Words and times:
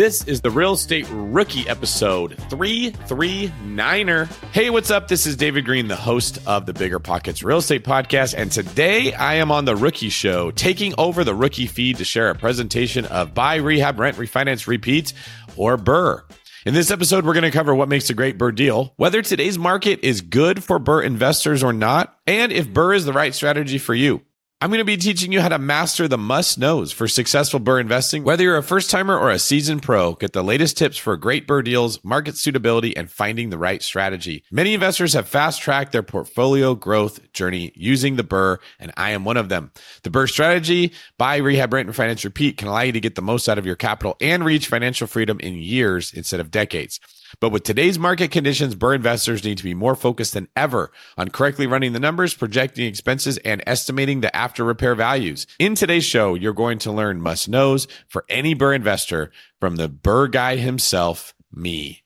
This 0.00 0.24
is 0.24 0.40
the 0.40 0.50
Real 0.50 0.72
Estate 0.72 1.06
Rookie 1.10 1.68
episode 1.68 2.34
339er. 2.48 4.26
Hey, 4.50 4.70
what's 4.70 4.90
up? 4.90 5.08
This 5.08 5.26
is 5.26 5.36
David 5.36 5.66
Greene, 5.66 5.88
the 5.88 5.94
host 5.94 6.38
of 6.46 6.64
the 6.64 6.72
Bigger 6.72 6.98
Pockets 6.98 7.42
Real 7.42 7.58
Estate 7.58 7.84
Podcast. 7.84 8.32
And 8.34 8.50
today 8.50 9.12
I 9.12 9.34
am 9.34 9.52
on 9.52 9.66
the 9.66 9.76
Rookie 9.76 10.08
Show, 10.08 10.52
taking 10.52 10.94
over 10.96 11.22
the 11.22 11.34
Rookie 11.34 11.66
feed 11.66 11.98
to 11.98 12.06
share 12.06 12.30
a 12.30 12.34
presentation 12.34 13.04
of 13.04 13.34
Buy, 13.34 13.56
Rehab, 13.56 14.00
Rent, 14.00 14.16
Refinance, 14.16 14.66
Repeat, 14.66 15.12
or 15.54 15.76
BRRRR. 15.76 16.22
In 16.64 16.72
this 16.72 16.90
episode, 16.90 17.26
we're 17.26 17.34
going 17.34 17.42
to 17.42 17.50
cover 17.50 17.74
what 17.74 17.90
makes 17.90 18.08
a 18.08 18.14
great 18.14 18.38
BRRRR 18.38 18.54
deal, 18.54 18.94
whether 18.96 19.20
today's 19.20 19.58
market 19.58 20.00
is 20.02 20.22
good 20.22 20.64
for 20.64 20.80
BRRRR 20.80 21.04
investors 21.04 21.62
or 21.62 21.74
not, 21.74 22.16
and 22.26 22.52
if 22.52 22.68
BRRRR 22.68 22.96
is 22.96 23.04
the 23.04 23.12
right 23.12 23.34
strategy 23.34 23.76
for 23.76 23.94
you. 23.94 24.22
I'm 24.62 24.68
going 24.68 24.76
to 24.80 24.84
be 24.84 24.98
teaching 24.98 25.32
you 25.32 25.40
how 25.40 25.48
to 25.48 25.58
master 25.58 26.06
the 26.06 26.18
must 26.18 26.58
knows 26.58 26.92
for 26.92 27.08
successful 27.08 27.58
BRRRR 27.60 27.80
investing. 27.80 28.24
Whether 28.24 28.42
you're 28.42 28.58
a 28.58 28.62
first 28.62 28.90
timer 28.90 29.18
or 29.18 29.30
a 29.30 29.38
seasoned 29.38 29.82
pro, 29.82 30.12
get 30.12 30.34
the 30.34 30.44
latest 30.44 30.76
tips 30.76 30.98
for 30.98 31.16
great 31.16 31.48
BRRRR 31.48 31.64
deals, 31.64 32.04
market 32.04 32.36
suitability, 32.36 32.94
and 32.94 33.10
finding 33.10 33.48
the 33.48 33.56
right 33.56 33.82
strategy. 33.82 34.44
Many 34.50 34.74
investors 34.74 35.14
have 35.14 35.26
fast 35.26 35.62
tracked 35.62 35.92
their 35.92 36.02
portfolio 36.02 36.74
growth 36.74 37.32
journey 37.32 37.72
using 37.74 38.16
the 38.16 38.22
BRRRR, 38.22 38.58
and 38.78 38.92
I 38.98 39.12
am 39.12 39.24
one 39.24 39.38
of 39.38 39.48
them. 39.48 39.70
The 40.02 40.10
BRRRR 40.10 40.28
strategy, 40.28 40.92
buy, 41.16 41.38
rehab, 41.38 41.72
rent, 41.72 41.88
and 41.88 41.96
finance 41.96 42.22
repeat, 42.22 42.58
can 42.58 42.68
allow 42.68 42.82
you 42.82 42.92
to 42.92 43.00
get 43.00 43.14
the 43.14 43.22
most 43.22 43.48
out 43.48 43.56
of 43.56 43.64
your 43.64 43.76
capital 43.76 44.18
and 44.20 44.44
reach 44.44 44.66
financial 44.66 45.06
freedom 45.06 45.40
in 45.40 45.54
years 45.54 46.12
instead 46.12 46.38
of 46.38 46.50
decades. 46.50 47.00
But 47.38 47.50
with 47.50 47.62
today's 47.62 47.98
market 47.98 48.30
conditions, 48.30 48.74
BRRRR 48.74 48.96
investors 48.96 49.44
need 49.44 49.58
to 49.58 49.64
be 49.64 49.74
more 49.74 49.94
focused 49.94 50.34
than 50.34 50.48
ever 50.56 50.90
on 51.16 51.28
correctly 51.28 51.66
running 51.66 51.92
the 51.92 52.00
numbers, 52.00 52.34
projecting 52.34 52.86
expenses, 52.86 53.38
and 53.38 53.62
estimating 53.66 54.20
the 54.20 54.34
after 54.34 54.64
repair 54.64 54.94
values. 54.94 55.46
In 55.58 55.74
today's 55.74 56.04
show, 56.04 56.34
you're 56.34 56.52
going 56.52 56.78
to 56.80 56.92
learn 56.92 57.20
must 57.20 57.48
knows 57.48 57.86
for 58.08 58.24
any 58.28 58.54
BRRRR 58.54 58.76
investor 58.76 59.30
from 59.60 59.76
the 59.76 59.88
BRRRR 59.88 60.32
guy 60.32 60.56
himself, 60.56 61.34
me. 61.52 62.02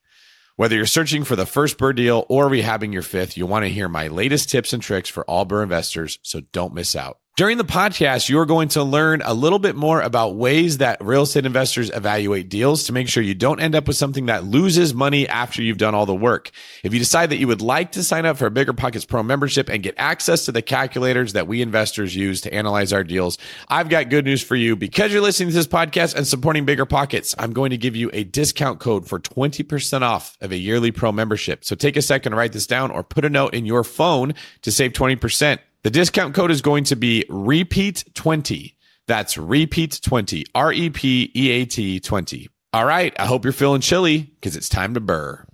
Whether 0.57 0.77
you're 0.77 0.87
searching 0.87 1.25
for 1.25 1.35
the 1.35 1.47
first 1.47 1.79
BRRRR 1.79 1.97
deal 1.97 2.27
or 2.29 2.49
rehabbing 2.49 2.93
your 2.93 3.03
fifth, 3.03 3.37
you'll 3.37 3.49
want 3.49 3.65
to 3.65 3.71
hear 3.71 3.89
my 3.89 4.09
latest 4.09 4.51
tips 4.51 4.73
and 4.73 4.83
tricks 4.83 5.09
for 5.09 5.25
all 5.25 5.45
Burr 5.45 5.63
investors, 5.63 6.19
so 6.23 6.41
don't 6.53 6.75
miss 6.75 6.95
out. 6.95 7.19
During 7.37 7.59
the 7.59 7.65
podcast, 7.65 8.29
you're 8.29 8.47
going 8.47 8.69
to 8.69 8.85
learn 8.85 9.21
a 9.25 9.35
little 9.35 9.59
bit 9.59 9.75
more 9.75 10.01
about 10.01 10.37
ways 10.37 10.79
that 10.79 11.05
real 11.05 11.23
estate 11.23 11.45
investors 11.45 11.91
evaluate 11.93 12.49
deals 12.49 12.85
to 12.85 12.93
make 12.93 13.09
sure 13.09 13.25
you 13.25 13.35
don't 13.35 13.59
end 13.59 13.75
up 13.75 13.89
with 13.89 13.97
something 13.97 14.27
that 14.27 14.45
loses 14.45 14.95
money 14.95 15.27
after 15.27 15.61
you've 15.61 15.77
done 15.77 15.97
all 15.97 16.07
the 16.07 16.15
work. 16.15 16.53
If 16.85 16.93
you 16.93 17.01
decide 17.01 17.31
that 17.31 17.39
you 17.39 17.49
would 17.49 17.61
like 17.61 17.91
to 17.93 18.05
sign 18.05 18.25
up 18.25 18.37
for 18.37 18.47
a 18.47 18.53
Bigger 18.53 18.73
Pockets 18.73 19.05
Pro 19.05 19.25
membership 19.25 19.69
and 19.69 19.83
get 19.83 19.97
access 19.99 20.45
to 20.45 20.53
the 20.53 20.63
calculators 20.63 21.33
that 21.33 21.49
we 21.49 21.61
investors 21.61 22.15
use 22.15 22.41
to 22.43 22.55
analyze 22.55 22.93
our 22.93 23.03
deals, 23.03 23.37
I've 23.67 23.89
got 23.89 24.11
good 24.11 24.25
news 24.25 24.41
for 24.41 24.55
you. 24.55 24.77
Because 24.77 25.13
you're 25.13 25.21
listening 25.21 25.49
to 25.49 25.57
this 25.57 25.67
podcast 25.67 26.15
and 26.15 26.29
supporting 26.29 26.65
Bigger 26.65 26.87
Pockets, 26.87 27.35
I'm 27.37 27.53
going 27.53 27.71
to 27.71 27.77
give 27.77 27.97
you 27.97 28.11
a 28.13 28.23
discount 28.23 28.79
code 28.79 29.09
for 29.09 29.19
20% 29.19 30.03
off 30.03 30.39
of 30.41 30.53
a 30.53 30.57
yearly 30.57 30.93
pro 30.93 31.11
membership. 31.11 31.65
So 31.65 31.75
take 31.75 31.97
a 31.97 32.03
second 32.03 32.31
to 32.31 32.39
write 32.39 32.53
this 32.53 32.69
down 32.69 32.93
or 32.93 33.03
put 33.03 33.25
a 33.25 33.29
note 33.29 33.55
in 33.55 33.67
your 33.67 33.83
phone 33.83 34.35
to 34.63 34.71
save 34.71 34.93
20%. 34.93 35.59
The 35.85 35.91
discount 35.91 36.35
code 36.35 36.51
is 36.51 36.63
going 36.63 36.85
to 36.85 36.97
be 36.97 37.27
repeat20. 37.29 38.75
That's 39.07 39.35
repeat20, 39.35 40.45
R 40.55 40.73
E 40.73 40.89
P 40.89 41.31
E 41.37 41.51
A 41.51 41.67
T 41.67 42.01
20. 42.01 42.49
All 42.73 42.87
right, 42.87 43.15
I 43.19 43.27
hope 43.27 43.45
you're 43.45 43.53
feeling 43.53 43.83
chilly 43.83 44.23
because 44.23 44.57
it's 44.57 44.71
time 44.71 44.95
to 44.95 45.01
burr. 45.01 45.47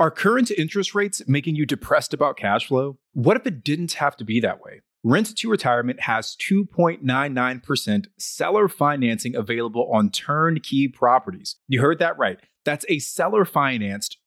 Are 0.00 0.10
current 0.10 0.50
interest 0.50 0.96
rates 0.96 1.22
making 1.28 1.54
you 1.54 1.64
depressed 1.64 2.12
about 2.12 2.36
cash 2.36 2.66
flow? 2.66 2.98
What 3.12 3.36
if 3.36 3.46
it 3.46 3.62
didn't 3.62 3.92
have 3.92 4.16
to 4.16 4.24
be 4.24 4.40
that 4.40 4.60
way? 4.60 4.80
Rent 5.04 5.36
to 5.36 5.48
Retirement 5.48 6.00
has 6.00 6.36
2.99% 6.36 8.06
seller 8.18 8.68
financing 8.68 9.36
available 9.36 9.88
on 9.92 10.10
turnkey 10.10 10.88
properties. 10.88 11.54
You 11.68 11.80
heard 11.80 12.00
that 12.00 12.18
right. 12.18 12.40
That's 12.64 12.84
a 12.88 12.98
seller 12.98 13.44
financed 13.44 14.18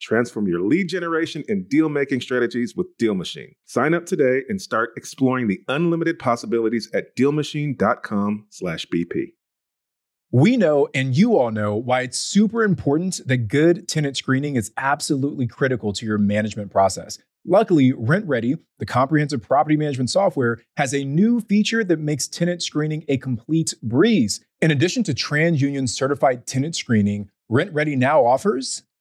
Transform 0.00 0.46
your 0.46 0.60
lead 0.60 0.88
generation 0.88 1.42
and 1.48 1.68
deal 1.68 1.88
making 1.88 2.20
strategies 2.20 2.76
with 2.76 2.86
Deal 2.98 3.14
Machine. 3.14 3.54
Sign 3.64 3.94
up 3.94 4.06
today 4.06 4.42
and 4.48 4.60
start 4.60 4.90
exploring 4.96 5.48
the 5.48 5.60
unlimited 5.68 6.18
possibilities 6.18 6.90
at 6.92 7.16
dealmachine.com/bp. 7.16 9.32
We 10.32 10.56
know, 10.56 10.88
and 10.92 11.16
you 11.16 11.38
all 11.38 11.50
know, 11.50 11.76
why 11.76 12.02
it's 12.02 12.18
super 12.18 12.62
important 12.62 13.20
that 13.26 13.48
good 13.48 13.88
tenant 13.88 14.16
screening 14.16 14.56
is 14.56 14.72
absolutely 14.76 15.46
critical 15.46 15.92
to 15.94 16.04
your 16.04 16.18
management 16.18 16.72
process. 16.72 17.18
Luckily, 17.46 17.92
RentRedi, 17.92 18.58
the 18.80 18.86
comprehensive 18.86 19.40
property 19.40 19.76
management 19.76 20.10
software, 20.10 20.58
has 20.76 20.92
a 20.92 21.04
new 21.04 21.40
feature 21.40 21.84
that 21.84 22.00
makes 22.00 22.26
tenant 22.26 22.60
screening 22.60 23.04
a 23.06 23.18
complete 23.18 23.72
breeze. 23.84 24.44
In 24.60 24.72
addition 24.72 25.04
to 25.04 25.14
TransUnion 25.14 25.88
certified 25.88 26.46
tenant 26.46 26.74
screening, 26.74 27.30
RentRedi 27.48 27.96
now 27.96 28.26
offers 28.26 28.82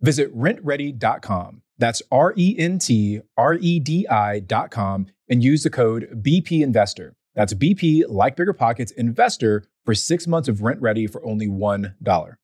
Visit 0.00 0.36
rentredi.com. 0.36 1.62
That's 1.78 2.02
R 2.10 2.34
E 2.36 2.56
N 2.58 2.78
T 2.78 3.20
R 3.36 3.54
E 3.54 3.78
D 3.80 4.06
I.com 4.08 5.06
and 5.28 5.42
use 5.42 5.62
the 5.62 5.70
code 5.70 6.22
BP 6.22 6.62
Investor. 6.62 7.14
That's 7.34 7.54
BP, 7.54 8.04
like 8.08 8.36
Bigger 8.36 8.52
Pockets, 8.52 8.90
Investor 8.92 9.64
for 9.84 9.94
six 9.94 10.26
months 10.26 10.48
of 10.48 10.56
RentRedi 10.58 11.10
for 11.10 11.24
only 11.24 11.46
$1. 11.46 12.36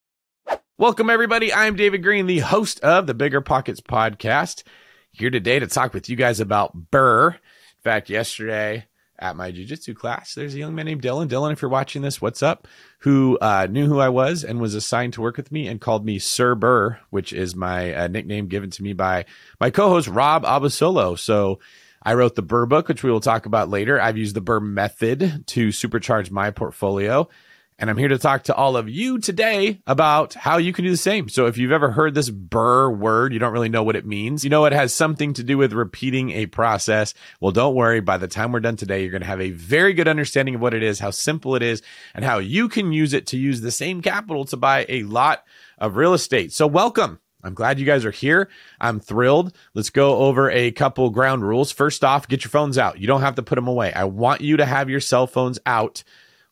Welcome, 0.79 1.11
everybody. 1.11 1.53
I'm 1.53 1.75
David 1.75 2.03
Greene, 2.03 2.27
the 2.27 2.41
host 2.41 2.81
of 2.81 3.07
the 3.07 3.15
Bigger 3.15 3.41
Pockets 3.41 3.81
podcast, 3.81 4.63
here 5.11 5.31
today 5.31 5.59
to 5.59 5.67
talk 5.67 5.95
with 5.95 6.09
you 6.09 6.17
guys 6.17 6.39
about 6.39 6.91
BRRRR. 6.91 7.35
In 7.35 7.41
fact, 7.83 8.09
yesterday 8.09 8.87
at 9.25 9.37
my 9.37 9.51
jujitsu 9.51 9.97
class, 9.97 10.35
there's 10.35 10.55
a 10.55 10.59
young 10.59 10.75
man 10.75 10.85
named 10.85 11.01
Dylan. 11.01 11.29
Dylan, 11.29 11.53
if 11.53 11.63
you're 11.63 11.71
watching 11.71 12.03
this, 12.03 12.21
what's 12.21 12.43
up? 12.43 12.69
Who 12.99 13.39
uh, 13.41 13.67
knew 13.71 13.87
who 13.87 13.99
I 13.99 14.11
was 14.11 14.45
and 14.45 14.61
was 14.61 14.75
assigned 14.75 15.15
to 15.15 15.23
work 15.23 15.39
with 15.39 15.51
me 15.51 15.67
and 15.67 15.81
called 15.81 16.05
me 16.05 16.19
Sir 16.19 16.55
BRRRR, 16.55 16.99
which 17.09 17.33
is 17.33 17.57
my 17.57 17.95
uh, 17.95 18.09
nickname 18.09 18.49
given 18.49 18.69
to 18.71 18.83
me 18.83 18.93
by 18.93 19.25
my 19.59 19.71
co 19.71 19.89
host, 19.89 20.09
Rob 20.09 20.45
Abasolo. 20.45 21.19
So, 21.19 21.59
I 22.03 22.13
wrote 22.13 22.35
the 22.35 22.43
BRRRR 22.43 22.69
book, 22.69 22.89
which 22.89 23.03
we 23.03 23.11
will 23.11 23.21
talk 23.21 23.47
about 23.47 23.71
later. 23.71 23.99
I've 23.99 24.19
used 24.19 24.37
the 24.37 24.43
BRRRR 24.43 24.63
method 24.63 25.47
to 25.47 25.69
supercharge 25.69 26.31
my 26.31 26.51
portfolio. 26.51 27.31
And 27.77 27.91
I'm 27.91 27.97
here 27.97 28.09
to 28.09 28.19
talk 28.19 28.45
to 28.45 28.55
all 28.55 28.77
of 28.77 28.89
you 28.89 29.19
today 29.19 29.81
about 29.85 30.35
how 30.35 30.59
you 30.59 30.73
can 30.73 30.85
do 30.85 30.93
the 30.93 30.97
same. 30.97 31.29
So 31.29 31.47
if 31.47 31.59
you've 31.59 31.73
ever 31.73 31.91
heard 31.91 32.15
this 32.15 32.31
BRRRR 32.31 32.97
word, 32.97 33.33
you 33.33 33.41
don't 33.41 33.53
really 33.53 33.69
know 33.69 33.83
what 33.83 33.97
it 33.97 34.07
means. 34.07 34.45
You 34.45 34.51
know, 34.51 34.65
it 34.65 34.73
has 34.73 34.95
something 34.95 35.33
to 35.35 35.43
do 35.43 35.59
with 35.59 35.73
repeating 35.73 36.31
a 36.31 36.47
process. 36.47 37.15
Well, 37.41 37.51
don't 37.51 37.75
worry. 37.75 37.99
By 37.99 38.17
the 38.17 38.29
time 38.29 38.53
we're 38.53 38.61
done 38.61 38.77
today, 38.77 39.03
you're 39.03 39.11
going 39.11 39.23
to 39.23 39.27
have 39.27 39.41
a 39.41 39.51
very 39.51 39.93
good 39.93 40.07
understanding 40.07 40.55
of 40.55 40.61
what 40.61 40.73
it 40.73 40.85
is, 40.85 41.01
how 41.01 41.11
simple 41.11 41.57
it 41.57 41.63
is, 41.63 41.83
and 42.15 42.25
how 42.25 42.39
you 42.39 42.69
can 42.69 42.93
use 42.93 43.13
it 43.13 43.27
to 43.29 43.37
use 43.37 43.61
the 43.61 43.73
same 43.73 44.03
capital 44.03 44.45
to 44.47 44.57
buy 44.57 44.87
a 44.89 45.03
lot 45.03 45.45
of 45.77 45.97
real 45.97 46.15
estate. 46.15 46.53
So 46.53 46.69
welcome. 46.69 47.19
I'm 47.43 47.55
glad 47.55 47.81
you 47.81 47.87
guys 47.87 48.05
are 48.05 48.11
here. 48.11 48.49
I'm 48.81 49.01
thrilled. 49.01 49.55
Let's 49.75 49.91
go 49.91 50.19
over 50.19 50.51
a 50.51 50.71
couple 50.71 51.11
ground 51.11 51.47
rules. 51.47 51.73
First 51.73 52.05
off, 52.05 52.29
get 52.29 52.45
your 52.45 52.51
phones 52.51 52.79
out. 52.79 53.01
You 53.01 53.07
don't 53.07 53.21
have 53.21 53.35
to 53.35 53.43
put 53.43 53.57
them 53.57 53.69
away. 53.69 53.93
I 53.93 54.05
want 54.05 54.41
you 54.41 54.57
to 54.59 54.65
have 54.65 54.89
your 54.89 55.01
cell 55.01 55.27
phones 55.27 55.59
out 55.67 56.05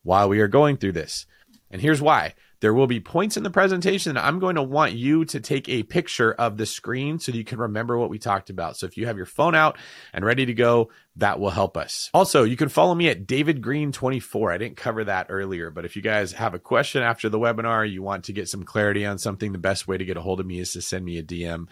while 0.03 0.29
we 0.29 0.41
are 0.41 0.49
going 0.49 0.77
through 0.77 0.93
this. 0.93 1.27
And 1.71 1.81
here's 1.81 2.03
why. 2.03 2.35
There 2.61 2.73
will 2.73 2.87
be 2.87 3.01
points 3.01 3.37
in 3.37 3.43
the 3.43 3.51
presentation 3.51 4.15
that 4.15 4.25
I'm 4.25 4.39
going 4.39 4.55
to 4.55 4.63
want 4.63 4.93
you 4.93 5.25
to 5.25 5.41
take 5.41 5.69
a 5.69 5.83
picture 5.83 6.33
of 6.33 6.57
the 6.57 6.65
screen 6.65 7.19
so 7.19 7.33
you 7.33 7.43
can 7.43 7.59
remember 7.59 7.99
what 7.99 8.09
we 8.09 8.21
talked 8.21 8.51
about. 8.51 8.77
So 8.77 8.87
if 8.87 8.97
you 8.97 9.07
have 9.09 9.17
your 9.17 9.27
phone 9.27 9.57
out 9.57 9.77
and 10.13 10.25
ready 10.25 10.47
to 10.47 10.55
go, 10.55 10.91
that 11.17 11.41
will 11.41 11.51
help 11.51 11.77
us. 11.77 12.09
Also, 12.15 12.45
you 12.45 12.57
can 12.57 12.69
follow 12.69 12.95
me 12.95 13.09
at 13.09 13.27
David 13.27 13.63
Greene 13.63 13.91
24. 13.91 14.53
I 14.53 14.59
didn't 14.59 14.77
cover 14.77 15.03
that 15.03 15.27
earlier, 15.29 15.71
but 15.71 15.85
if 15.85 15.97
you 15.97 16.03
guys 16.03 16.35
have 16.35 16.55
a 16.55 16.61
question 16.61 17.03
after 17.03 17.29
the 17.29 17.41
webinar, 17.41 17.91
you 17.91 18.01
want 18.01 18.27
to 18.27 18.33
get 18.33 18.49
some 18.49 18.63
clarity 18.63 19.05
on 19.05 19.19
something, 19.19 19.51
the 19.51 19.59
best 19.59 19.89
way 19.89 19.99
to 19.99 20.05
get 20.05 20.17
a 20.17 20.23
hold 20.23 20.39
of 20.39 20.47
me 20.47 20.61
is 20.61 20.73
to 20.75 20.83
send 20.83 21.05
me 21.05 21.19
a 21.19 21.23
DM 21.25 21.67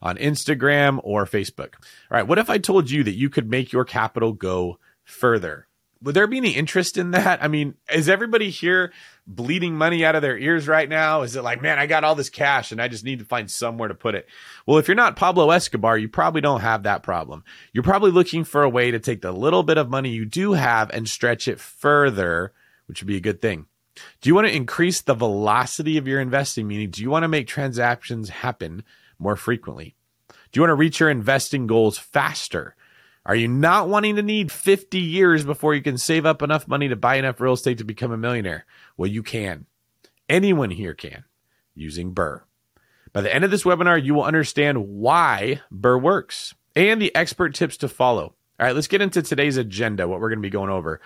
on 0.00 0.16
Instagram 0.16 1.00
or 1.02 1.26
Facebook. 1.26 1.74
All 2.08 2.18
right. 2.18 2.26
What 2.26 2.38
if 2.38 2.48
I 2.48 2.58
told 2.58 2.88
you 2.88 3.02
that 3.02 3.16
you 3.16 3.30
could 3.30 3.50
make 3.50 3.72
your 3.72 3.84
capital 3.84 4.32
go 4.32 4.78
further? 5.02 5.66
Would 6.02 6.14
there 6.14 6.26
be 6.26 6.36
any 6.36 6.50
interest 6.50 6.98
in 6.98 7.12
that? 7.12 7.42
I 7.42 7.48
mean, 7.48 7.74
is 7.92 8.08
everybody 8.08 8.50
here 8.50 8.92
bleeding 9.26 9.74
money 9.74 10.04
out 10.04 10.14
of 10.14 10.22
their 10.22 10.38
ears 10.38 10.68
right 10.68 10.88
now? 10.88 11.22
Is 11.22 11.36
it 11.36 11.42
like, 11.42 11.62
man, 11.62 11.78
I 11.78 11.86
got 11.86 12.04
all 12.04 12.14
this 12.14 12.30
cash 12.30 12.70
and 12.70 12.80
I 12.80 12.88
just 12.88 13.04
need 13.04 13.18
to 13.20 13.24
find 13.24 13.50
somewhere 13.50 13.88
to 13.88 13.94
put 13.94 14.14
it? 14.14 14.26
Well, 14.66 14.78
if 14.78 14.88
you're 14.88 14.94
not 14.94 15.16
Pablo 15.16 15.50
Escobar, 15.50 15.98
you 15.98 16.08
probably 16.08 16.40
don't 16.40 16.60
have 16.60 16.84
that 16.84 17.02
problem. 17.02 17.44
You're 17.72 17.82
probably 17.82 18.10
looking 18.10 18.44
for 18.44 18.62
a 18.62 18.68
way 18.68 18.90
to 18.90 18.98
take 18.98 19.22
the 19.22 19.32
little 19.32 19.62
bit 19.62 19.78
of 19.78 19.90
money 19.90 20.10
you 20.10 20.26
do 20.26 20.52
have 20.52 20.90
and 20.90 21.08
stretch 21.08 21.48
it 21.48 21.58
further, 21.58 22.52
which 22.86 23.02
would 23.02 23.08
be 23.08 23.16
a 23.16 23.20
good 23.20 23.40
thing. 23.40 23.66
Do 24.20 24.28
you 24.28 24.34
want 24.34 24.46
to 24.46 24.54
increase 24.54 25.00
the 25.00 25.14
velocity 25.14 25.96
of 25.96 26.06
your 26.06 26.20
investing? 26.20 26.68
Meaning, 26.68 26.90
do 26.90 27.02
you 27.02 27.10
want 27.10 27.24
to 27.24 27.28
make 27.28 27.46
transactions 27.46 28.28
happen 28.28 28.84
more 29.18 29.36
frequently? 29.36 29.96
Do 30.28 30.58
you 30.58 30.62
want 30.62 30.70
to 30.70 30.74
reach 30.74 31.00
your 31.00 31.10
investing 31.10 31.66
goals 31.66 31.98
faster? 31.98 32.76
Are 33.26 33.34
you 33.34 33.48
not 33.48 33.88
wanting 33.88 34.14
to 34.16 34.22
need 34.22 34.52
50 34.52 35.00
years 35.00 35.44
before 35.44 35.74
you 35.74 35.82
can 35.82 35.98
save 35.98 36.24
up 36.24 36.42
enough 36.42 36.68
money 36.68 36.88
to 36.88 36.94
buy 36.94 37.16
enough 37.16 37.40
real 37.40 37.54
estate 37.54 37.78
to 37.78 37.84
become 37.84 38.12
a 38.12 38.16
millionaire? 38.16 38.64
Well, 38.96 39.10
you 39.10 39.24
can. 39.24 39.66
Anyone 40.28 40.70
here 40.70 40.94
can 40.94 41.24
using 41.74 42.14
BRRRR. 42.14 42.42
By 43.12 43.22
the 43.22 43.34
end 43.34 43.42
of 43.42 43.50
this 43.50 43.64
webinar, 43.64 44.02
you 44.02 44.14
will 44.14 44.22
understand 44.22 44.86
why 44.86 45.60
BRRRR 45.74 46.02
works 46.02 46.54
and 46.76 47.02
the 47.02 47.12
expert 47.16 47.52
tips 47.52 47.76
to 47.78 47.88
follow. 47.88 48.34
All 48.60 48.66
right, 48.66 48.74
let's 48.74 48.86
get 48.86 49.02
into 49.02 49.22
today's 49.22 49.56
agenda, 49.56 50.06
what 50.06 50.20
we're 50.20 50.28
going 50.28 50.38
to 50.38 50.46
be 50.46 50.50
going 50.50 50.70
over. 50.70 51.00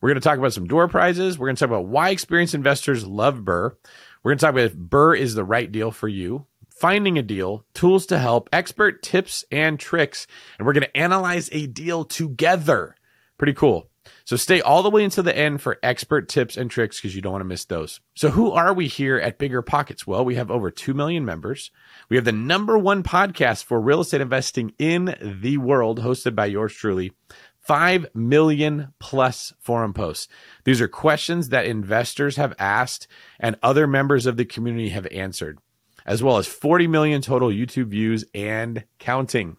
We're 0.00 0.08
going 0.08 0.20
to 0.20 0.26
talk 0.26 0.38
about 0.38 0.54
some 0.54 0.66
door 0.66 0.88
prizes. 0.88 1.38
We're 1.38 1.48
going 1.48 1.56
to 1.56 1.60
talk 1.60 1.68
about 1.68 1.88
why 1.88 2.08
experienced 2.08 2.54
investors 2.54 3.06
love 3.06 3.40
BRRRR. 3.40 3.76
We're 4.22 4.30
going 4.30 4.38
to 4.38 4.46
talk 4.46 4.54
about 4.54 4.64
if 4.64 4.74
BRRRR 4.74 5.18
is 5.18 5.34
the 5.34 5.44
right 5.44 5.70
deal 5.70 5.90
for 5.90 6.08
you 6.08 6.46
finding 6.76 7.18
a 7.18 7.22
deal, 7.22 7.64
tools 7.74 8.06
to 8.06 8.18
help, 8.18 8.48
expert 8.52 9.02
tips 9.02 9.44
and 9.50 9.80
tricks. 9.80 10.26
And 10.58 10.66
we're 10.66 10.74
going 10.74 10.84
to 10.84 10.96
analyze 10.96 11.48
a 11.52 11.66
deal 11.66 12.04
together. 12.04 12.94
Pretty 13.38 13.54
cool. 13.54 13.88
So 14.24 14.36
stay 14.36 14.60
all 14.60 14.82
the 14.82 14.90
way 14.90 15.02
until 15.02 15.24
the 15.24 15.36
end 15.36 15.60
for 15.60 15.78
expert 15.82 16.28
tips 16.28 16.56
and 16.56 16.70
tricks 16.70 16.98
because 16.98 17.16
you 17.16 17.22
don't 17.22 17.32
want 17.32 17.42
to 17.42 17.46
miss 17.46 17.64
those. 17.64 18.00
So 18.14 18.30
who 18.30 18.52
are 18.52 18.72
we 18.72 18.86
here 18.86 19.18
at 19.18 19.38
Bigger 19.38 19.62
Pockets? 19.62 20.06
Well, 20.06 20.24
we 20.24 20.36
have 20.36 20.50
over 20.50 20.70
2 20.70 20.94
million 20.94 21.24
members. 21.24 21.70
We 22.08 22.16
have 22.16 22.24
the 22.24 22.32
number 22.32 22.78
one 22.78 23.02
podcast 23.02 23.64
for 23.64 23.80
real 23.80 24.00
estate 24.00 24.20
investing 24.20 24.72
in 24.78 25.16
the 25.20 25.58
world 25.58 26.00
hosted 26.00 26.34
by 26.36 26.46
yours 26.46 26.72
truly. 26.72 27.12
5 27.60 28.06
million 28.14 28.92
plus 29.00 29.52
forum 29.58 29.92
posts. 29.92 30.28
These 30.64 30.80
are 30.80 30.86
questions 30.86 31.48
that 31.48 31.66
investors 31.66 32.36
have 32.36 32.54
asked 32.60 33.08
and 33.40 33.56
other 33.60 33.88
members 33.88 34.26
of 34.26 34.36
the 34.36 34.44
community 34.44 34.90
have 34.90 35.06
answered 35.06 35.58
as 36.06 36.22
well 36.22 36.38
as 36.38 36.46
40 36.46 36.86
million 36.86 37.20
total 37.20 37.48
YouTube 37.48 37.88
views 37.88 38.24
and 38.32 38.84
counting. 38.98 39.56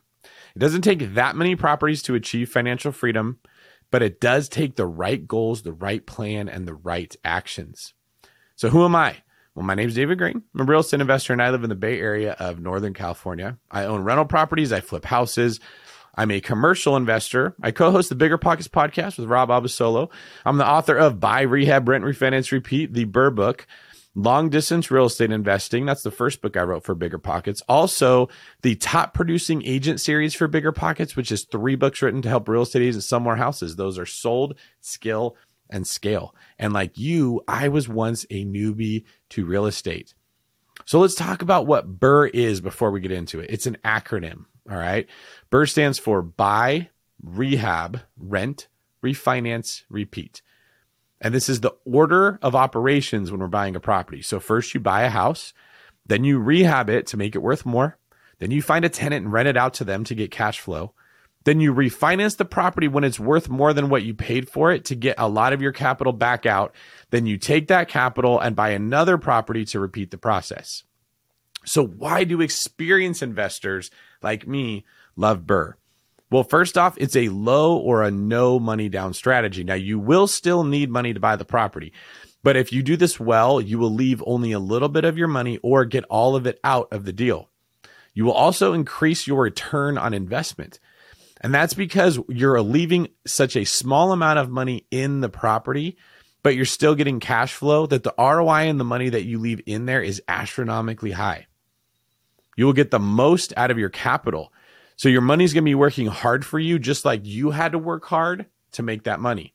It 0.56 0.60
doesn't 0.60 0.82
take 0.82 1.14
that 1.14 1.36
many 1.36 1.56
properties 1.56 2.02
to 2.04 2.16
achieve 2.16 2.50
financial 2.50 2.92
freedom, 2.92 3.40
but 3.92 4.02
it 4.02 4.20
does 4.20 4.50
take 4.50 4.76
the 4.76 4.88
right 4.88 5.28
goals, 5.28 5.62
the 5.62 5.74
right 5.74 6.04
plan, 6.06 6.50
and 6.50 6.68
the 6.68 6.74
right 6.74 7.16
actions. 7.24 7.94
So, 8.56 8.70
who 8.70 8.84
am 8.84 8.96
I? 8.96 9.18
Well, 9.54 9.66
my 9.66 9.76
name 9.76 9.90
is 9.90 9.96
David 9.96 10.18
Greene. 10.18 10.42
I'm 10.54 10.62
a 10.62 10.64
real 10.64 10.80
estate 10.80 11.02
investor 11.02 11.34
and 11.34 11.42
I 11.42 11.50
live 11.50 11.64
in 11.64 11.70
the 11.70 11.76
Bay 11.76 12.00
Area 12.00 12.36
of 12.40 12.60
Northern 12.60 12.94
California. 12.94 13.58
I 13.70 13.86
own 13.86 14.02
rental 14.02 14.26
properties, 14.26 14.72
I 14.72 14.82
flip 14.82 15.06
houses. 15.06 15.60
I'm 16.16 16.32
a 16.32 16.42
commercial 16.42 16.96
investor. 16.96 17.56
I 17.62 17.70
co-host 17.70 18.10
the 18.10 18.16
Bigger 18.16 18.40
Pockets 18.40 18.68
podcast 18.68 19.20
with 19.20 19.30
Rob 19.30 19.50
Abasolo. 19.50 20.10
I'm 20.46 20.58
the 20.58 20.68
author 20.68 20.98
of 20.98 21.20
Buy, 21.20 21.42
Rehab, 21.42 21.88
Rent, 21.88 22.04
Refinance, 22.04 22.52
Repeat, 22.52 22.94
the 22.94 23.06
BRRRR 23.06 23.36
book. 23.36 23.68
Long 24.18 24.50
Distance 24.50 24.90
Real 24.90 25.06
Estate 25.06 25.32
Investing. 25.32 25.86
That's 25.86 26.02
the 26.02 26.10
first 26.10 26.42
book 26.42 26.58
I 26.58 26.64
wrote 26.64 26.84
for 26.84 26.96
Bigger 26.96 27.20
Pockets. 27.20 27.62
Also, 27.70 28.30
the 28.64 28.74
Top 28.74 29.14
Producing 29.14 29.64
Agent 29.64 30.02
series 30.02 30.34
for 30.34 30.48
Bigger 30.48 30.72
Pockets, 30.72 31.16
which 31.16 31.32
is 31.32 31.44
three 31.44 31.76
books 31.76 32.02
written 32.02 32.24
to 32.24 32.30
help 32.30 32.50
real 32.50 32.64
estate 32.64 32.82
agents 32.82 33.06
sell 33.06 33.20
more 33.20 33.36
houses. 33.36 33.76
Those 33.76 34.00
are 34.00 34.08
sold, 34.08 34.58
skill, 34.82 35.36
and 35.70 35.86
scale. 35.86 36.34
And 36.58 36.74
like 36.74 36.98
you, 36.98 37.44
I 37.48 37.68
was 37.68 37.88
once 37.88 38.26
a 38.32 38.44
newbie 38.44 39.04
to 39.30 39.46
real 39.46 39.68
estate. 39.68 40.16
So 40.86 41.00
let's 41.00 41.14
talk 41.14 41.44
about 41.44 41.68
what 41.68 42.00
BRRRR 42.00 42.32
is 42.34 42.60
before 42.60 42.90
we 42.90 43.02
get 43.02 43.12
into 43.12 43.40
it. 43.40 43.52
It's 43.52 43.68
an 43.68 43.78
acronym. 43.86 44.46
All 44.68 44.78
right. 44.78 45.08
BRRRR 45.52 45.70
stands 45.70 46.00
for 46.00 46.24
buy, 46.24 46.90
rehab, 47.22 48.02
rent, 48.18 48.68
refinance, 49.04 49.84
repeat. 49.92 50.42
And 51.20 51.34
this 51.34 51.50
is 51.50 51.62
the 51.62 51.76
order 51.86 52.40
of 52.42 52.56
operations 52.56 53.32
when 53.32 53.40
we're 53.40 53.48
buying 53.48 53.76
a 53.76 53.80
property. 53.80 54.22
So 54.22 54.40
first 54.40 54.74
you 54.74 54.80
buy 54.80 55.04
a 55.04 55.10
house, 55.10 55.54
then 56.06 56.24
you 56.24 56.40
rehab 56.40 56.90
it 56.90 57.08
to 57.08 57.18
make 57.18 57.36
it 57.36 57.42
worth 57.42 57.66
more. 57.66 57.98
Then 58.40 58.52
you 58.52 58.62
find 58.62 58.86
a 58.86 58.90
tenant 58.90 59.26
and 59.26 59.34
rent 59.34 59.48
it 59.48 59.58
out 59.58 59.74
to 59.76 59.84
them 59.84 60.04
to 60.06 60.16
get 60.16 60.32
cash 60.32 60.60
flow. 60.60 60.94
Then 61.44 61.60
you 61.60 61.74
refinance 61.74 62.36
the 62.36 62.46
property 62.46 62.88
when 62.88 63.04
it's 63.04 63.20
worth 63.20 63.50
more 63.50 63.74
than 63.74 63.90
what 63.90 64.04
you 64.04 64.14
paid 64.14 64.50
for 64.50 64.72
it 64.72 64.86
to 64.86 64.96
get 64.96 65.16
a 65.18 65.30
lot 65.30 65.54
of 65.54 65.62
your 65.62 65.72
capital 65.72 66.14
back 66.14 66.46
out. 66.46 66.76
Then 67.10 67.26
you 67.26 67.38
take 67.38 67.70
that 67.70 67.88
capital 67.88 68.40
and 68.40 68.56
buy 68.56 68.72
another 68.72 69.18
property 69.18 69.64
to 69.66 69.80
repeat 69.80 70.12
the 70.12 70.18
process. 70.18 70.84
So 71.66 71.86
why 71.86 72.26
do 72.26 72.42
experienced 72.42 73.24
investors 73.24 73.90
like 74.22 74.46
me 74.46 74.86
love 75.16 75.44
BRRRR? 75.44 75.74
Well, 76.30 76.44
first 76.44 76.78
off, 76.78 76.98
it's 76.98 77.16
a 77.16 77.30
low 77.30 77.78
or 77.78 78.04
a 78.04 78.12
no 78.12 78.60
money 78.60 78.90
down 78.90 79.14
strategy. 79.14 79.64
Now, 79.64 79.76
you 79.76 79.98
will 79.98 80.28
still 80.28 80.64
need 80.64 80.90
money 80.90 81.14
to 81.14 81.20
buy 81.20 81.38
the 81.38 81.46
property. 81.46 81.94
But 82.44 82.58
if 82.58 82.72
you 82.72 82.84
do 82.84 82.98
this 82.98 83.20
well, 83.20 83.62
you 83.62 83.80
will 83.80 83.94
leave 83.94 84.22
only 84.26 84.52
a 84.52 84.60
little 84.60 84.90
bit 84.90 85.06
of 85.06 85.18
your 85.18 85.28
money 85.28 85.58
or 85.64 85.86
get 85.86 86.04
all 86.06 86.36
of 86.36 86.46
it 86.46 86.60
out 86.64 86.90
of 86.92 87.06
the 87.06 87.14
deal. 87.14 87.50
You 88.14 88.26
will 88.26 88.34
also 88.34 88.74
increase 88.74 89.28
your 89.28 89.42
return 89.42 89.98
on 89.98 90.14
investment. 90.14 90.80
And 91.40 91.54
that's 91.54 91.74
because 91.74 92.20
you're 92.28 92.62
leaving 92.62 93.10
such 93.26 93.56
a 93.56 93.64
small 93.64 94.12
amount 94.12 94.40
of 94.40 94.50
money 94.50 94.86
in 94.92 95.22
the 95.22 95.30
property, 95.30 95.98
but 96.42 96.56
you're 96.56 96.66
still 96.66 96.96
getting 96.96 97.20
cash 97.20 97.54
flow 97.54 97.86
that 97.86 98.04
the 98.04 98.14
ROI 98.18 98.70
and 98.70 98.80
the 98.80 98.84
money 98.84 99.10
that 99.10 99.26
you 99.26 99.40
leave 99.40 99.62
in 99.66 99.86
there 99.86 100.02
is 100.02 100.22
astronomically 100.28 101.12
high. 101.12 101.48
You 102.56 102.66
will 102.66 102.74
get 102.74 102.90
the 102.92 103.00
most 103.00 103.54
out 103.56 103.72
of 103.72 103.78
your 103.78 103.90
capital 103.90 104.52
so 104.98 105.10
your 105.10 105.22
money's 105.22 105.54
going 105.54 105.64
to 105.64 105.70
be 105.70 105.76
working 105.76 106.08
hard 106.08 106.46
for 106.46 106.60
you, 106.60 106.80
just 106.80 107.06
like 107.06 107.22
you 107.24 107.52
had 107.52 107.72
to 107.72 107.80
work 107.80 108.06
hard 108.06 108.48
to 108.74 108.84
make 108.84 109.04
that 109.04 109.20
money. 109.20 109.54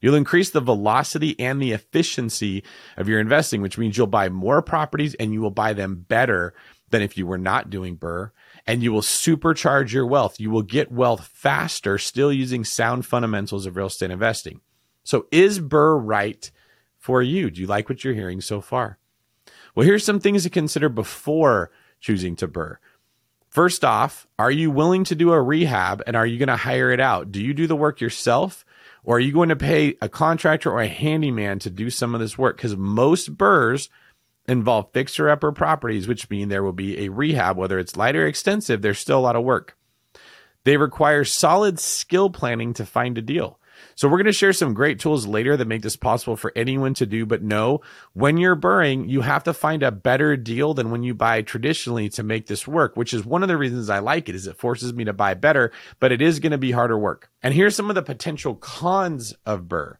You'll 0.00 0.14
increase 0.14 0.50
the 0.50 0.60
velocity 0.60 1.38
and 1.40 1.60
the 1.60 1.72
efficiency 1.72 2.62
of 2.96 3.08
your 3.08 3.18
investing, 3.18 3.62
which 3.62 3.78
means 3.78 3.96
you'll 3.98 4.06
buy 4.06 4.28
more 4.28 4.62
properties 4.62 5.14
and 5.14 5.32
you 5.32 5.40
will 5.40 5.50
buy 5.50 5.72
them 5.72 6.04
better 6.08 6.54
than 6.90 7.02
if 7.02 7.18
you 7.18 7.26
were 7.26 7.38
not 7.38 7.70
doing 7.70 7.96
BRRRR. 7.96 8.30
And 8.68 8.82
you 8.82 8.92
will 8.92 9.00
supercharge 9.00 9.92
your 9.92 10.06
wealth. 10.06 10.38
You 10.38 10.50
will 10.50 10.62
get 10.62 10.92
wealth 10.92 11.26
faster, 11.26 11.98
still 11.98 12.32
using 12.32 12.64
sound 12.64 13.06
fundamentals 13.06 13.66
of 13.66 13.76
real 13.76 13.86
estate 13.86 14.10
investing. 14.10 14.60
So 15.02 15.26
is 15.32 15.58
BRRRR 15.58 16.00
right 16.04 16.50
for 16.98 17.22
you? 17.22 17.50
Do 17.50 17.60
you 17.60 17.66
like 17.66 17.88
what 17.88 18.04
you're 18.04 18.14
hearing 18.14 18.40
so 18.40 18.60
far? 18.60 18.98
Well, 19.74 19.86
here's 19.86 20.04
some 20.04 20.20
things 20.20 20.44
to 20.44 20.50
consider 20.50 20.88
before 20.88 21.70
choosing 22.00 22.36
to 22.36 22.46
BRRRR. 22.48 22.76
First 23.56 23.86
off, 23.86 24.26
are 24.38 24.50
you 24.50 24.70
willing 24.70 25.04
to 25.04 25.14
do 25.14 25.32
a 25.32 25.40
rehab 25.40 26.02
and 26.06 26.14
are 26.14 26.26
you 26.26 26.38
going 26.38 26.48
to 26.48 26.56
hire 26.56 26.90
it 26.90 27.00
out? 27.00 27.32
Do 27.32 27.40
you 27.40 27.54
do 27.54 27.66
the 27.66 27.74
work 27.74 28.02
yourself 28.02 28.66
or 29.02 29.16
are 29.16 29.20
you 29.20 29.32
going 29.32 29.48
to 29.48 29.56
pay 29.56 29.96
a 30.02 30.10
contractor 30.10 30.70
or 30.70 30.82
a 30.82 30.86
handyman 30.86 31.58
to 31.60 31.70
do 31.70 31.88
some 31.88 32.14
of 32.14 32.20
this 32.20 32.36
work? 32.36 32.58
Because 32.58 32.76
most 32.76 33.38
BRRRRs 33.38 33.88
involve 34.46 34.92
fixer 34.92 35.30
upper 35.30 35.52
properties, 35.52 36.06
which 36.06 36.28
mean 36.28 36.50
there 36.50 36.62
will 36.62 36.74
be 36.74 36.98
a 37.06 37.08
rehab, 37.08 37.56
whether 37.56 37.78
it's 37.78 37.96
light 37.96 38.14
or 38.14 38.26
extensive, 38.26 38.82
there's 38.82 38.98
still 38.98 39.20
a 39.20 39.20
lot 39.20 39.36
of 39.36 39.42
work. 39.42 39.74
They 40.64 40.76
require 40.76 41.24
solid 41.24 41.78
skill 41.78 42.28
planning 42.28 42.74
to 42.74 42.84
find 42.84 43.16
a 43.16 43.22
deal. 43.22 43.58
So 43.96 44.08
we're 44.08 44.18
going 44.18 44.26
to 44.26 44.32
share 44.32 44.52
some 44.52 44.74
great 44.74 45.00
tools 45.00 45.26
later 45.26 45.56
that 45.56 45.66
make 45.66 45.80
this 45.80 45.96
possible 45.96 46.36
for 46.36 46.52
anyone 46.54 46.92
to 46.94 47.06
do. 47.06 47.24
But 47.24 47.42
no, 47.42 47.80
when 48.12 48.36
you're 48.36 48.54
BRRRRing, 48.54 49.08
you 49.08 49.22
have 49.22 49.42
to 49.44 49.54
find 49.54 49.82
a 49.82 49.90
better 49.90 50.36
deal 50.36 50.74
than 50.74 50.90
when 50.90 51.02
you 51.02 51.14
buy 51.14 51.40
traditionally 51.40 52.10
to 52.10 52.22
make 52.22 52.46
this 52.46 52.68
work, 52.68 52.94
which 52.94 53.14
is 53.14 53.24
one 53.24 53.42
of 53.42 53.48
the 53.48 53.56
reasons 53.56 53.88
I 53.88 54.00
like 54.00 54.28
it 54.28 54.34
is 54.34 54.46
it 54.46 54.58
forces 54.58 54.92
me 54.92 55.04
to 55.04 55.14
buy 55.14 55.32
better, 55.32 55.72
but 55.98 56.12
it 56.12 56.20
is 56.20 56.40
going 56.40 56.52
to 56.52 56.58
be 56.58 56.72
harder 56.72 56.98
work. 56.98 57.30
And 57.42 57.54
here's 57.54 57.74
some 57.74 57.88
of 57.88 57.94
the 57.94 58.02
potential 58.02 58.54
cons 58.54 59.34
of 59.46 59.62
BRRRR. 59.62 59.96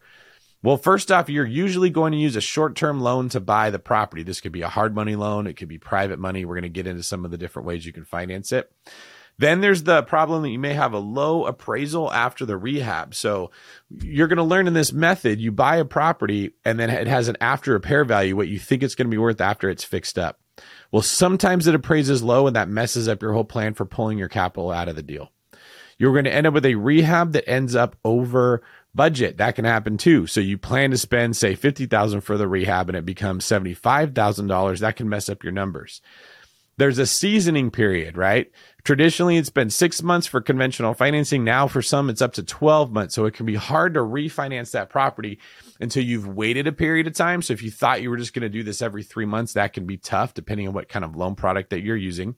Well, 0.63 0.77
first 0.77 1.11
off, 1.11 1.31
you're 1.31 1.47
usually 1.47 1.91
going 1.91 2.13
to 2.13 2.19
use 2.19 2.37
a 2.37 2.41
short 2.43 2.77
term 2.77 3.01
loan 3.01 3.31
to 3.31 3.41
buy 3.41 3.71
the 3.71 3.79
property. 3.79 4.23
This 4.23 4.43
could 4.43 4.53
be 4.53 4.63
a 4.63 4.69
hard 4.69 4.95
money 4.95 5.17
loan, 5.17 5.47
it 5.47 5.55
could 5.55 5.69
be 5.69 5.79
private 5.79 6.19
money. 6.19 6.45
We're 6.45 6.57
going 6.57 6.65
to 6.65 6.69
get 6.69 6.87
into 6.87 7.03
some 7.03 7.25
of 7.25 7.31
the 7.31 7.39
different 7.39 7.67
ways 7.67 7.87
you 7.87 7.95
can 7.95 8.05
finance 8.05 8.53
it. 8.53 8.71
Then 9.39 9.61
there's 9.61 9.83
the 9.83 10.03
problem 10.03 10.43
that 10.43 10.51
you 10.51 10.59
may 10.59 10.73
have 10.73 10.95
a 10.95 10.99
low 10.99 11.45
appraisal 11.45 12.11
after 12.13 12.47
the 12.47 12.57
rehab. 12.57 13.15
So 13.15 13.51
you're 13.91 14.29
going 14.29 14.39
to 14.39 14.43
learn 14.43 14.67
in 14.67 14.73
this 14.73 14.93
method, 14.93 15.41
you 15.41 15.53
buy 15.53 15.77
a 15.77 15.85
property 15.85 16.53
and 16.65 16.81
then 16.81 16.89
it 16.89 17.07
has 17.07 17.29
an 17.29 17.37
after 17.41 17.73
repair 17.73 18.05
value, 18.05 18.35
what 18.35 18.49
you 18.49 18.59
think 18.59 18.83
it's 18.83 18.95
going 18.95 19.09
to 19.09 19.15
be 19.15 19.19
worth 19.19 19.41
after 19.41 19.69
it's 19.69 19.85
fixed 19.85 20.19
up. 20.19 20.41
Well, 20.91 21.03
sometimes 21.03 21.67
it 21.67 21.75
appraises 21.75 22.23
low 22.23 22.47
and 22.47 22.57
that 22.57 22.69
messes 22.69 23.09
up 23.09 23.21
your 23.21 23.35
whole 23.35 23.45
plan 23.45 23.75
for 23.75 23.85
pulling 23.85 24.17
your 24.17 24.29
capital 24.29 24.71
out 24.71 24.89
of 24.89 24.97
the 24.97 25.03
deal. 25.03 25.31
You're 25.99 26.13
going 26.13 26.25
to 26.25 26.35
end 26.35 26.47
up 26.47 26.55
with 26.55 26.67
a 26.67 26.75
rehab 26.75 27.33
that 27.33 27.49
ends 27.49 27.75
up 27.75 27.97
over 28.05 28.63
budget. 28.95 29.37
That 29.37 29.55
can 29.55 29.67
happen 29.67 29.99
too. 29.99 30.27
So 30.27 30.41
you 30.41 30.57
plan 30.57 30.91
to 30.93 30.99
spend 30.99 31.37
say 31.37 31.55
50,000 31.55 32.23
for 32.23 32.39
the 32.39 32.49
rehab 32.49 32.89
and 32.89 32.97
it 32.97 33.05
becomes 33.05 33.45
$75,000. 33.45 34.79
That 34.79 34.97
can 34.97 35.09
mess 35.11 35.29
up 35.29 35.43
your 35.43 35.53
numbers 35.53 36.01
there's 36.79 36.99
a 36.99 37.07
seasoning 37.07 37.71
period, 37.71 38.17
right? 38.17 38.51
Traditionally, 38.85 39.37
it's 39.37 39.51
been 39.51 39.71
six 39.71 40.03
months 40.03 40.27
for 40.27 40.41
conventional 40.41 40.95
financing. 40.95 41.43
Now, 41.43 41.67
for 41.67 41.81
some, 41.81 42.11
it's 42.11 42.23
up 42.23 42.35
to 42.35 42.43
12 42.43 42.93
months. 42.93 43.15
So 43.15 43.25
it 43.25 43.35
can 43.35 43.47
be 43.47 43.55
hard 43.55 43.95
to 43.95 44.01
refinance 44.01 44.73
that 44.73 44.91
property 44.91 45.39
until 45.81 46.05
you've 46.05 46.29
waited 46.29 46.67
a 46.67 46.73
period 46.73 47.07
of 47.07 47.15
time. 47.15 47.43
So 47.43 47.53
if 47.53 47.63
you 47.63 47.71
thought 47.71 48.03
you 48.03 48.11
were 48.11 48.19
just 48.19 48.35
going 48.35 48.43
to 48.43 48.49
do 48.49 48.63
this 48.63 48.83
every 48.83 49.03
three 49.03 49.25
months, 49.25 49.55
that 49.55 49.73
can 49.73 49.87
be 49.87 49.97
tough 49.97 50.35
depending 50.35 50.69
on 50.69 50.75
what 50.75 50.89
kind 50.89 51.05
of 51.05 51.17
loan 51.17 51.35
product 51.35 51.71
that 51.71 51.83
you're 51.83 51.97
using. 51.97 52.37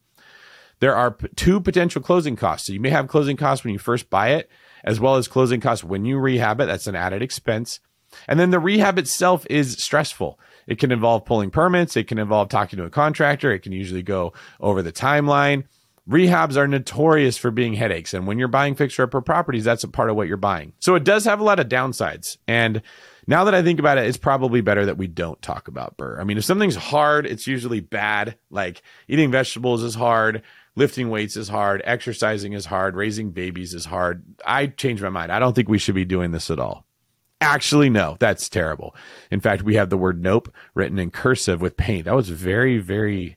There 0.80 0.94
are 0.94 1.10
p- 1.10 1.28
two 1.34 1.60
potential 1.60 2.00
closing 2.00 2.36
costs. 2.36 2.68
So 2.68 2.72
you 2.72 2.80
may 2.80 2.90
have 2.90 3.08
closing 3.08 3.36
costs 3.36 3.64
when 3.64 3.72
you 3.72 3.80
first 3.80 4.08
buy 4.08 4.30
it, 4.30 4.48
as 4.84 5.00
well 5.00 5.16
as 5.16 5.26
closing 5.26 5.60
costs 5.60 5.84
when 5.84 6.04
you 6.04 6.18
rehab 6.18 6.60
it. 6.60 6.66
That's 6.66 6.86
an 6.86 6.94
added 6.94 7.22
expense. 7.22 7.80
And 8.26 8.38
then 8.38 8.50
the 8.50 8.60
rehab 8.60 8.98
itself 8.98 9.46
is 9.50 9.72
stressful. 9.72 10.38
It 10.68 10.78
can 10.78 10.92
involve 10.92 11.24
pulling 11.24 11.50
permits. 11.50 11.96
It 11.96 12.06
can 12.06 12.18
involve 12.18 12.50
talking 12.50 12.76
to 12.76 12.84
a 12.84 12.90
contractor. 12.90 13.50
It 13.50 13.60
can 13.60 13.72
usually 13.72 14.02
go 14.02 14.34
over 14.60 14.82
the 14.82 14.92
timeline. 14.92 15.64
Rehabs 16.08 16.56
are 16.56 16.68
notorious 16.68 17.36
for 17.36 17.50
being 17.50 17.74
headaches. 17.74 18.14
And 18.14 18.26
when 18.26 18.38
you're 18.38 18.48
buying 18.48 18.74
fixer 18.74 19.02
upper 19.02 19.20
properties, 19.20 19.64
that's 19.64 19.84
a 19.84 19.88
part 19.88 20.08
of 20.08 20.16
what 20.16 20.28
you're 20.28 20.36
buying. 20.36 20.72
So 20.78 20.94
it 20.94 21.04
does 21.04 21.24
have 21.24 21.40
a 21.40 21.44
lot 21.44 21.58
of 21.58 21.68
downsides. 21.68 22.38
And 22.46 22.82
now 23.26 23.44
that 23.44 23.54
I 23.54 23.62
think 23.62 23.78
about 23.78 23.98
it, 23.98 24.06
it's 24.06 24.16
probably 24.16 24.62
better 24.62 24.86
that 24.86 24.96
we 24.96 25.06
don't 25.06 25.40
talk 25.42 25.68
about 25.68 25.98
BRRRR. 25.98 26.20
I 26.20 26.24
mean, 26.24 26.38
if 26.38 26.44
something's 26.44 26.76
hard, 26.76 27.26
it's 27.26 27.46
usually 27.46 27.80
bad. 27.80 28.38
Like 28.50 28.82
eating 29.06 29.30
vegetables 29.30 29.82
is 29.82 29.94
hard, 29.94 30.42
lifting 30.76 31.10
weights 31.10 31.36
is 31.36 31.48
hard, 31.48 31.82
exercising 31.84 32.54
is 32.54 32.64
hard, 32.64 32.96
raising 32.96 33.30
babies 33.30 33.74
is 33.74 33.84
hard. 33.84 34.24
I 34.46 34.68
changed 34.68 35.02
my 35.02 35.10
mind. 35.10 35.30
I 35.30 35.38
don't 35.38 35.54
think 35.54 35.68
we 35.68 35.78
should 35.78 35.94
be 35.94 36.06
doing 36.06 36.30
this 36.30 36.50
at 36.50 36.58
all. 36.58 36.86
Actually, 37.40 37.88
no, 37.88 38.16
that's 38.18 38.48
terrible. 38.48 38.94
In 39.30 39.40
fact, 39.40 39.62
we 39.62 39.76
have 39.76 39.90
the 39.90 39.96
word 39.98 40.20
nope 40.20 40.52
written 40.74 40.98
in 40.98 41.10
cursive 41.10 41.60
with 41.60 41.76
paint. 41.76 42.06
That 42.06 42.16
was 42.16 42.30
very, 42.30 42.78
very 42.78 43.36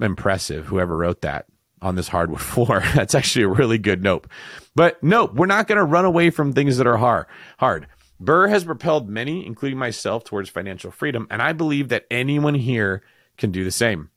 impressive, 0.00 0.66
whoever 0.66 0.96
wrote 0.96 1.22
that 1.22 1.46
on 1.82 1.96
this 1.96 2.08
hardwood 2.08 2.40
floor. 2.42 2.82
That's 2.94 3.14
actually 3.14 3.44
a 3.44 3.48
really 3.48 3.78
good 3.78 4.02
nope. 4.02 4.28
But 4.74 5.02
nope, 5.02 5.34
we're 5.34 5.46
not 5.46 5.66
going 5.66 5.78
to 5.78 5.84
run 5.84 6.04
away 6.04 6.30
from 6.30 6.52
things 6.52 6.78
that 6.78 6.86
are 6.86 6.98
hard. 6.98 7.26
Hard. 7.58 7.88
BRRRR 8.22 8.48
has 8.48 8.64
propelled 8.64 9.08
many, 9.08 9.44
including 9.44 9.78
myself, 9.78 10.24
towards 10.24 10.48
financial 10.48 10.90
freedom, 10.90 11.26
and 11.30 11.42
I 11.42 11.52
believe 11.52 11.88
that 11.88 12.06
anyone 12.10 12.54
here 12.54 13.02
can 13.36 13.50
do 13.50 13.62
the 13.62 13.70
same. 13.70 14.10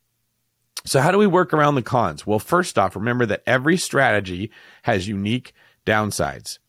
So, 0.85 1.01
how 1.01 1.11
do 1.11 1.17
we 1.17 1.27
work 1.27 1.53
around 1.53 1.75
the 1.75 1.81
cons? 1.81 2.25
Well, 2.25 2.39
first 2.39 2.79
off, 2.79 2.95
remember 2.95 3.25
that 3.25 3.43
every 3.45 3.75
strategy 3.75 4.51
has 4.83 5.09
unique 5.09 5.53
downsides. 5.85 6.59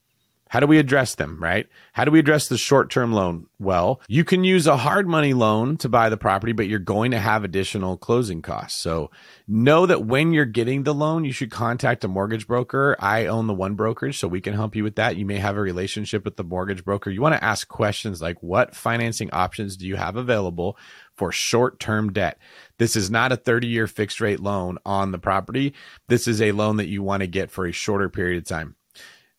How 0.50 0.58
do 0.58 0.66
we 0.66 0.78
address 0.78 1.14
them, 1.14 1.38
right? 1.40 1.68
How 1.92 2.04
do 2.04 2.10
we 2.10 2.18
address 2.18 2.48
the 2.48 2.58
short 2.58 2.90
term 2.90 3.12
loan? 3.12 3.46
Well, 3.60 4.00
you 4.08 4.24
can 4.24 4.42
use 4.42 4.66
a 4.66 4.76
hard 4.76 5.06
money 5.06 5.32
loan 5.32 5.76
to 5.76 5.88
buy 5.88 6.08
the 6.08 6.16
property, 6.16 6.52
but 6.52 6.66
you're 6.66 6.80
going 6.80 7.12
to 7.12 7.20
have 7.20 7.44
additional 7.44 7.96
closing 7.96 8.42
costs. 8.42 8.82
So 8.82 9.12
know 9.46 9.86
that 9.86 10.06
when 10.06 10.32
you're 10.32 10.44
getting 10.44 10.82
the 10.82 10.92
loan, 10.92 11.24
you 11.24 11.30
should 11.30 11.52
contact 11.52 12.02
a 12.02 12.08
mortgage 12.08 12.48
broker. 12.48 12.96
I 12.98 13.26
own 13.26 13.46
the 13.46 13.54
one 13.54 13.76
brokerage, 13.76 14.18
so 14.18 14.26
we 14.26 14.40
can 14.40 14.54
help 14.54 14.74
you 14.74 14.82
with 14.82 14.96
that. 14.96 15.16
You 15.16 15.24
may 15.24 15.38
have 15.38 15.56
a 15.56 15.60
relationship 15.60 16.24
with 16.24 16.34
the 16.34 16.42
mortgage 16.42 16.84
broker. 16.84 17.10
You 17.10 17.22
want 17.22 17.36
to 17.36 17.44
ask 17.44 17.68
questions 17.68 18.20
like 18.20 18.42
what 18.42 18.74
financing 18.74 19.30
options 19.32 19.76
do 19.76 19.86
you 19.86 19.94
have 19.94 20.16
available 20.16 20.76
for 21.14 21.30
short 21.30 21.78
term 21.78 22.12
debt? 22.12 22.38
This 22.76 22.96
is 22.96 23.08
not 23.08 23.30
a 23.30 23.36
30 23.36 23.68
year 23.68 23.86
fixed 23.86 24.20
rate 24.20 24.40
loan 24.40 24.78
on 24.84 25.12
the 25.12 25.18
property. 25.18 25.74
This 26.08 26.26
is 26.26 26.42
a 26.42 26.50
loan 26.50 26.78
that 26.78 26.88
you 26.88 27.04
want 27.04 27.20
to 27.20 27.28
get 27.28 27.52
for 27.52 27.66
a 27.66 27.72
shorter 27.72 28.08
period 28.08 28.38
of 28.38 28.48
time. 28.48 28.74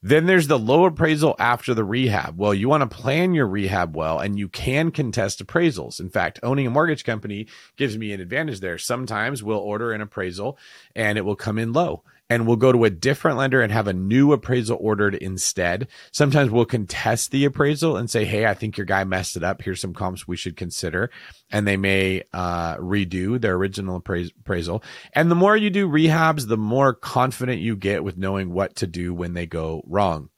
Then 0.03 0.25
there's 0.25 0.47
the 0.47 0.57
low 0.57 0.85
appraisal 0.85 1.35
after 1.37 1.75
the 1.75 1.83
rehab. 1.83 2.37
Well, 2.37 2.55
you 2.55 2.67
want 2.67 2.89
to 2.89 2.95
plan 2.95 3.35
your 3.35 3.47
rehab 3.47 3.95
well 3.95 4.19
and 4.19 4.37
you 4.37 4.49
can 4.49 4.89
contest 4.89 5.45
appraisals. 5.45 5.99
In 5.99 6.09
fact, 6.09 6.39
owning 6.41 6.65
a 6.65 6.71
mortgage 6.71 7.03
company 7.03 7.47
gives 7.77 7.97
me 7.97 8.11
an 8.11 8.19
advantage 8.19 8.61
there. 8.61 8.79
Sometimes 8.79 9.43
we'll 9.43 9.59
order 9.59 9.91
an 9.91 10.01
appraisal 10.01 10.57
and 10.95 11.19
it 11.19 11.21
will 11.21 11.35
come 11.35 11.59
in 11.59 11.71
low 11.71 12.03
and 12.31 12.47
we'll 12.47 12.55
go 12.55 12.71
to 12.71 12.85
a 12.85 12.89
different 12.89 13.37
lender 13.37 13.61
and 13.61 13.73
have 13.73 13.87
a 13.87 13.93
new 13.93 14.31
appraisal 14.31 14.77
ordered 14.79 15.15
instead. 15.15 15.89
Sometimes 16.13 16.49
we'll 16.49 16.63
contest 16.63 17.29
the 17.31 17.43
appraisal 17.43 17.97
and 17.97 18.09
say, 18.09 18.23
Hey, 18.23 18.45
I 18.45 18.53
think 18.53 18.77
your 18.77 18.85
guy 18.85 19.03
messed 19.03 19.35
it 19.35 19.43
up. 19.43 19.61
Here's 19.61 19.81
some 19.81 19.93
comps 19.93 20.29
we 20.29 20.37
should 20.37 20.55
consider. 20.55 21.11
And 21.49 21.67
they 21.67 21.75
may 21.75 22.23
uh, 22.31 22.77
redo 22.77 23.39
their 23.39 23.55
original 23.55 23.97
appraisal. 23.97 24.81
And 25.11 25.29
the 25.29 25.35
more 25.35 25.57
you 25.57 25.69
do 25.69 25.89
rehabs, 25.89 26.47
the 26.47 26.55
more 26.55 26.93
confident 26.93 27.59
you 27.59 27.75
get 27.75 28.01
with 28.01 28.17
knowing 28.17 28.53
what 28.53 28.77
to 28.77 28.87
do 28.87 29.13
when 29.13 29.33
they 29.33 29.45
go 29.45 29.83
wrong. 29.85 30.29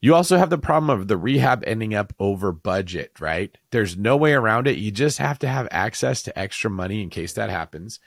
You 0.00 0.14
also 0.14 0.38
have 0.38 0.48
the 0.48 0.56
problem 0.56 0.88
of 0.88 1.06
the 1.06 1.18
rehab 1.18 1.64
ending 1.66 1.94
up 1.94 2.14
over 2.18 2.50
budget, 2.50 3.12
right? 3.20 3.54
There's 3.72 3.94
no 3.94 4.16
way 4.16 4.32
around 4.32 4.68
it. 4.68 4.78
You 4.78 4.90
just 4.90 5.18
have 5.18 5.38
to 5.40 5.48
have 5.48 5.68
access 5.70 6.22
to 6.22 6.38
extra 6.38 6.70
money 6.70 7.02
in 7.02 7.10
case 7.10 7.34
that 7.34 7.50
happens. 7.50 8.00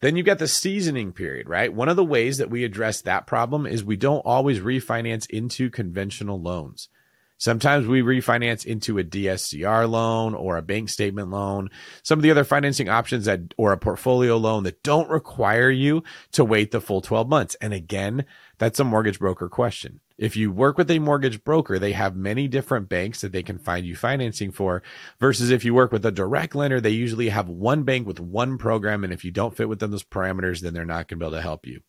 Then 0.00 0.16
you've 0.16 0.26
got 0.26 0.38
the 0.38 0.46
seasoning 0.46 1.12
period, 1.12 1.48
right? 1.48 1.72
One 1.72 1.88
of 1.88 1.96
the 1.96 2.04
ways 2.04 2.38
that 2.38 2.50
we 2.50 2.64
address 2.64 3.00
that 3.02 3.26
problem 3.26 3.66
is 3.66 3.82
we 3.82 3.96
don't 3.96 4.20
always 4.20 4.60
refinance 4.60 5.28
into 5.28 5.70
conventional 5.70 6.40
loans. 6.40 6.88
Sometimes 7.36 7.86
we 7.86 8.02
refinance 8.02 8.66
into 8.66 8.98
a 8.98 9.04
DSCR 9.04 9.88
loan 9.88 10.34
or 10.34 10.56
a 10.56 10.62
bank 10.62 10.88
statement 10.88 11.30
loan, 11.30 11.70
some 12.02 12.18
of 12.18 12.24
the 12.24 12.32
other 12.32 12.42
financing 12.42 12.88
options 12.88 13.26
that, 13.26 13.54
or 13.56 13.72
a 13.72 13.78
portfolio 13.78 14.36
loan 14.36 14.64
that 14.64 14.82
don't 14.82 15.08
require 15.08 15.70
you 15.70 16.02
to 16.32 16.44
wait 16.44 16.72
the 16.72 16.80
full 16.80 17.00
12 17.00 17.28
months. 17.28 17.54
And 17.60 17.72
again, 17.72 18.24
that's 18.58 18.80
a 18.80 18.84
mortgage 18.84 19.20
broker 19.20 19.48
question. 19.48 20.00
If 20.18 20.36
you 20.36 20.50
work 20.50 20.76
with 20.76 20.90
a 20.90 20.98
mortgage 20.98 21.44
broker, 21.44 21.78
they 21.78 21.92
have 21.92 22.16
many 22.16 22.48
different 22.48 22.88
banks 22.88 23.20
that 23.20 23.30
they 23.30 23.44
can 23.44 23.56
find 23.56 23.86
you 23.86 23.94
financing 23.94 24.50
for 24.50 24.82
versus 25.20 25.50
if 25.50 25.64
you 25.64 25.74
work 25.74 25.92
with 25.92 26.04
a 26.04 26.10
direct 26.10 26.56
lender, 26.56 26.80
they 26.80 26.90
usually 26.90 27.28
have 27.28 27.48
one 27.48 27.84
bank 27.84 28.06
with 28.06 28.18
one 28.18 28.58
program. 28.58 29.04
And 29.04 29.12
if 29.12 29.24
you 29.24 29.30
don't 29.30 29.56
fit 29.56 29.68
within 29.68 29.92
those 29.92 30.02
parameters, 30.02 30.60
then 30.60 30.74
they're 30.74 30.84
not 30.84 31.06
going 31.06 31.18
to 31.20 31.24
be 31.24 31.26
able 31.26 31.36
to 31.36 31.42
help 31.42 31.66
you. 31.66 31.82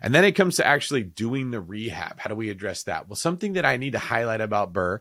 And 0.00 0.14
then 0.14 0.24
it 0.24 0.32
comes 0.32 0.56
to 0.56 0.66
actually 0.66 1.02
doing 1.02 1.50
the 1.50 1.60
rehab. 1.60 2.20
How 2.20 2.28
do 2.28 2.36
we 2.36 2.50
address 2.50 2.84
that? 2.84 3.08
Well, 3.08 3.16
something 3.16 3.54
that 3.54 3.64
I 3.64 3.76
need 3.76 3.92
to 3.92 3.98
highlight 3.98 4.40
about 4.40 4.72
BRRRR, 4.72 5.00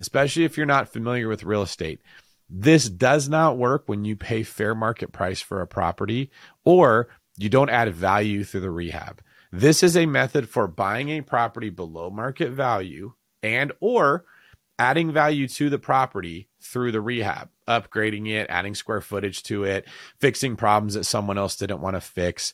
especially 0.00 0.44
if 0.44 0.56
you're 0.56 0.66
not 0.66 0.92
familiar 0.92 1.28
with 1.28 1.44
real 1.44 1.62
estate, 1.62 2.00
this 2.50 2.88
does 2.88 3.28
not 3.28 3.58
work 3.58 3.84
when 3.86 4.04
you 4.04 4.16
pay 4.16 4.42
fair 4.42 4.74
market 4.74 5.12
price 5.12 5.40
for 5.40 5.60
a 5.60 5.66
property 5.66 6.30
or 6.64 7.08
you 7.36 7.48
don't 7.48 7.70
add 7.70 7.92
value 7.94 8.42
through 8.42 8.62
the 8.62 8.70
rehab. 8.70 9.20
This 9.50 9.82
is 9.82 9.96
a 9.96 10.06
method 10.06 10.48
for 10.48 10.66
buying 10.66 11.08
a 11.08 11.22
property 11.22 11.70
below 11.70 12.10
market 12.10 12.50
value 12.50 13.14
and 13.42 13.72
or 13.80 14.24
adding 14.78 15.10
value 15.10 15.48
to 15.48 15.70
the 15.70 15.78
property 15.78 16.48
through 16.60 16.92
the 16.92 17.00
rehab, 17.00 17.48
upgrading 17.66 18.28
it, 18.28 18.48
adding 18.50 18.74
square 18.74 19.00
footage 19.00 19.42
to 19.44 19.64
it, 19.64 19.86
fixing 20.20 20.56
problems 20.56 20.94
that 20.94 21.04
someone 21.04 21.38
else 21.38 21.56
didn't 21.56 21.80
want 21.80 21.96
to 21.96 22.00
fix. 22.00 22.52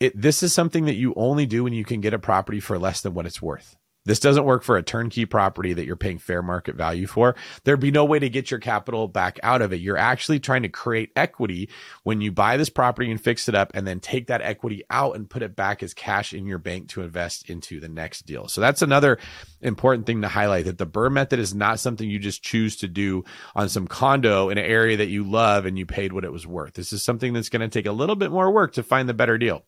It, 0.00 0.18
this 0.18 0.42
is 0.42 0.52
something 0.52 0.86
that 0.86 0.94
you 0.94 1.12
only 1.14 1.44
do 1.44 1.64
when 1.64 1.74
you 1.74 1.84
can 1.84 2.00
get 2.00 2.14
a 2.14 2.18
property 2.18 2.58
for 2.58 2.78
less 2.78 3.02
than 3.02 3.12
what 3.12 3.26
it's 3.26 3.42
worth. 3.42 3.76
This 4.06 4.18
doesn't 4.18 4.44
work 4.44 4.62
for 4.62 4.76
a 4.76 4.82
turnkey 4.82 5.26
property 5.26 5.74
that 5.74 5.84
you're 5.84 5.94
paying 5.94 6.18
fair 6.18 6.42
market 6.42 6.74
value 6.74 7.06
for. 7.06 7.36
There'd 7.64 7.80
be 7.80 7.90
no 7.90 8.06
way 8.06 8.18
to 8.18 8.30
get 8.30 8.50
your 8.50 8.60
capital 8.60 9.08
back 9.08 9.38
out 9.42 9.60
of 9.60 9.72
it. 9.72 9.80
You're 9.80 9.98
actually 9.98 10.40
trying 10.40 10.62
to 10.62 10.70
create 10.70 11.10
equity 11.16 11.68
when 12.02 12.22
you 12.22 12.32
buy 12.32 12.56
this 12.56 12.70
property 12.70 13.10
and 13.10 13.20
fix 13.20 13.48
it 13.48 13.54
up 13.54 13.72
and 13.74 13.86
then 13.86 14.00
take 14.00 14.28
that 14.28 14.40
equity 14.40 14.84
out 14.88 15.16
and 15.16 15.28
put 15.28 15.42
it 15.42 15.54
back 15.54 15.82
as 15.82 15.92
cash 15.92 16.32
in 16.32 16.46
your 16.46 16.58
bank 16.58 16.88
to 16.88 17.02
invest 17.02 17.50
into 17.50 17.78
the 17.78 17.88
next 17.88 18.24
deal. 18.24 18.48
So 18.48 18.62
that's 18.62 18.80
another 18.80 19.18
important 19.60 20.06
thing 20.06 20.22
to 20.22 20.28
highlight 20.28 20.64
that 20.64 20.78
the 20.78 20.86
BRRRR 20.86 21.12
method 21.12 21.38
is 21.38 21.54
not 21.54 21.78
something 21.78 22.08
you 22.08 22.18
just 22.18 22.42
choose 22.42 22.76
to 22.76 22.88
do 22.88 23.24
on 23.54 23.68
some 23.68 23.86
condo 23.86 24.48
in 24.48 24.56
an 24.56 24.64
area 24.64 24.96
that 24.96 25.08
you 25.08 25.24
love 25.24 25.66
and 25.66 25.78
you 25.78 25.84
paid 25.84 26.14
what 26.14 26.24
it 26.24 26.32
was 26.32 26.46
worth. 26.46 26.72
This 26.72 26.94
is 26.94 27.02
something 27.02 27.34
that's 27.34 27.50
going 27.50 27.60
to 27.60 27.68
take 27.68 27.86
a 27.86 27.92
little 27.92 28.16
bit 28.16 28.30
more 28.30 28.50
work 28.50 28.72
to 28.74 28.82
find 28.82 29.08
the 29.08 29.14
better 29.14 29.36
deal. 29.36 29.64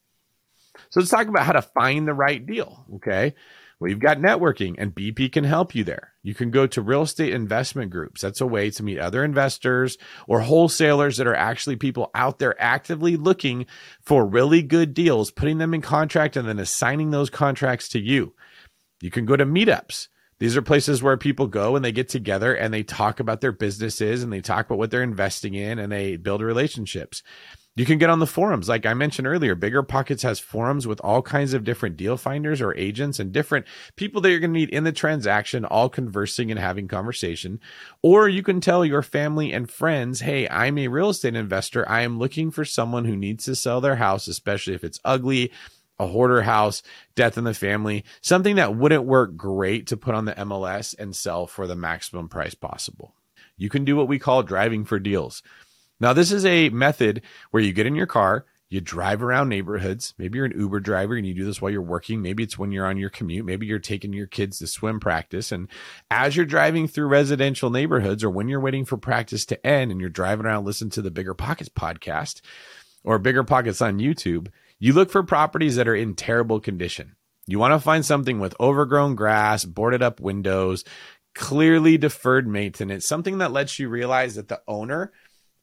So 0.88 1.00
let's 1.00 1.10
talk 1.10 1.28
about 1.28 1.44
how 1.44 1.52
to 1.52 1.62
find 1.62 2.08
the 2.08 2.14
right 2.14 2.44
deal. 2.44 2.86
Okay. 2.94 3.34
Well, 3.82 3.90
you've 3.90 3.98
got 3.98 4.18
networking 4.18 4.76
and 4.78 4.94
BP 4.94 5.32
can 5.32 5.42
help 5.42 5.74
you 5.74 5.82
there. 5.82 6.12
You 6.22 6.34
can 6.34 6.52
go 6.52 6.68
to 6.68 6.80
real 6.80 7.02
estate 7.02 7.34
investment 7.34 7.90
groups. 7.90 8.20
That's 8.20 8.40
a 8.40 8.46
way 8.46 8.70
to 8.70 8.82
meet 8.84 9.00
other 9.00 9.24
investors 9.24 9.98
or 10.28 10.38
wholesalers 10.38 11.16
that 11.16 11.26
are 11.26 11.34
actually 11.34 11.74
people 11.74 12.08
out 12.14 12.38
there 12.38 12.54
actively 12.62 13.16
looking 13.16 13.66
for 14.00 14.24
really 14.24 14.62
good 14.62 14.94
deals, 14.94 15.32
putting 15.32 15.58
them 15.58 15.74
in 15.74 15.80
contract 15.80 16.36
and 16.36 16.46
then 16.46 16.60
assigning 16.60 17.10
those 17.10 17.28
contracts 17.28 17.88
to 17.88 17.98
you. 17.98 18.34
You 19.00 19.10
can 19.10 19.26
go 19.26 19.34
to 19.34 19.44
meetups. 19.44 20.06
These 20.38 20.56
are 20.56 20.62
places 20.62 21.02
where 21.02 21.16
people 21.16 21.48
go 21.48 21.74
and 21.74 21.84
they 21.84 21.90
get 21.90 22.08
together 22.08 22.54
and 22.54 22.72
they 22.72 22.84
talk 22.84 23.18
about 23.18 23.40
their 23.40 23.50
businesses 23.50 24.22
and 24.22 24.32
they 24.32 24.42
talk 24.42 24.66
about 24.66 24.78
what 24.78 24.92
they're 24.92 25.02
investing 25.02 25.54
in 25.54 25.80
and 25.80 25.90
they 25.90 26.16
build 26.16 26.40
relationships. 26.40 27.24
You 27.74 27.86
can 27.86 27.96
get 27.96 28.10
on 28.10 28.18
the 28.18 28.26
forums. 28.26 28.68
Like 28.68 28.84
I 28.84 28.92
mentioned 28.92 29.26
earlier, 29.26 29.54
Bigger 29.54 29.82
Pockets 29.82 30.22
has 30.24 30.38
forums 30.38 30.86
with 30.86 31.00
all 31.00 31.22
kinds 31.22 31.54
of 31.54 31.64
different 31.64 31.96
deal 31.96 32.18
finders 32.18 32.60
or 32.60 32.76
agents 32.76 33.18
and 33.18 33.32
different 33.32 33.64
people 33.96 34.20
that 34.20 34.30
you're 34.30 34.40
going 34.40 34.50
to 34.52 34.60
meet 34.60 34.68
in 34.68 34.84
the 34.84 34.92
transaction, 34.92 35.64
all 35.64 35.88
conversing 35.88 36.50
and 36.50 36.60
having 36.60 36.86
conversation. 36.86 37.60
Or 38.02 38.28
you 38.28 38.42
can 38.42 38.60
tell 38.60 38.84
your 38.84 39.00
family 39.00 39.54
and 39.54 39.70
friends, 39.70 40.20
Hey, 40.20 40.46
I'm 40.50 40.76
a 40.76 40.88
real 40.88 41.08
estate 41.08 41.34
investor. 41.34 41.88
I 41.88 42.02
am 42.02 42.18
looking 42.18 42.50
for 42.50 42.66
someone 42.66 43.06
who 43.06 43.16
needs 43.16 43.46
to 43.46 43.56
sell 43.56 43.80
their 43.80 43.96
house, 43.96 44.28
especially 44.28 44.74
if 44.74 44.84
it's 44.84 45.00
ugly, 45.02 45.50
a 45.98 46.06
hoarder 46.06 46.42
house, 46.42 46.82
death 47.14 47.38
in 47.38 47.44
the 47.44 47.54
family, 47.54 48.04
something 48.20 48.56
that 48.56 48.76
wouldn't 48.76 49.04
work 49.04 49.34
great 49.34 49.86
to 49.86 49.96
put 49.96 50.14
on 50.14 50.26
the 50.26 50.34
MLS 50.34 50.94
and 50.98 51.16
sell 51.16 51.46
for 51.46 51.66
the 51.66 51.76
maximum 51.76 52.28
price 52.28 52.54
possible. 52.54 53.14
You 53.56 53.70
can 53.70 53.86
do 53.86 53.96
what 53.96 54.08
we 54.08 54.18
call 54.18 54.42
driving 54.42 54.84
for 54.84 54.98
deals. 54.98 55.42
Now, 56.02 56.12
this 56.12 56.32
is 56.32 56.44
a 56.44 56.68
method 56.70 57.22
where 57.52 57.62
you 57.62 57.72
get 57.72 57.86
in 57.86 57.94
your 57.94 58.08
car, 58.08 58.44
you 58.68 58.80
drive 58.80 59.22
around 59.22 59.48
neighborhoods. 59.48 60.14
Maybe 60.18 60.36
you're 60.36 60.46
an 60.46 60.58
Uber 60.58 60.80
driver 60.80 61.14
and 61.14 61.24
you 61.24 61.32
do 61.32 61.44
this 61.44 61.62
while 61.62 61.70
you're 61.70 61.80
working. 61.80 62.20
Maybe 62.20 62.42
it's 62.42 62.58
when 62.58 62.72
you're 62.72 62.86
on 62.86 62.96
your 62.96 63.08
commute. 63.08 63.46
Maybe 63.46 63.66
you're 63.66 63.78
taking 63.78 64.12
your 64.12 64.26
kids 64.26 64.58
to 64.58 64.66
swim 64.66 64.98
practice. 64.98 65.52
And 65.52 65.68
as 66.10 66.34
you're 66.34 66.44
driving 66.44 66.88
through 66.88 67.06
residential 67.06 67.70
neighborhoods 67.70 68.24
or 68.24 68.30
when 68.30 68.48
you're 68.48 68.58
waiting 68.58 68.84
for 68.84 68.96
practice 68.96 69.46
to 69.46 69.64
end 69.64 69.92
and 69.92 70.00
you're 70.00 70.10
driving 70.10 70.44
around, 70.44 70.64
listen 70.64 70.90
to 70.90 71.02
the 71.02 71.10
Bigger 71.12 71.34
Pockets 71.34 71.68
podcast 71.68 72.40
or 73.04 73.20
Bigger 73.20 73.44
Pockets 73.44 73.80
on 73.80 74.00
YouTube, 74.00 74.48
you 74.80 74.94
look 74.94 75.08
for 75.08 75.22
properties 75.22 75.76
that 75.76 75.86
are 75.86 75.94
in 75.94 76.16
terrible 76.16 76.58
condition. 76.58 77.14
You 77.46 77.60
want 77.60 77.74
to 77.74 77.78
find 77.78 78.04
something 78.04 78.40
with 78.40 78.56
overgrown 78.58 79.14
grass, 79.14 79.64
boarded 79.64 80.02
up 80.02 80.18
windows, 80.18 80.82
clearly 81.34 81.96
deferred 81.96 82.48
maintenance, 82.48 83.06
something 83.06 83.38
that 83.38 83.52
lets 83.52 83.78
you 83.78 83.88
realize 83.88 84.34
that 84.34 84.48
the 84.48 84.62
owner 84.66 85.12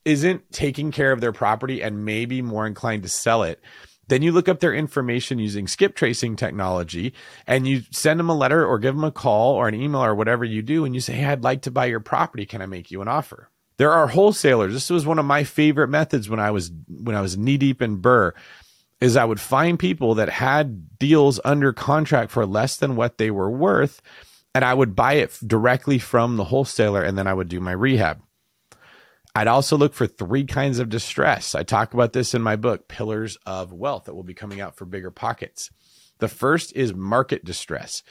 isn't 0.04 0.50
taking 0.52 0.90
care 0.92 1.12
of 1.12 1.20
their 1.20 1.32
property 1.32 1.82
and 1.82 2.04
maybe 2.04 2.42
more 2.42 2.66
inclined 2.66 3.02
to 3.02 3.08
sell 3.08 3.42
it, 3.42 3.60
then 4.08 4.22
you 4.22 4.32
look 4.32 4.48
up 4.48 4.60
their 4.60 4.74
information 4.74 5.38
using 5.38 5.68
skip 5.68 5.94
tracing 5.94 6.34
technology 6.36 7.14
and 7.46 7.66
you 7.66 7.82
send 7.92 8.18
them 8.18 8.28
a 8.28 8.36
letter 8.36 8.66
or 8.66 8.78
give 8.78 8.94
them 8.94 9.04
a 9.04 9.12
call 9.12 9.54
or 9.54 9.68
an 9.68 9.74
email 9.74 10.04
or 10.04 10.14
whatever 10.14 10.44
you 10.44 10.62
do. 10.62 10.84
And 10.84 10.94
you 10.94 11.00
say, 11.00 11.14
Hey, 11.14 11.26
I'd 11.26 11.44
like 11.44 11.62
to 11.62 11.70
buy 11.70 11.86
your 11.86 12.00
property. 12.00 12.44
Can 12.44 12.60
I 12.60 12.66
make 12.66 12.90
you 12.90 13.02
an 13.02 13.08
offer? 13.08 13.48
There 13.76 13.92
are 13.92 14.08
wholesalers. 14.08 14.74
This 14.74 14.90
was 14.90 15.06
one 15.06 15.18
of 15.18 15.24
my 15.24 15.44
favorite 15.44 15.88
methods 15.88 16.28
when 16.28 16.40
I 16.40 16.50
was, 16.50 16.70
when 16.88 17.16
I 17.16 17.22
was 17.22 17.38
knee 17.38 17.56
deep 17.56 17.80
in 17.80 18.02
BRRRR 18.02 18.32
is 19.00 19.16
I 19.16 19.24
would 19.24 19.40
find 19.40 19.78
people 19.78 20.16
that 20.16 20.28
had 20.28 20.98
deals 20.98 21.40
under 21.44 21.72
contract 21.72 22.30
for 22.30 22.44
less 22.44 22.76
than 22.76 22.96
what 22.96 23.16
they 23.16 23.30
were 23.30 23.50
worth. 23.50 24.02
And 24.54 24.64
I 24.64 24.74
would 24.74 24.94
buy 24.94 25.14
it 25.14 25.38
directly 25.46 25.98
from 25.98 26.36
the 26.36 26.44
wholesaler 26.44 27.02
and 27.02 27.16
then 27.16 27.26
I 27.26 27.32
would 27.32 27.48
do 27.48 27.60
my 27.60 27.72
rehab. 27.72 28.20
I'd 29.34 29.48
also 29.48 29.76
look 29.76 29.94
for 29.94 30.06
three 30.06 30.44
kinds 30.44 30.78
of 30.78 30.88
distress. 30.88 31.54
I 31.54 31.62
talk 31.62 31.94
about 31.94 32.12
this 32.12 32.34
in 32.34 32.42
my 32.42 32.56
book, 32.56 32.88
Pillars 32.88 33.38
of 33.46 33.72
Wealth, 33.72 34.04
that 34.04 34.14
will 34.14 34.24
be 34.24 34.34
coming 34.34 34.60
out 34.60 34.76
for 34.76 34.84
bigger 34.84 35.10
pockets. 35.10 35.70
The 36.18 36.28
first 36.28 36.74
is 36.74 36.92
market 36.94 37.44
distress. 37.44 38.02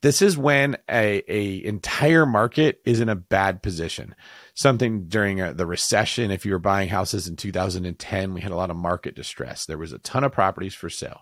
This 0.00 0.20
is 0.20 0.36
when 0.36 0.76
a, 0.90 1.22
a 1.28 1.64
entire 1.64 2.26
market 2.26 2.80
is 2.84 2.98
in 2.98 3.08
a 3.08 3.14
bad 3.14 3.62
position. 3.62 4.16
Something 4.54 5.06
during 5.06 5.40
a, 5.40 5.54
the 5.54 5.66
recession, 5.66 6.32
if 6.32 6.44
you 6.44 6.52
were 6.52 6.58
buying 6.58 6.88
houses 6.88 7.28
in 7.28 7.36
2010, 7.36 8.34
we 8.34 8.40
had 8.40 8.50
a 8.50 8.56
lot 8.56 8.70
of 8.70 8.76
market 8.76 9.14
distress. 9.14 9.64
There 9.64 9.78
was 9.78 9.92
a 9.92 9.98
ton 9.98 10.24
of 10.24 10.32
properties 10.32 10.74
for 10.74 10.90
sale. 10.90 11.20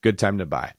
Good 0.00 0.18
time 0.18 0.38
to 0.38 0.46
buy. 0.46 0.72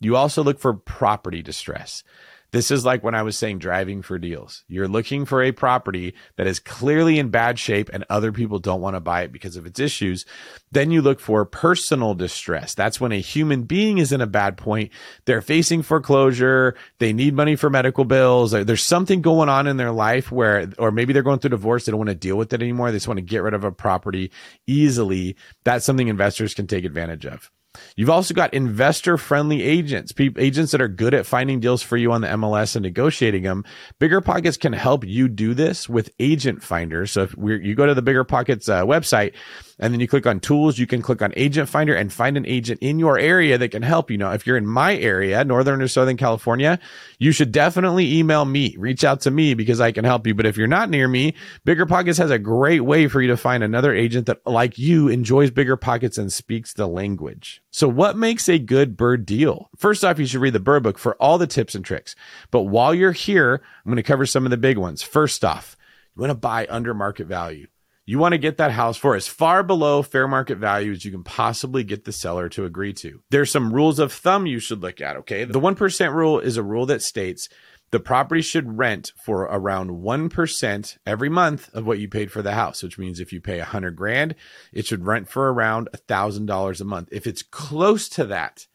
You 0.00 0.16
also 0.16 0.42
look 0.42 0.58
for 0.58 0.74
property 0.74 1.40
distress. 1.40 2.02
This 2.50 2.70
is 2.70 2.84
like 2.84 3.04
when 3.04 3.14
I 3.14 3.22
was 3.22 3.36
saying 3.36 3.58
driving 3.58 4.00
for 4.00 4.18
deals. 4.18 4.64
You're 4.68 4.88
looking 4.88 5.26
for 5.26 5.42
a 5.42 5.52
property 5.52 6.14
that 6.36 6.46
is 6.46 6.58
clearly 6.58 7.18
in 7.18 7.28
bad 7.28 7.58
shape 7.58 7.90
and 7.92 8.06
other 8.08 8.32
people 8.32 8.58
don't 8.58 8.80
want 8.80 8.96
to 8.96 9.00
buy 9.00 9.22
it 9.22 9.32
because 9.32 9.56
of 9.56 9.66
its 9.66 9.78
issues. 9.78 10.24
Then 10.72 10.90
you 10.90 11.02
look 11.02 11.20
for 11.20 11.44
personal 11.44 12.14
distress. 12.14 12.74
That's 12.74 13.00
when 13.00 13.12
a 13.12 13.20
human 13.20 13.64
being 13.64 13.98
is 13.98 14.12
in 14.12 14.22
a 14.22 14.26
bad 14.26 14.56
point. 14.56 14.92
They're 15.26 15.42
facing 15.42 15.82
foreclosure. 15.82 16.74
They 16.98 17.12
need 17.12 17.34
money 17.34 17.54
for 17.54 17.68
medical 17.68 18.04
bills. 18.04 18.52
There's 18.52 18.82
something 18.82 19.20
going 19.20 19.50
on 19.50 19.66
in 19.66 19.76
their 19.76 19.92
life 19.92 20.32
where, 20.32 20.70
or 20.78 20.90
maybe 20.90 21.12
they're 21.12 21.22
going 21.22 21.40
through 21.40 21.50
divorce. 21.50 21.84
They 21.84 21.92
don't 21.92 21.98
want 21.98 22.08
to 22.08 22.14
deal 22.14 22.36
with 22.36 22.52
it 22.54 22.62
anymore. 22.62 22.90
They 22.90 22.96
just 22.96 23.08
want 23.08 23.18
to 23.18 23.22
get 23.22 23.42
rid 23.42 23.54
of 23.54 23.64
a 23.64 23.72
property 23.72 24.30
easily. 24.66 25.36
That's 25.64 25.84
something 25.84 26.08
investors 26.08 26.54
can 26.54 26.66
take 26.66 26.86
advantage 26.86 27.26
of. 27.26 27.50
You've 27.96 28.10
also 28.10 28.34
got 28.34 28.54
investor 28.54 29.16
friendly 29.18 29.62
agents, 29.62 30.12
agents 30.18 30.72
that 30.72 30.80
are 30.80 30.88
good 30.88 31.14
at 31.14 31.26
finding 31.26 31.60
deals 31.60 31.82
for 31.82 31.96
you 31.96 32.12
on 32.12 32.20
the 32.20 32.28
MLS 32.28 32.76
and 32.76 32.82
negotiating 32.82 33.42
them. 33.42 33.64
Bigger 33.98 34.20
Pockets 34.20 34.56
can 34.56 34.72
help 34.72 35.04
you 35.04 35.28
do 35.28 35.54
this 35.54 35.88
with 35.88 36.10
Agent 36.18 36.62
Finder. 36.62 37.06
So 37.06 37.22
if 37.22 37.34
you 37.38 37.74
go 37.74 37.86
to 37.86 37.94
the 37.94 38.02
Bigger 38.02 38.24
Pockets 38.24 38.68
uh, 38.68 38.84
website, 38.84 39.34
and 39.78 39.92
then 39.92 40.00
you 40.00 40.08
click 40.08 40.26
on 40.26 40.40
tools, 40.40 40.78
you 40.78 40.86
can 40.86 41.02
click 41.02 41.22
on 41.22 41.32
agent 41.36 41.68
finder 41.68 41.94
and 41.94 42.12
find 42.12 42.36
an 42.36 42.46
agent 42.46 42.80
in 42.82 42.98
your 42.98 43.18
area 43.18 43.58
that 43.58 43.70
can 43.70 43.82
help 43.82 44.10
you. 44.10 44.18
Now, 44.18 44.32
if 44.32 44.46
you're 44.46 44.56
in 44.56 44.66
my 44.66 44.96
area, 44.96 45.44
Northern 45.44 45.80
or 45.80 45.88
Southern 45.88 46.16
California, 46.16 46.78
you 47.18 47.32
should 47.32 47.52
definitely 47.52 48.16
email 48.16 48.44
me, 48.44 48.74
reach 48.78 49.04
out 49.04 49.20
to 49.22 49.30
me 49.30 49.54
because 49.54 49.80
I 49.80 49.92
can 49.92 50.04
help 50.04 50.26
you. 50.26 50.34
But 50.34 50.46
if 50.46 50.56
you're 50.56 50.66
not 50.66 50.90
near 50.90 51.08
me, 51.08 51.34
Bigger 51.64 51.86
Pockets 51.86 52.18
has 52.18 52.30
a 52.30 52.38
great 52.38 52.80
way 52.80 53.08
for 53.08 53.22
you 53.22 53.28
to 53.28 53.36
find 53.36 53.62
another 53.62 53.94
agent 53.94 54.26
that 54.26 54.44
like 54.46 54.78
you 54.78 55.08
enjoys 55.08 55.50
Bigger 55.50 55.76
Pockets 55.76 56.18
and 56.18 56.32
speaks 56.32 56.72
the 56.72 56.86
language. 56.86 57.62
So 57.70 57.88
what 57.88 58.16
makes 58.16 58.48
a 58.48 58.58
good 58.58 58.96
BRRRR 58.96 59.24
deal? 59.24 59.70
First 59.76 60.04
off, 60.04 60.18
you 60.18 60.26
should 60.26 60.40
read 60.40 60.54
the 60.54 60.60
BRRRR 60.60 60.82
book 60.82 60.98
for 60.98 61.14
all 61.16 61.38
the 61.38 61.46
tips 61.46 61.74
and 61.74 61.84
tricks. 61.84 62.16
But 62.50 62.62
while 62.62 62.94
you're 62.94 63.12
here, 63.12 63.62
I'm 63.84 63.90
going 63.90 63.96
to 63.96 64.02
cover 64.02 64.26
some 64.26 64.44
of 64.44 64.50
the 64.50 64.56
big 64.56 64.78
ones. 64.78 65.02
First 65.02 65.44
off, 65.44 65.76
you 66.16 66.20
want 66.20 66.30
to 66.30 66.34
buy 66.34 66.66
under 66.68 66.94
market 66.94 67.26
value. 67.26 67.68
You 68.08 68.18
want 68.18 68.32
to 68.32 68.38
get 68.38 68.56
that 68.56 68.70
house 68.70 68.96
for 68.96 69.16
as 69.16 69.28
far 69.28 69.62
below 69.62 70.00
fair 70.00 70.26
market 70.26 70.56
value 70.56 70.92
as 70.92 71.04
you 71.04 71.10
can 71.10 71.22
possibly 71.22 71.84
get 71.84 72.06
the 72.06 72.10
seller 72.10 72.48
to 72.48 72.64
agree 72.64 72.94
to. 72.94 73.20
There's 73.28 73.50
some 73.50 73.70
rules 73.70 73.98
of 73.98 74.14
thumb 74.14 74.46
you 74.46 74.60
should 74.60 74.80
look 74.80 75.02
at, 75.02 75.18
okay? 75.18 75.44
The 75.44 75.60
1% 75.60 76.14
rule 76.14 76.40
is 76.40 76.56
a 76.56 76.62
rule 76.62 76.86
that 76.86 77.02
states 77.02 77.50
the 77.90 78.00
property 78.00 78.40
should 78.40 78.78
rent 78.78 79.12
for 79.22 79.42
around 79.42 79.90
1% 79.90 80.98
every 81.04 81.28
month 81.28 81.68
of 81.74 81.86
what 81.86 81.98
you 81.98 82.08
paid 82.08 82.32
for 82.32 82.40
the 82.40 82.54
house, 82.54 82.82
which 82.82 82.96
means 82.96 83.20
if 83.20 83.30
you 83.30 83.42
pay 83.42 83.58
100 83.58 83.94
grand, 83.94 84.34
it 84.72 84.86
should 84.86 85.04
rent 85.04 85.28
for 85.28 85.52
around 85.52 85.90
$1,000 85.94 86.80
a 86.80 86.84
month. 86.84 87.10
If 87.12 87.26
it's 87.26 87.42
close 87.42 88.08
to 88.08 88.24
that, 88.24 88.66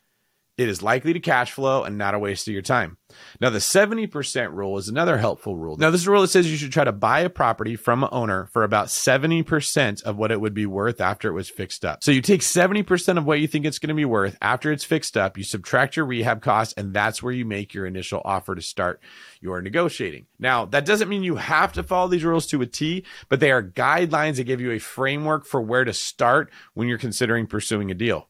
it 0.58 0.70
is 0.70 0.84
likely 0.84 1.14
to 1.14 1.20
cash 1.20 1.52
flow 1.52 1.84
and 1.84 1.98
not 1.98 2.14
a 2.14 2.20
waste 2.20 2.48
of 2.48 2.54
your 2.54 2.62
time. 2.62 2.98
Now, 3.42 3.50
the 3.50 3.60
70% 3.60 4.54
rule 4.54 4.78
is 4.78 4.88
another 4.88 5.18
helpful 5.18 5.58
rule. 5.58 5.78
Now, 5.78 5.90
this 5.90 6.02
is 6.02 6.08
a 6.08 6.12
rule 6.12 6.22
that 6.22 6.28
says 6.28 6.50
you 6.50 6.58
should 6.58 6.72
try 6.72 6.84
to 6.84 6.92
buy 6.92 7.22
a 7.22 7.30
property 7.30 7.76
from 7.76 8.04
an 8.04 8.10
owner 8.12 8.46
for 8.54 8.64
about 8.64 8.88
70% 8.88 10.04
of 10.04 10.18
what 10.18 10.32
it 10.32 10.40
would 10.40 10.54
be 10.54 10.66
worth 10.66 11.02
after 11.02 11.28
it 11.28 11.34
was 11.34 11.50
fixed 11.50 11.84
up. 11.84 12.04
So 12.04 12.12
you 12.12 12.22
take 12.22 12.42
70% 12.42 13.18
of 13.18 13.26
what 13.26 13.40
you 13.40 13.48
think 13.48 13.66
it's 13.66 13.80
going 13.80 13.90
to 13.90 13.96
be 13.96 14.06
worth 14.06 14.38
after 14.42 14.72
it's 14.72 14.84
fixed 14.84 15.18
up, 15.18 15.38
you 15.38 15.44
subtract 15.44 15.96
your 15.96 16.06
rehab 16.06 16.42
costs, 16.42 16.74
and 16.78 16.94
that's 16.94 17.24
where 17.24 17.34
you 17.34 17.46
make 17.46 17.74
your 17.74 17.86
initial 17.86 18.22
offer 18.24 18.54
to 18.54 18.62
start 18.62 19.02
your 19.42 19.62
negotiating. 19.62 20.28
Now, 20.40 20.66
that 20.66 20.86
doesn't 20.86 21.10
mean 21.10 21.24
you 21.24 21.36
have 21.36 21.74
to 21.74 21.84
follow 21.84 22.08
these 22.08 22.24
rules 22.24 22.48
to 22.48 22.62
a 22.62 22.66
T, 22.66 23.06
but 23.30 23.40
they 23.40 23.52
are 23.52 23.64
guidelines 23.64 24.36
that 24.36 24.44
give 24.44 24.62
you 24.62 24.72
a 24.72 24.80
framework 24.80 25.46
for 25.46 25.62
where 25.62 25.84
to 25.84 25.94
start 25.94 26.52
when 26.74 26.88
you're 26.88 26.98
considering 26.98 27.48
pursuing 27.48 27.90
a 27.90 27.96
deal. 27.96 28.28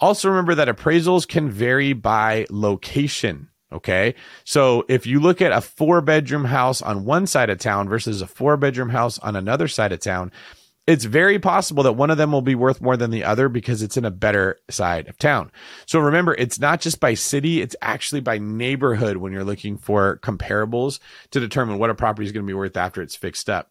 Also 0.00 0.28
remember 0.28 0.54
that 0.54 0.68
appraisals 0.68 1.28
can 1.28 1.50
vary 1.50 1.92
by 1.92 2.46
location. 2.50 3.48
Okay. 3.72 4.14
So 4.44 4.84
if 4.88 5.06
you 5.06 5.20
look 5.20 5.40
at 5.40 5.52
a 5.52 5.60
four 5.60 6.00
bedroom 6.00 6.44
house 6.44 6.82
on 6.82 7.04
one 7.04 7.26
side 7.26 7.50
of 7.50 7.58
town 7.58 7.88
versus 7.88 8.20
a 8.20 8.26
four 8.26 8.56
bedroom 8.56 8.88
house 8.88 9.18
on 9.20 9.36
another 9.36 9.68
side 9.68 9.92
of 9.92 10.00
town, 10.00 10.32
it's 10.86 11.04
very 11.04 11.38
possible 11.38 11.84
that 11.84 11.92
one 11.92 12.10
of 12.10 12.18
them 12.18 12.32
will 12.32 12.42
be 12.42 12.56
worth 12.56 12.80
more 12.80 12.96
than 12.96 13.12
the 13.12 13.22
other 13.22 13.48
because 13.48 13.80
it's 13.80 13.96
in 13.96 14.04
a 14.04 14.10
better 14.10 14.58
side 14.70 15.06
of 15.08 15.18
town. 15.18 15.52
So 15.86 16.00
remember, 16.00 16.34
it's 16.34 16.58
not 16.58 16.80
just 16.80 16.98
by 16.98 17.14
city, 17.14 17.60
it's 17.60 17.76
actually 17.80 18.22
by 18.22 18.38
neighborhood 18.38 19.18
when 19.18 19.32
you're 19.32 19.44
looking 19.44 19.76
for 19.76 20.18
comparables 20.18 20.98
to 21.30 21.38
determine 21.38 21.78
what 21.78 21.90
a 21.90 21.94
property 21.94 22.26
is 22.26 22.32
going 22.32 22.44
to 22.44 22.50
be 22.50 22.54
worth 22.54 22.76
after 22.76 23.02
it's 23.02 23.14
fixed 23.14 23.48
up. 23.48 23.70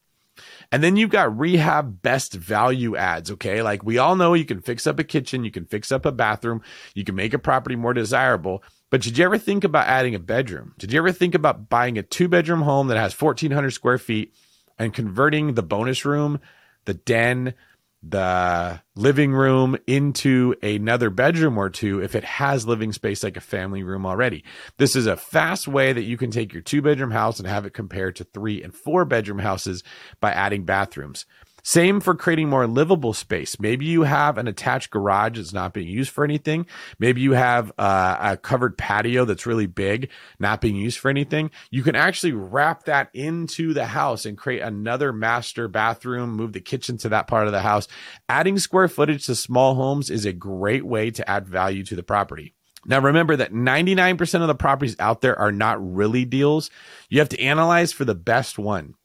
And 0.71 0.84
then 0.84 0.95
you've 0.95 1.10
got 1.10 1.38
rehab 1.38 2.02
best 2.02 2.34
value 2.34 2.95
adds. 2.95 3.32
Okay. 3.32 3.62
Like 3.62 3.84
we 3.84 3.97
all 3.97 4.15
know 4.15 4.34
you 4.34 4.45
can 4.45 4.62
fix 4.62 4.88
up 4.88 4.99
a 4.99 5.04
kitchen, 5.04 5.43
you 5.43 5.52
can 5.52 5.65
fix 5.65 5.91
up 5.91 6.06
a 6.06 6.12
bathroom, 6.12 6.62
you 6.93 7.04
can 7.04 7.15
make 7.15 7.34
a 7.34 7.39
property 7.39 7.75
more 7.75 7.93
desirable. 7.93 8.63
But 8.89 9.02
did 9.02 9.17
you 9.17 9.25
ever 9.25 9.38
think 9.38 9.63
about 9.63 9.88
adding 9.88 10.15
a 10.15 10.19
bedroom? 10.19 10.73
Did 10.78 10.91
you 10.91 10.99
ever 10.99 11.12
think 11.12 11.36
about 11.36 11.69
buying 11.69 11.97
a 11.97 12.04
two 12.04 12.28
bedroom 12.28 12.62
home 12.62 12.88
that 12.88 12.97
has 12.97 13.19
1,400 13.19 13.71
square 13.71 13.97
feet 13.97 14.34
and 14.78 14.93
converting 14.93 15.54
the 15.54 15.63
bonus 15.63 16.06
room 16.06 16.39
the 16.86 16.93
den, 16.95 17.54
the 18.02 18.82
living 18.96 19.34
room 19.34 19.78
into 19.86 20.56
another 20.64 21.10
bedroom 21.10 21.58
or 21.58 21.70
two 21.70 22.02
if 22.02 22.16
it 22.16 22.24
has 22.24 22.66
living 22.66 22.94
space 22.94 23.24
like 23.24 23.36
a 23.36 23.42
family 23.42 23.84
room 23.84 24.06
already. 24.06 24.44
This 24.78 24.96
is 24.96 25.06
a 25.06 25.18
fast 25.18 25.68
way 25.68 25.92
that 25.92 26.04
you 26.04 26.16
can 26.18 26.32
take 26.32 26.54
your 26.54 26.62
two 26.62 26.82
bedroom 26.82 27.12
house 27.12 27.40
and 27.40 27.48
have 27.48 27.66
it 27.66 27.74
compared 27.74 28.16
to 28.18 28.24
three 28.24 28.64
and 28.64 28.74
four 28.74 29.04
bedroom 29.04 29.40
houses 29.40 29.84
by 30.22 30.32
adding 30.32 30.64
bathrooms. 30.64 31.26
Same 31.70 32.00
for 32.00 32.16
creating 32.16 32.50
more 32.50 32.66
livable 32.66 33.14
space. 33.14 33.60
Maybe 33.60 33.86
you 33.86 34.02
have 34.02 34.40
an 34.40 34.48
attached 34.48 34.90
garage 34.90 35.38
that's 35.38 35.54
not 35.54 35.72
being 35.72 35.88
used 35.88 36.10
for 36.10 36.24
anything. 36.24 36.66
Maybe 36.98 37.22
you 37.22 37.34
have 37.34 37.72
uh, 37.78 38.18
a 38.20 38.38
covered 38.38 38.76
patio 38.76 39.24
that's 39.24 39.46
really 39.46 39.68
big, 39.68 40.10
not 40.40 40.62
being 40.62 40.76
used 40.76 40.98
for 40.98 41.10
anything. 41.10 41.52
You 41.70 41.84
can 41.84 41.96
actually 41.96 42.32
wrap 42.32 42.86
that 42.86 43.12
into 43.14 43.76
the 43.76 43.86
house 43.86 44.26
and 44.26 44.36
create 44.36 44.64
another 44.64 45.14
master 45.14 45.68
bathroom, 45.68 46.32
move 46.32 46.54
the 46.54 46.60
kitchen 46.60 46.98
to 46.98 47.10
that 47.10 47.28
part 47.28 47.46
of 47.46 47.54
the 47.54 47.62
house. 47.62 47.88
Adding 48.28 48.58
square 48.58 48.88
footage 48.88 49.28
to 49.28 49.36
small 49.36 49.76
homes 49.76 50.10
is 50.10 50.26
a 50.26 50.34
great 50.34 50.88
way 50.88 51.12
to 51.12 51.30
add 51.30 51.48
value 51.48 51.84
to 51.84 51.96
the 51.96 52.02
property. 52.02 52.56
Now, 52.88 53.00
remember 53.00 53.36
that 53.36 53.54
99% 53.54 54.42
of 54.42 54.48
the 54.48 54.56
properties 54.56 54.96
out 54.98 55.22
there 55.22 55.38
are 55.38 55.52
not 55.52 55.78
really 55.80 56.26
deals. 56.26 56.72
You 57.10 57.20
have 57.20 57.30
to 57.30 57.40
analyze 57.40 57.94
for 57.94 58.06
the 58.06 58.16
best 58.16 58.58
one. 58.58 58.96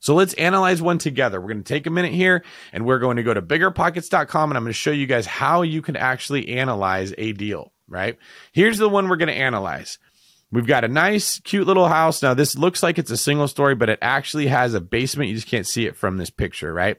So 0.00 0.14
let's 0.14 0.34
analyze 0.34 0.80
one 0.82 0.98
together. 0.98 1.40
We're 1.40 1.48
going 1.48 1.62
to 1.62 1.68
take 1.74 1.86
a 1.86 1.90
minute 1.90 2.12
here 2.12 2.42
and 2.72 2.84
we're 2.86 2.98
going 2.98 3.18
to 3.18 3.22
go 3.22 3.34
to 3.34 3.42
biggerpockets.com 3.42 4.50
and 4.50 4.56
I'm 4.56 4.64
going 4.64 4.72
to 4.72 4.78
show 4.78 4.90
you 4.90 5.06
guys 5.06 5.26
how 5.26 5.62
you 5.62 5.82
can 5.82 5.94
actually 5.94 6.48
analyze 6.48 7.14
a 7.18 7.32
deal, 7.32 7.72
right? 7.86 8.18
Here's 8.52 8.78
the 8.78 8.88
one 8.88 9.08
we're 9.08 9.16
going 9.16 9.28
to 9.28 9.34
analyze. 9.34 9.98
We've 10.50 10.66
got 10.66 10.84
a 10.84 10.88
nice, 10.88 11.38
cute 11.40 11.66
little 11.66 11.86
house. 11.86 12.22
Now, 12.22 12.34
this 12.34 12.56
looks 12.56 12.82
like 12.82 12.98
it's 12.98 13.10
a 13.10 13.16
single 13.16 13.46
story, 13.46 13.74
but 13.74 13.88
it 13.88 13.98
actually 14.02 14.48
has 14.48 14.74
a 14.74 14.80
basement. 14.80 15.28
You 15.28 15.36
just 15.36 15.46
can't 15.46 15.66
see 15.66 15.86
it 15.86 15.94
from 15.94 16.16
this 16.16 16.30
picture, 16.30 16.72
right? 16.72 16.96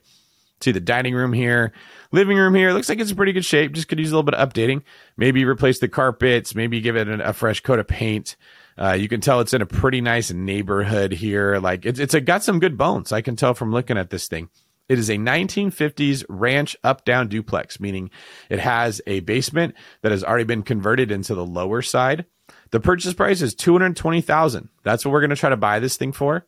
See 0.61 0.71
the 0.71 0.79
dining 0.79 1.15
room 1.15 1.33
here, 1.33 1.73
living 2.11 2.37
room 2.37 2.53
here. 2.53 2.69
It 2.69 2.73
Looks 2.73 2.87
like 2.87 2.99
it's 2.99 3.09
in 3.09 3.17
pretty 3.17 3.33
good 3.33 3.43
shape. 3.43 3.73
Just 3.73 3.87
could 3.87 3.99
use 3.99 4.11
a 4.11 4.15
little 4.15 4.23
bit 4.23 4.35
of 4.35 4.47
updating. 4.47 4.83
Maybe 5.17 5.43
replace 5.43 5.79
the 5.79 5.87
carpets, 5.87 6.53
maybe 6.53 6.79
give 6.81 6.95
it 6.95 7.09
a 7.09 7.33
fresh 7.33 7.61
coat 7.61 7.79
of 7.79 7.87
paint. 7.87 8.37
Uh, 8.81 8.93
you 8.93 9.07
can 9.07 9.21
tell 9.21 9.41
it's 9.41 9.53
in 9.53 9.61
a 9.61 9.67
pretty 9.67 10.01
nice 10.01 10.31
neighborhood 10.31 11.11
here. 11.11 11.59
Like 11.59 11.85
it's 11.85 11.99
it's 11.99 12.15
a, 12.15 12.21
got 12.21 12.43
some 12.43 12.59
good 12.59 12.79
bones. 12.79 13.11
I 13.11 13.21
can 13.21 13.35
tell 13.35 13.53
from 13.53 13.71
looking 13.71 13.97
at 13.97 14.09
this 14.09 14.27
thing. 14.27 14.49
It 14.89 14.97
is 14.97 15.09
a 15.09 15.17
1950s 15.17 16.25
ranch 16.27 16.75
up 16.83 17.05
down 17.05 17.27
duplex, 17.27 17.79
meaning 17.79 18.09
it 18.49 18.59
has 18.59 18.99
a 19.05 19.19
basement 19.19 19.75
that 20.01 20.11
has 20.11 20.23
already 20.23 20.45
been 20.45 20.63
converted 20.63 21.11
into 21.11 21.35
the 21.35 21.45
lower 21.45 21.83
side. 21.83 22.25
The 22.71 22.79
purchase 22.79 23.13
price 23.13 23.41
is 23.41 23.53
220,000. 23.53 24.69
That's 24.83 25.05
what 25.05 25.11
we're 25.11 25.21
going 25.21 25.29
to 25.29 25.35
try 25.35 25.51
to 25.51 25.57
buy 25.57 25.79
this 25.79 25.95
thing 25.95 26.11
for. 26.11 26.47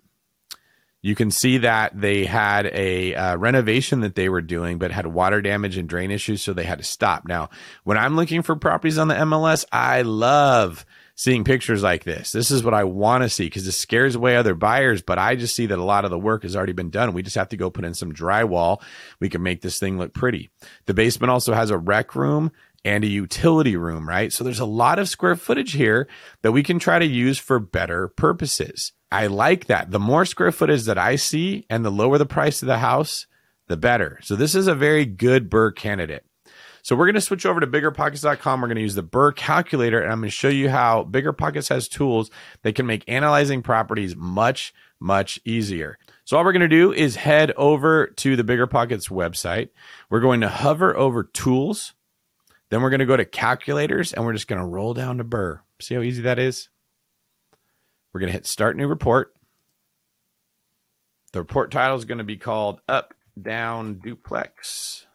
you 1.04 1.16
can 1.16 1.30
see 1.32 1.58
that 1.60 2.00
they 2.00 2.24
had 2.24 2.68
a 2.68 3.14
uh, 3.14 3.36
renovation 3.36 4.00
that 4.00 4.16
they 4.16 4.30
were 4.30 4.42
doing, 4.42 4.78
but 4.78 4.90
had 4.92 5.06
water 5.06 5.42
damage 5.42 5.78
and 5.78 5.88
drain 5.88 6.12
issues, 6.12 6.42
so 6.42 6.54
they 6.54 6.64
had 6.64 6.78
to 6.80 6.84
stop. 6.84 7.28
Now, 7.28 7.50
when 7.84 7.98
I'm 7.98 8.16
looking 8.16 8.42
for 8.42 8.56
properties 8.56 8.98
on 8.98 9.10
the 9.10 9.16
MLS, 9.16 9.66
I 9.70 10.04
love 10.04 10.86
seeing 11.16 11.44
pictures 11.44 11.84
like 11.84 12.06
this. 12.06 12.32
This 12.32 12.52
is 12.52 12.64
what 12.64 12.74
I 12.74 12.86
want 12.86 13.24
to 13.24 13.30
see 13.30 13.48
because 13.48 13.68
it 13.68 13.74
scares 13.74 14.16
away 14.16 14.38
other 14.38 14.56
buyers, 14.56 15.02
but 15.02 15.20
I 15.20 15.36
just 15.36 15.58
see 15.58 15.66
that 15.66 15.78
a 15.78 15.84
lot 15.84 16.06
of 16.06 16.12
the 16.12 16.18
work 16.18 16.44
has 16.44 16.56
already 16.56 16.72
been 16.72 16.90
done. 16.90 17.12
We 17.12 17.22
just 17.22 17.36
have 17.36 17.50
to 17.50 17.58
go 17.58 17.70
put 17.70 17.84
in 17.84 17.94
some 17.94 18.14
drywall. 18.14 18.82
We 19.20 19.28
can 19.28 19.44
make 19.44 19.62
this 19.62 19.80
thing 19.80 19.98
look 19.98 20.14
pretty. 20.14 20.52
The 20.86 20.94
basement 20.94 21.32
also 21.32 21.54
has 21.54 21.70
a 21.70 21.78
rec 21.78 22.16
room 22.16 22.54
and 22.86 23.04
a 23.04 23.08
utility 23.08 23.76
room, 23.76 24.08
right? 24.08 24.32
So 24.32 24.46
there's 24.46 24.60
a 24.60 24.66
lot 24.66 25.00
of 25.00 25.10
square 25.10 25.36
footage 25.36 25.74
here 25.74 26.08
that 26.44 26.54
we 26.54 26.64
can 26.64 26.80
try 26.80 26.98
to 27.00 27.06
use 27.06 27.38
for 27.38 27.60
better 27.60 28.08
purposes. 28.08 28.94
I 29.14 29.28
like 29.28 29.68
that. 29.68 29.92
The 29.92 30.00
more 30.00 30.26
square 30.26 30.52
footage 30.52 30.86
that 30.86 30.98
I 30.98 31.18
see 31.18 31.68
and 31.70 31.86
the 31.86 31.92
lower 31.92 32.18
the 32.18 32.26
price 32.26 32.64
of 32.64 32.68
the 32.68 32.80
house, 32.80 33.28
the 33.68 33.78
better. 33.78 34.18
So 34.24 34.36
this 34.36 34.56
is 34.56 34.66
a 34.66 34.74
very 34.74 35.06
good 35.06 35.52
BRRRR 35.52 35.76
candidate. 35.76 36.26
So 36.82 36.96
we're 36.96 37.06
going 37.06 37.14
to 37.14 37.22
switch 37.22 37.46
over 37.46 37.60
to 37.60 37.68
biggerpockets.com. 37.68 38.60
We're 38.60 38.68
going 38.68 38.78
to 38.78 38.82
use 38.82 38.96
the 38.96 39.04
BRRRR 39.04 39.36
calculator 39.36 40.02
and 40.02 40.12
I'm 40.12 40.20
going 40.20 40.32
to 40.32 40.36
show 40.36 40.50
you 40.50 40.68
how 40.68 41.04
BiggerPockets 41.04 41.70
has 41.70 41.88
tools 41.88 42.32
that 42.64 42.74
can 42.74 42.88
make 42.88 43.04
analyzing 43.08 43.62
properties 43.62 44.16
much, 44.16 44.74
much 45.00 45.40
easier. 45.46 46.00
So 46.26 46.36
all 46.36 46.44
we're 46.44 46.52
going 46.52 46.62
to 46.62 46.68
do 46.68 46.92
is 46.92 47.16
head 47.18 47.52
over 47.56 48.08
to 48.08 48.36
the 48.36 48.44
BiggerPockets 48.44 49.12
website. 49.12 49.70
We're 50.10 50.22
going 50.22 50.42
to 50.42 50.50
hover 50.50 50.98
over 50.98 51.24
tools. 51.24 51.94
Then 52.72 52.82
we're 52.82 52.90
going 52.90 53.00
to 53.00 53.06
go 53.06 53.18
to 53.18 53.26
calculators 53.26 54.12
and 54.12 54.26
we're 54.26 54.34
just 54.34 54.48
going 54.48 54.60
to 54.60 54.68
roll 54.68 54.96
down 54.96 55.20
to 55.20 55.24
BRRRR. 55.24 55.60
See 55.82 55.94
how 55.94 56.02
easy 56.02 56.24
that 56.24 56.40
is? 56.40 56.70
We're 58.14 58.20
going 58.20 58.30
to 58.30 58.34
hit 58.34 58.46
start 58.46 58.78
new 58.78 58.88
report. 58.88 59.34
The 61.32 61.40
report 61.40 61.72
title 61.72 61.98
is 61.98 62.06
going 62.06 62.20
to 62.20 62.24
be 62.24 62.38
called 62.38 62.80
Up 62.88 63.16
Down 63.42 63.96
Duplex. 63.96 65.08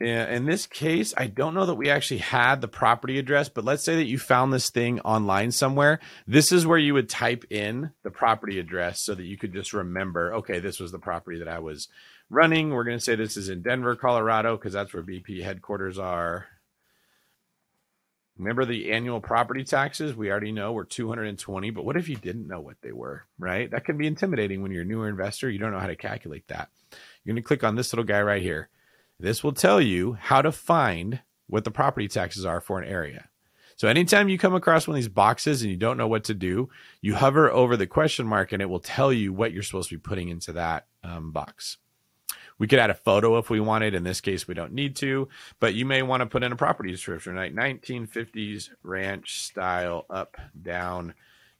In 0.00 0.46
this 0.46 0.64
case, 0.64 1.12
I 1.16 1.26
don't 1.26 1.54
know 1.54 1.66
that 1.66 1.74
we 1.74 1.90
actually 1.90 2.18
had 2.18 2.60
the 2.60 2.68
property 2.68 3.18
address, 3.18 3.48
but 3.48 3.64
let's 3.64 3.82
say 3.82 3.96
that 3.96 4.06
you 4.06 4.16
found 4.16 4.52
this 4.52 4.70
thing 4.70 5.00
online 5.00 5.50
somewhere. 5.50 5.98
This 6.24 6.52
is 6.52 6.64
where 6.64 6.78
you 6.78 6.94
would 6.94 7.08
type 7.08 7.44
in 7.50 7.90
the 8.04 8.12
property 8.12 8.60
address 8.60 9.02
so 9.02 9.16
that 9.16 9.24
you 9.24 9.36
could 9.36 9.52
just 9.52 9.72
remember, 9.72 10.34
okay, 10.34 10.60
this 10.60 10.78
was 10.78 10.92
the 10.92 11.00
property 11.00 11.40
that 11.40 11.48
I 11.48 11.58
was 11.58 11.88
running. 12.30 12.70
We're 12.70 12.84
going 12.84 12.98
to 12.98 13.02
say 13.04 13.16
this 13.16 13.36
is 13.36 13.48
in 13.48 13.62
Denver, 13.62 13.96
Colorado, 13.96 14.56
because 14.56 14.72
that's 14.72 14.94
where 14.94 15.02
BP 15.02 15.42
headquarters 15.42 15.98
are. 15.98 16.46
Remember 18.38 18.64
the 18.64 18.92
annual 18.92 19.20
property 19.20 19.64
taxes? 19.64 20.14
We 20.14 20.30
already 20.30 20.52
know 20.52 20.72
were 20.72 20.84
220, 20.84 21.70
but 21.70 21.84
what 21.84 21.96
if 21.96 22.08
you 22.08 22.16
didn't 22.16 22.46
know 22.46 22.60
what 22.60 22.76
they 22.82 22.92
were, 22.92 23.24
right? 23.38 23.68
That 23.68 23.84
can 23.84 23.98
be 23.98 24.06
intimidating 24.06 24.62
when 24.62 24.70
you're 24.70 24.82
a 24.82 24.86
newer 24.86 25.08
investor. 25.08 25.50
You 25.50 25.58
don't 25.58 25.72
know 25.72 25.80
how 25.80 25.88
to 25.88 25.96
calculate 25.96 26.46
that. 26.46 26.68
You're 27.24 27.34
going 27.34 27.42
to 27.42 27.46
click 27.46 27.64
on 27.64 27.74
this 27.74 27.92
little 27.92 28.04
guy 28.04 28.22
right 28.22 28.40
here. 28.40 28.68
This 29.18 29.42
will 29.42 29.52
tell 29.52 29.80
you 29.80 30.12
how 30.12 30.40
to 30.42 30.52
find 30.52 31.20
what 31.48 31.64
the 31.64 31.72
property 31.72 32.06
taxes 32.06 32.44
are 32.44 32.60
for 32.60 32.80
an 32.80 32.88
area. 32.88 33.28
So 33.74 33.88
anytime 33.88 34.28
you 34.28 34.38
come 34.38 34.54
across 34.54 34.86
one 34.86 34.96
of 34.96 35.02
these 35.02 35.08
boxes 35.08 35.62
and 35.62 35.70
you 35.70 35.76
don't 35.76 35.96
know 35.96 36.08
what 36.08 36.24
to 36.24 36.34
do, 36.34 36.68
you 37.00 37.14
hover 37.14 37.50
over 37.50 37.76
the 37.76 37.86
question 37.86 38.26
mark 38.26 38.52
and 38.52 38.62
it 38.62 38.68
will 38.68 38.80
tell 38.80 39.12
you 39.12 39.32
what 39.32 39.52
you're 39.52 39.62
supposed 39.62 39.88
to 39.88 39.96
be 39.96 40.00
putting 40.00 40.28
into 40.28 40.52
that 40.52 40.86
um, 41.02 41.32
box. 41.32 41.78
We 42.58 42.66
could 42.66 42.78
add 42.78 42.90
a 42.90 42.94
photo 42.94 43.38
if 43.38 43.50
we 43.50 43.60
wanted. 43.60 43.94
In 43.94 44.02
this 44.02 44.20
case, 44.20 44.48
we 44.48 44.54
don't 44.54 44.72
need 44.72 44.96
to, 44.96 45.28
but 45.60 45.74
you 45.74 45.86
may 45.86 46.02
want 46.02 46.22
to 46.22 46.26
put 46.26 46.42
in 46.42 46.52
a 46.52 46.56
property 46.56 46.90
description, 46.90 47.36
like 47.36 47.54
1950s 47.54 48.70
ranch 48.82 49.42
style 49.42 50.06
up 50.10 50.36
down 50.60 51.14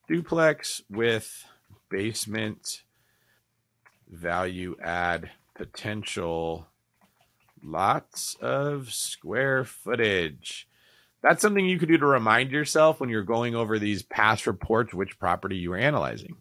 duplex 0.08 0.82
with 0.90 1.44
basement 1.88 2.82
value 4.11 4.74
add 4.82 5.30
potential 5.54 6.66
lots 7.62 8.37
of 8.40 8.92
square 8.92 9.64
footage. 9.64 10.68
That's 11.22 11.42
something 11.42 11.66
you 11.66 11.78
could 11.78 11.88
do 11.88 11.98
to 11.98 12.06
remind 12.06 12.50
yourself 12.52 13.00
when 13.00 13.11
you're 13.11 13.22
going 13.22 13.54
over 13.54 13.78
these 13.78 14.02
past 14.02 14.46
reports 14.46 14.94
which 14.94 15.18
property 15.18 15.56
you 15.56 15.72
are 15.72 15.78
analyzing 15.78 16.37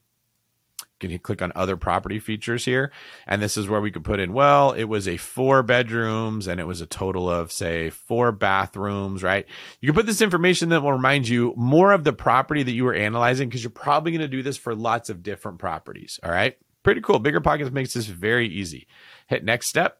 can 0.99 1.17
click 1.19 1.41
on 1.41 1.51
other 1.55 1.77
property 1.77 2.19
features 2.19 2.65
here. 2.65 2.91
And 3.25 3.41
this 3.41 3.57
is 3.57 3.67
where 3.67 3.81
we 3.81 3.91
could 3.91 4.03
put 4.03 4.19
in, 4.19 4.33
well, 4.33 4.71
it 4.71 4.85
was 4.85 5.07
a 5.07 5.17
four 5.17 5.63
bedrooms 5.63 6.47
and 6.47 6.59
it 6.59 6.65
was 6.65 6.81
a 6.81 6.85
total 6.85 7.29
of 7.29 7.51
say 7.51 7.89
four 7.89 8.31
bathrooms, 8.31 9.23
right? 9.23 9.45
You 9.79 9.87
can 9.87 9.95
put 9.95 10.05
this 10.05 10.21
information 10.21 10.69
that 10.69 10.81
will 10.81 10.91
remind 10.91 11.27
you 11.27 11.53
more 11.55 11.91
of 11.91 12.03
the 12.03 12.13
property 12.13 12.63
that 12.63 12.71
you 12.71 12.83
were 12.83 12.93
analyzing 12.93 13.49
because 13.49 13.63
you're 13.63 13.71
probably 13.71 14.11
going 14.11 14.21
to 14.21 14.27
do 14.27 14.43
this 14.43 14.57
for 14.57 14.75
lots 14.75 15.09
of 15.09 15.23
different 15.23 15.59
properties. 15.59 16.19
All 16.23 16.31
right. 16.31 16.57
Pretty 16.83 17.01
cool. 17.01 17.19
Bigger 17.19 17.41
Pockets 17.41 17.71
makes 17.71 17.93
this 17.93 18.05
very 18.05 18.47
easy. 18.47 18.87
Hit 19.27 19.43
next 19.43 19.67
step. 19.67 19.99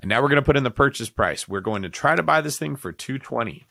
And 0.00 0.08
now 0.08 0.22
we're 0.22 0.28
going 0.28 0.36
to 0.36 0.46
put 0.46 0.56
in 0.56 0.64
the 0.64 0.70
purchase 0.70 1.10
price. 1.10 1.46
We're 1.46 1.60
going 1.60 1.82
to 1.82 1.88
try 1.88 2.16
to 2.16 2.22
buy 2.22 2.40
this 2.40 2.58
thing 2.58 2.74
for 2.74 2.90
220. 2.90 3.66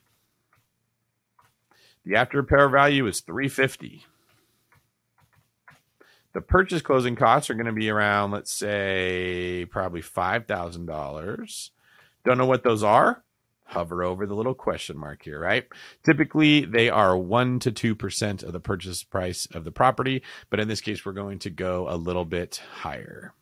The 2.06 2.16
after 2.16 2.38
repair 2.38 2.70
value 2.70 3.08
is 3.08 3.20
350. 3.22 4.06
The 6.40 6.44
purchase 6.44 6.82
closing 6.82 7.18
costs 7.18 7.50
are 7.50 7.54
going 7.54 7.66
to 7.66 7.74
be 7.74 7.90
around, 7.90 8.32
let's 8.32 8.54
say, 8.54 9.68
probably 9.70 10.02
$5,000. 10.02 11.70
Don't 12.24 12.38
know 12.38 12.46
what 12.46 12.64
those 12.64 12.82
are? 12.82 13.26
Hover 13.66 14.06
over 14.06 14.26
the 14.26 14.36
little 14.36 14.54
question 14.54 14.98
mark 14.98 15.24
here, 15.24 15.38
right? 15.38 15.68
Typically, 16.06 16.64
they 16.64 16.90
are 16.90 17.12
1% 17.12 17.60
to 17.60 17.94
2% 17.94 18.44
of 18.44 18.54
the 18.54 18.62
purchase 18.62 19.04
price 19.04 19.50
of 19.54 19.66
the 19.66 19.72
property, 19.74 20.24
but 20.50 20.62
in 20.62 20.70
this 20.70 20.80
case, 20.80 21.06
we're 21.06 21.12
going 21.12 21.40
to 21.40 21.50
go 21.50 21.90
a 21.90 21.98
little 21.98 22.24
bit 22.24 22.62
higher. 22.72 23.34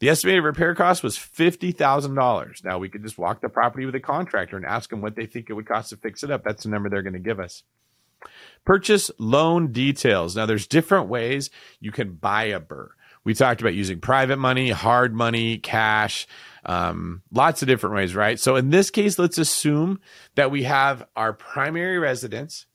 The 0.00 0.08
estimated 0.08 0.42
repair 0.42 0.74
cost 0.74 1.04
was 1.04 1.16
$50,000. 1.16 2.64
Now, 2.64 2.78
we 2.78 2.88
could 2.88 3.04
just 3.04 3.18
walk 3.18 3.40
the 3.40 3.48
property 3.48 3.86
with 3.86 3.94
a 3.94 4.00
contractor 4.00 4.56
and 4.56 4.66
ask 4.66 4.90
them 4.90 5.00
what 5.00 5.14
they 5.14 5.26
think 5.26 5.48
it 5.48 5.52
would 5.52 5.68
cost 5.68 5.90
to 5.90 5.96
fix 5.96 6.24
it 6.24 6.32
up. 6.32 6.42
That's 6.42 6.64
the 6.64 6.70
number 6.70 6.88
they're 6.88 7.02
going 7.02 7.12
to 7.12 7.20
give 7.20 7.38
us. 7.38 7.62
Purchase 8.64 9.10
loan 9.18 9.72
details. 9.72 10.36
Now, 10.36 10.46
there's 10.46 10.66
different 10.66 11.08
ways 11.08 11.50
you 11.80 11.92
can 11.92 12.14
buy 12.14 12.44
a 12.44 12.60
BRRRR. 12.60 12.88
We 13.24 13.34
talked 13.34 13.60
about 13.60 13.74
using 13.74 13.98
private 13.98 14.36
money, 14.36 14.70
hard 14.70 15.12
money, 15.12 15.58
cash, 15.58 16.28
um, 16.64 17.22
lots 17.32 17.60
of 17.60 17.66
different 17.66 17.96
ways, 17.96 18.14
right? 18.14 18.38
So 18.38 18.54
in 18.54 18.70
this 18.70 18.88
case, 18.88 19.18
let's 19.18 19.36
assume 19.36 20.00
that 20.36 20.52
we 20.52 20.62
have 20.62 21.04
our 21.16 21.32
primary 21.32 21.98
residence. 21.98 22.66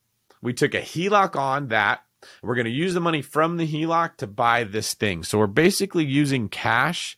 We 0.42 0.54
took 0.54 0.74
a 0.74 0.82
HELOC 0.82 1.38
on 1.38 1.70
that. 1.70 2.04
We're 2.44 2.56
going 2.56 2.66
to 2.66 2.72
use 2.72 2.94
the 2.94 3.00
money 3.00 3.22
from 3.22 3.56
the 3.56 3.66
HELOC 3.66 4.18
to 4.18 4.28
buy 4.28 4.66
this 4.66 4.94
thing. 4.94 5.24
So 5.24 5.38
we're 5.38 5.48
basically 5.48 6.04
using 6.04 6.50
cash 6.50 7.18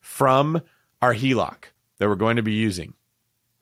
from 0.00 0.62
our 1.02 1.14
HELOC 1.14 1.64
that 1.98 2.08
we're 2.08 2.14
going 2.16 2.36
to 2.36 2.42
be 2.42 2.54
using. 2.54 2.94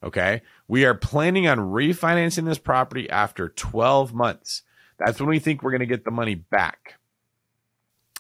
Okay. 0.03 0.43
We 0.69 0.85
are 0.85 0.95
planning 0.95 1.49
on 1.49 1.59
refinancing 1.59 2.45
this 2.45 2.59
property 2.59 3.09
after 3.09 3.49
12 3.49 4.13
months. 4.13 4.63
That's 4.99 5.19
when 5.19 5.31
we 5.31 5.39
think 5.39 5.63
we're 5.63 5.71
going 5.71 5.81
to 5.81 5.87
get 5.87 6.05
the 6.05 6.11
money 6.11 6.35
back. 6.35 6.99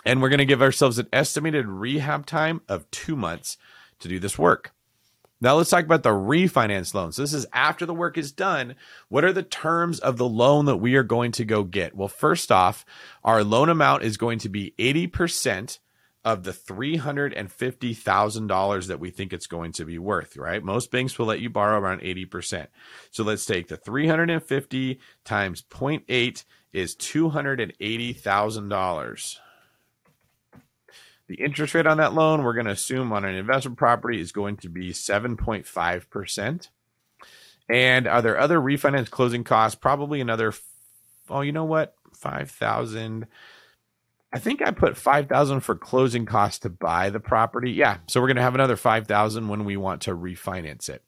And 0.04 0.22
we're 0.22 0.30
going 0.30 0.38
to 0.38 0.46
give 0.46 0.62
ourselves 0.62 0.98
an 0.98 1.08
estimated 1.12 1.66
rehab 1.66 2.24
time 2.24 2.62
of 2.66 2.90
two 2.90 3.16
months 3.16 3.58
to 4.00 4.08
do 4.08 4.18
this 4.18 4.38
work. 4.38 4.72
Now 5.40 5.56
let's 5.56 5.70
talk 5.70 5.84
about 5.84 6.02
the 6.02 6.10
refinance 6.10 6.94
loan. 6.94 7.12
So 7.12 7.22
this 7.22 7.34
is 7.34 7.46
after 7.52 7.84
the 7.84 7.94
work 7.94 8.16
is 8.16 8.32
done. 8.32 8.74
What 9.08 9.24
are 9.24 9.32
the 9.32 9.42
terms 9.42 10.00
of 10.00 10.16
the 10.16 10.28
loan 10.28 10.64
that 10.64 10.78
we 10.78 10.96
are 10.96 11.04
going 11.04 11.32
to 11.32 11.44
go 11.44 11.62
get? 11.64 11.94
Well, 11.94 12.08
first 12.08 12.50
off, 12.50 12.84
our 13.22 13.44
loan 13.44 13.68
amount 13.68 14.02
is 14.02 14.16
going 14.16 14.38
to 14.40 14.48
be 14.48 14.74
80% 14.78 15.78
of 16.24 16.44
the 16.44 16.52
$350,000 16.52 18.86
that 18.86 19.00
we 19.00 19.10
think 19.10 19.32
it's 19.32 19.46
going 19.46 19.72
to 19.72 19.84
be 19.84 19.98
worth, 19.98 20.36
right? 20.36 20.62
Most 20.62 20.90
banks 20.90 21.18
will 21.18 21.26
let 21.26 21.40
you 21.40 21.50
borrow 21.50 21.78
around 21.78 22.00
80%. 22.00 22.68
So 23.10 23.24
let's 23.24 23.46
take 23.46 23.68
the 23.68 23.76
350 23.76 25.00
times 25.24 25.62
0.8 25.62 26.44
is 26.72 26.96
$280,000. 26.96 29.36
The 31.28 31.34
interest 31.34 31.74
rate 31.74 31.86
on 31.86 31.98
that 31.98 32.14
loan, 32.14 32.42
we're 32.42 32.54
going 32.54 32.66
to 32.66 32.72
assume 32.72 33.12
on 33.12 33.24
an 33.24 33.34
investment 33.34 33.78
property 33.78 34.20
is 34.20 34.32
going 34.32 34.56
to 34.58 34.68
be 34.68 34.92
7.5%. 34.92 36.68
And 37.70 38.08
are 38.08 38.22
there 38.22 38.38
other 38.38 38.58
refinance 38.58 39.10
closing 39.10 39.44
costs? 39.44 39.78
Probably 39.78 40.22
another, 40.22 40.54
oh, 41.28 41.42
you 41.42 41.52
know 41.52 41.66
what? 41.66 41.94
5,000. 42.14 43.26
I 44.32 44.38
think 44.38 44.60
I 44.60 44.70
put 44.72 44.96
5000 44.96 45.60
for 45.60 45.74
closing 45.74 46.26
costs 46.26 46.60
to 46.60 46.68
buy 46.68 47.10
the 47.10 47.20
property. 47.20 47.72
Yeah, 47.72 47.98
so 48.08 48.20
we're 48.20 48.26
going 48.26 48.36
to 48.36 48.42
have 48.42 48.54
another 48.54 48.76
5000 48.76 49.48
when 49.48 49.64
we 49.64 49.76
want 49.76 50.02
to 50.02 50.14
refinance 50.14 50.88
it. 50.88 51.02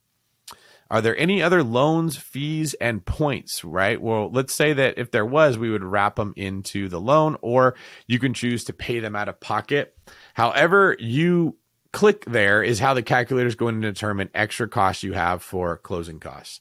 Are 0.90 1.00
there 1.00 1.16
any 1.16 1.40
other 1.40 1.62
loans, 1.62 2.16
fees, 2.16 2.74
and 2.74 3.04
points, 3.04 3.62
right? 3.62 4.00
Well, 4.00 4.28
let's 4.30 4.52
say 4.52 4.72
that 4.72 4.98
if 4.98 5.12
there 5.12 5.26
was, 5.26 5.56
we 5.56 5.70
would 5.70 5.84
wrap 5.84 6.16
them 6.16 6.34
into 6.36 6.88
the 6.88 7.00
loan, 7.00 7.36
or 7.42 7.76
you 8.08 8.18
can 8.18 8.34
choose 8.34 8.64
to 8.64 8.72
pay 8.72 8.98
them 8.98 9.14
out 9.14 9.28
of 9.28 9.38
pocket. 9.38 9.96
However, 10.34 10.96
you 10.98 11.56
click 11.92 12.24
there 12.24 12.62
is 12.62 12.80
how 12.80 12.94
the 12.94 13.02
calculator 13.02 13.46
is 13.46 13.54
going 13.54 13.80
to 13.80 13.92
determine 13.92 14.30
extra 14.34 14.68
costs 14.68 15.04
you 15.04 15.12
have 15.12 15.42
for 15.42 15.76
closing 15.76 16.18
costs. 16.18 16.60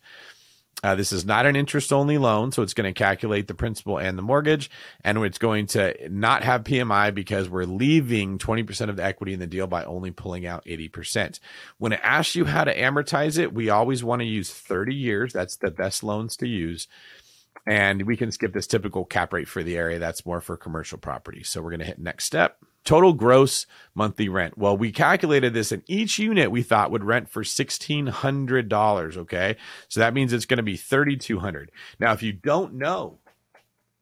Uh, 0.82 0.96
this 0.96 1.12
is 1.12 1.26
not 1.26 1.46
an 1.46 1.56
interest 1.56 1.92
only 1.92 2.18
loan, 2.18 2.52
so 2.52 2.62
it's 2.62 2.74
going 2.74 2.92
to 2.92 2.98
calculate 2.98 3.48
the 3.48 3.54
principal 3.54 3.98
and 3.98 4.18
the 4.18 4.22
mortgage, 4.22 4.70
and 5.04 5.18
it's 5.20 5.38
going 5.38 5.66
to 5.68 5.94
not 6.10 6.44
have 6.44 6.64
PMI 6.64 7.14
because 7.14 7.50
we're 7.50 7.66
leaving 7.66 8.38
20% 8.38 8.90
of 8.90 8.96
the 8.96 9.04
equity 9.04 9.34
in 9.34 9.40
the 9.40 9.48
deal 9.48 9.68
by 9.68 9.84
only 9.84 10.12
pulling 10.12 10.46
out 10.46 10.64
80%. 10.66 11.40
When 11.78 11.92
it 11.92 12.00
asks 12.02 12.36
you 12.36 12.46
how 12.46 12.64
to 12.64 12.76
amortize 12.76 13.38
it, 13.38 13.54
we 13.54 13.70
always 13.70 14.04
want 14.04 14.22
to 14.22 14.26
use 14.26 14.52
30 14.54 14.96
years. 14.96 15.34
That's 15.34 15.58
the 15.58 15.72
best 15.72 16.02
loans 16.02 16.38
to 16.38 16.48
use. 16.48 16.88
And 17.68 18.06
we 18.08 18.16
can 18.16 18.32
skip 18.32 18.54
this 18.54 18.68
typical 18.68 19.04
cap 19.04 19.34
rate 19.34 19.50
for 19.50 19.64
the 19.64 19.76
area. 19.76 20.00
That's 20.00 20.26
more 20.26 20.40
for 20.40 20.56
commercial 20.56 20.98
property. 20.98 21.44
So 21.44 21.62
we're 21.62 21.72
going 21.72 21.82
to 21.82 21.86
hit 21.86 22.00
next 22.00 22.24
step. 22.24 22.58
Total 22.86 23.14
gross 23.14 23.66
monthly 23.94 24.30
rent. 24.30 24.58
Well, 24.58 24.78
we 24.78 24.92
calculated 24.92 25.54
this 25.54 25.72
and 25.72 25.84
each 25.88 26.18
unit 26.18 26.52
we 26.52 26.64
thought 26.64 26.92
would 26.92 27.04
rent 27.04 27.30
for 27.30 27.44
$1,600. 27.44 29.18
Okay. 29.18 29.58
So 29.90 30.00
that 30.00 30.14
means 30.14 30.34
it's 30.34 30.46
going 30.46 30.58
to 30.58 30.64
be 30.64 30.78
3,200. 30.78 31.72
Now, 32.00 32.14
if 32.14 32.24
you 32.24 32.34
don't 32.34 32.76
know 32.76 33.20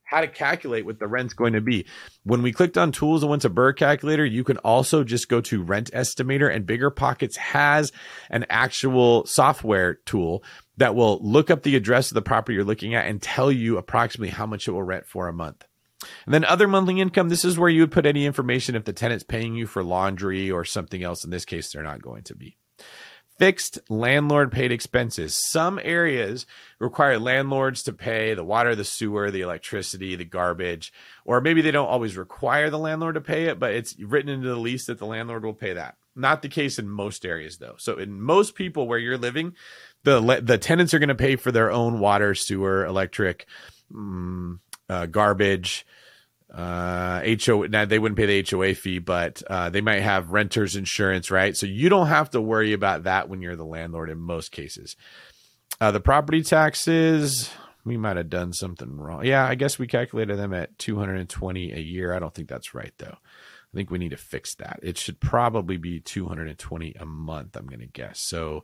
how 0.07 0.21
to 0.21 0.27
calculate 0.27 0.85
what 0.85 0.99
the 0.99 1.07
rent's 1.07 1.33
going 1.33 1.53
to 1.53 1.61
be. 1.61 1.85
When 2.23 2.41
we 2.41 2.53
clicked 2.53 2.77
on 2.77 2.93
tools 2.93 3.23
and 3.23 3.29
went 3.29 3.41
to 3.41 3.49
BRRRR 3.49 3.75
calculator, 3.75 4.25
you 4.25 4.45
can 4.45 4.57
also 4.59 5.03
just 5.03 5.27
go 5.27 5.41
to 5.41 5.61
rent 5.61 5.91
estimator 5.91 6.53
and 6.53 6.65
Bigger 6.65 6.89
Pockets 6.89 7.35
has 7.35 7.91
an 8.29 8.45
actual 8.49 9.25
software 9.25 9.95
tool 10.05 10.43
that 10.77 10.95
will 10.95 11.19
look 11.21 11.51
up 11.51 11.63
the 11.63 11.75
address 11.75 12.09
of 12.09 12.15
the 12.15 12.21
property 12.21 12.55
you're 12.55 12.63
looking 12.63 12.95
at 12.95 13.05
and 13.05 13.21
tell 13.21 13.51
you 13.51 13.77
approximately 13.77 14.29
how 14.29 14.45
much 14.45 14.67
it 14.67 14.71
will 14.71 14.81
rent 14.81 15.05
for 15.05 15.27
a 15.27 15.33
month. 15.33 15.65
And 16.25 16.33
then 16.33 16.45
other 16.45 16.67
monthly 16.67 16.99
income, 17.01 17.29
this 17.29 17.45
is 17.45 17.57
where 17.57 17.69
you 17.69 17.81
would 17.81 17.91
put 17.91 18.05
any 18.05 18.25
information 18.25 18.75
if 18.75 18.85
the 18.85 18.93
tenant's 18.93 19.23
paying 19.23 19.55
you 19.55 19.65
for 19.65 19.83
laundry 19.83 20.51
or 20.51 20.63
something 20.63 21.03
else. 21.03 21.23
In 21.23 21.31
this 21.31 21.45
case, 21.45 21.71
they're 21.71 21.83
not 21.83 22.01
going 22.01 22.23
to 22.23 22.35
be. 22.35 22.57
Fixed 23.39 23.79
landlord 23.87 24.51
paid 24.51 24.71
expenses. 24.71 25.35
Some 25.35 25.79
areas 25.83 26.47
require 26.79 27.19
landlords 27.19 27.83
to 27.83 27.93
pay 27.93 28.33
the 28.33 28.43
water, 28.43 28.73
the 28.73 28.83
sewer, 28.83 29.29
the 29.29 29.41
electricity, 29.41 30.15
the 30.15 30.25
garbage, 30.25 30.91
or 31.23 31.39
maybe 31.39 31.61
they 31.61 31.69
don't 31.69 31.87
always 31.87 32.17
require 32.17 32.71
the 32.71 32.79
landlord 32.79 33.13
to 33.13 33.21
pay 33.21 33.45
it, 33.45 33.59
but 33.59 33.73
it's 33.73 33.95
written 33.99 34.31
into 34.31 34.47
the 34.47 34.55
lease 34.55 34.87
that 34.87 34.97
the 34.97 35.05
landlord 35.05 35.45
will 35.45 35.53
pay 35.53 35.73
that. 35.73 35.97
Not 36.15 36.41
the 36.41 36.49
case 36.49 36.79
in 36.79 36.89
most 36.89 37.25
areas 37.25 37.59
though. 37.59 37.75
So 37.77 37.97
in 37.97 38.19
most 38.19 38.55
people 38.55 38.87
where 38.87 38.97
you're 38.97 39.19
living, 39.19 39.53
the 40.03 40.41
the 40.41 40.57
tenants 40.57 40.95
are 40.95 40.99
going 40.99 41.09
to 41.09 41.15
pay 41.15 41.35
for 41.35 41.51
their 41.51 41.71
own 41.71 41.99
water, 41.99 42.33
sewer, 42.33 42.85
electric, 42.85 43.45
um, 43.93 44.61
uh, 44.89 45.05
garbage, 45.05 45.85
uh, 46.53 47.21
HO. 47.43 47.63
Now 47.63 47.85
they 47.85 47.99
wouldn't 47.99 48.17
pay 48.17 48.41
the 48.41 48.47
HOA 48.49 48.75
fee, 48.75 48.99
but 48.99 49.43
uh, 49.47 49.69
they 49.69 49.81
might 49.81 50.01
have 50.01 50.31
renters 50.31 50.75
insurance, 50.75 51.29
right? 51.29 51.55
So 51.55 51.65
you 51.65 51.89
don't 51.89 52.07
have 52.07 52.29
to 52.31 52.41
worry 52.41 52.73
about 52.73 53.03
that 53.03 53.29
when 53.29 53.41
you're 53.41 53.55
the 53.55 53.65
landlord 53.65 54.09
in 54.09 54.17
most 54.17 54.51
cases. 54.51 54.95
Uh, 55.79 55.91
the 55.91 55.99
property 55.99 56.41
taxes, 56.41 57.51
we 57.85 57.97
might 57.97 58.17
have 58.17 58.29
done 58.29 58.53
something 58.53 58.97
wrong. 58.97 59.25
Yeah, 59.25 59.45
I 59.45 59.55
guess 59.55 59.77
we 59.77 59.87
calculated 59.87 60.37
them 60.37 60.53
at 60.53 60.77
220 60.79 61.73
a 61.73 61.79
year. 61.79 62.13
I 62.13 62.19
don't 62.19 62.33
think 62.33 62.47
that's 62.47 62.73
right 62.73 62.93
though. 62.97 63.15
I 63.15 63.75
think 63.75 63.91
we 63.91 63.99
need 63.99 64.11
to 64.11 64.17
fix 64.17 64.55
that. 64.55 64.79
It 64.81 64.97
should 64.97 65.19
probably 65.19 65.77
be 65.77 65.99
220 65.99 66.95
a 66.99 67.05
month, 67.05 67.55
I'm 67.55 67.67
going 67.67 67.81
to 67.81 67.85
guess. 67.85 68.21
So 68.21 68.63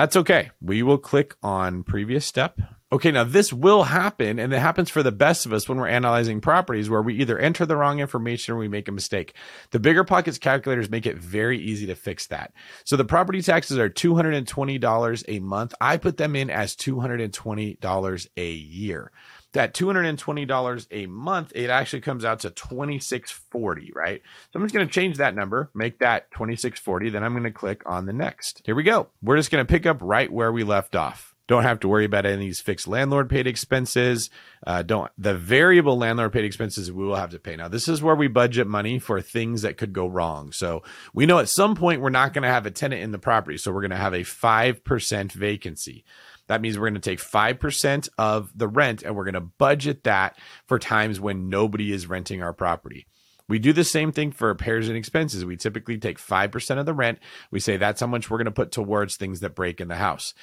that's 0.00 0.16
okay. 0.16 0.50
We 0.62 0.82
will 0.82 0.96
click 0.96 1.34
on 1.42 1.82
previous 1.82 2.24
step. 2.24 2.58
Okay, 2.90 3.10
now 3.10 3.22
this 3.22 3.52
will 3.52 3.82
happen, 3.82 4.38
and 4.38 4.50
it 4.50 4.58
happens 4.58 4.88
for 4.88 5.02
the 5.02 5.12
best 5.12 5.44
of 5.44 5.52
us 5.52 5.68
when 5.68 5.76
we're 5.76 5.88
analyzing 5.88 6.40
properties 6.40 6.88
where 6.88 7.02
we 7.02 7.16
either 7.16 7.38
enter 7.38 7.66
the 7.66 7.76
wrong 7.76 8.00
information 8.00 8.54
or 8.54 8.56
we 8.56 8.66
make 8.66 8.88
a 8.88 8.92
mistake. 8.92 9.34
The 9.72 9.78
bigger 9.78 10.02
pockets 10.02 10.38
calculators 10.38 10.88
make 10.88 11.04
it 11.04 11.18
very 11.18 11.58
easy 11.58 11.84
to 11.84 11.94
fix 11.94 12.28
that. 12.28 12.54
So 12.84 12.96
the 12.96 13.04
property 13.04 13.42
taxes 13.42 13.76
are 13.76 13.90
$220 13.90 15.24
a 15.28 15.38
month. 15.40 15.74
I 15.82 15.98
put 15.98 16.16
them 16.16 16.34
in 16.34 16.48
as 16.48 16.74
$220 16.76 18.26
a 18.38 18.50
year 18.50 19.12
that 19.52 19.74
$220 19.74 20.86
a 20.90 21.06
month, 21.06 21.52
it 21.54 21.70
actually 21.70 22.00
comes 22.00 22.24
out 22.24 22.40
to 22.40 22.50
2640, 22.50 23.92
right? 23.94 24.22
So 24.52 24.58
I'm 24.58 24.64
just 24.64 24.74
going 24.74 24.86
to 24.86 24.92
change 24.92 25.16
that 25.18 25.34
number, 25.34 25.70
make 25.74 25.98
that 25.98 26.30
2640, 26.32 27.10
then 27.10 27.24
I'm 27.24 27.32
going 27.32 27.44
to 27.44 27.50
click 27.50 27.82
on 27.86 28.06
the 28.06 28.12
next. 28.12 28.62
Here 28.64 28.74
we 28.74 28.82
go. 28.82 29.08
We're 29.22 29.36
just 29.36 29.50
going 29.50 29.64
to 29.64 29.70
pick 29.70 29.86
up 29.86 29.98
right 30.00 30.32
where 30.32 30.52
we 30.52 30.64
left 30.64 30.94
off. 30.94 31.34
Don't 31.50 31.64
have 31.64 31.80
to 31.80 31.88
worry 31.88 32.04
about 32.04 32.26
any 32.26 32.34
of 32.34 32.40
these 32.40 32.60
fixed 32.60 32.86
landlord 32.86 33.28
paid 33.28 33.48
expenses. 33.48 34.30
Uh, 34.64 34.82
don't 34.82 35.10
the 35.18 35.34
variable 35.34 35.98
landlord 35.98 36.32
paid 36.32 36.44
expenses 36.44 36.92
we 36.92 37.04
will 37.04 37.16
have 37.16 37.30
to 37.30 37.40
pay. 37.40 37.56
Now, 37.56 37.66
this 37.66 37.88
is 37.88 38.00
where 38.00 38.14
we 38.14 38.28
budget 38.28 38.68
money 38.68 39.00
for 39.00 39.20
things 39.20 39.62
that 39.62 39.76
could 39.76 39.92
go 39.92 40.06
wrong. 40.06 40.52
So 40.52 40.84
we 41.12 41.26
know 41.26 41.40
at 41.40 41.48
some 41.48 41.74
point 41.74 42.02
we're 42.02 42.10
not 42.10 42.34
going 42.34 42.44
to 42.44 42.48
have 42.48 42.66
a 42.66 42.70
tenant 42.70 43.02
in 43.02 43.10
the 43.10 43.18
property. 43.18 43.56
So 43.56 43.72
we're 43.72 43.80
going 43.80 43.90
to 43.90 43.96
have 43.96 44.14
a 44.14 44.20
5% 44.20 45.32
vacancy. 45.32 46.04
That 46.50 46.60
means 46.60 46.76
we're 46.76 46.90
going 46.90 47.00
to 47.00 47.10
take 47.10 47.20
5% 47.20 48.08
of 48.18 48.50
the 48.58 48.66
rent 48.66 49.04
and 49.04 49.14
we're 49.14 49.22
going 49.22 49.34
to 49.34 49.40
budget 49.40 50.02
that 50.02 50.36
for 50.66 50.80
times 50.80 51.20
when 51.20 51.48
nobody 51.48 51.92
is 51.92 52.08
renting 52.08 52.42
our 52.42 52.52
property. 52.52 53.06
We 53.46 53.60
do 53.60 53.72
the 53.72 53.84
same 53.84 54.10
thing 54.10 54.32
for 54.32 54.48
repairs 54.48 54.88
and 54.88 54.96
expenses. 54.96 55.44
We 55.44 55.56
typically 55.56 55.96
take 55.96 56.18
5% 56.18 56.78
of 56.80 56.86
the 56.86 56.92
rent. 56.92 57.20
We 57.52 57.60
say 57.60 57.76
that's 57.76 58.00
how 58.00 58.08
much 58.08 58.28
we're 58.28 58.38
going 58.38 58.46
to 58.46 58.50
put 58.50 58.72
towards 58.72 59.14
things 59.14 59.38
that 59.40 59.54
break 59.54 59.80
in 59.80 59.86
the 59.86 59.94
house. 59.94 60.34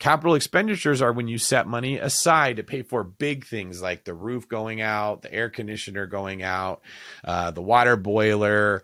Capital 0.00 0.34
expenditures 0.34 1.00
are 1.00 1.12
when 1.12 1.28
you 1.28 1.38
set 1.38 1.68
money 1.68 1.96
aside 1.96 2.56
to 2.56 2.64
pay 2.64 2.82
for 2.82 3.04
big 3.04 3.46
things 3.46 3.80
like 3.80 4.02
the 4.02 4.14
roof 4.14 4.48
going 4.48 4.80
out, 4.80 5.22
the 5.22 5.32
air 5.32 5.48
conditioner 5.48 6.08
going 6.08 6.42
out, 6.42 6.82
uh, 7.22 7.52
the 7.52 7.62
water 7.62 7.96
boiler, 7.96 8.82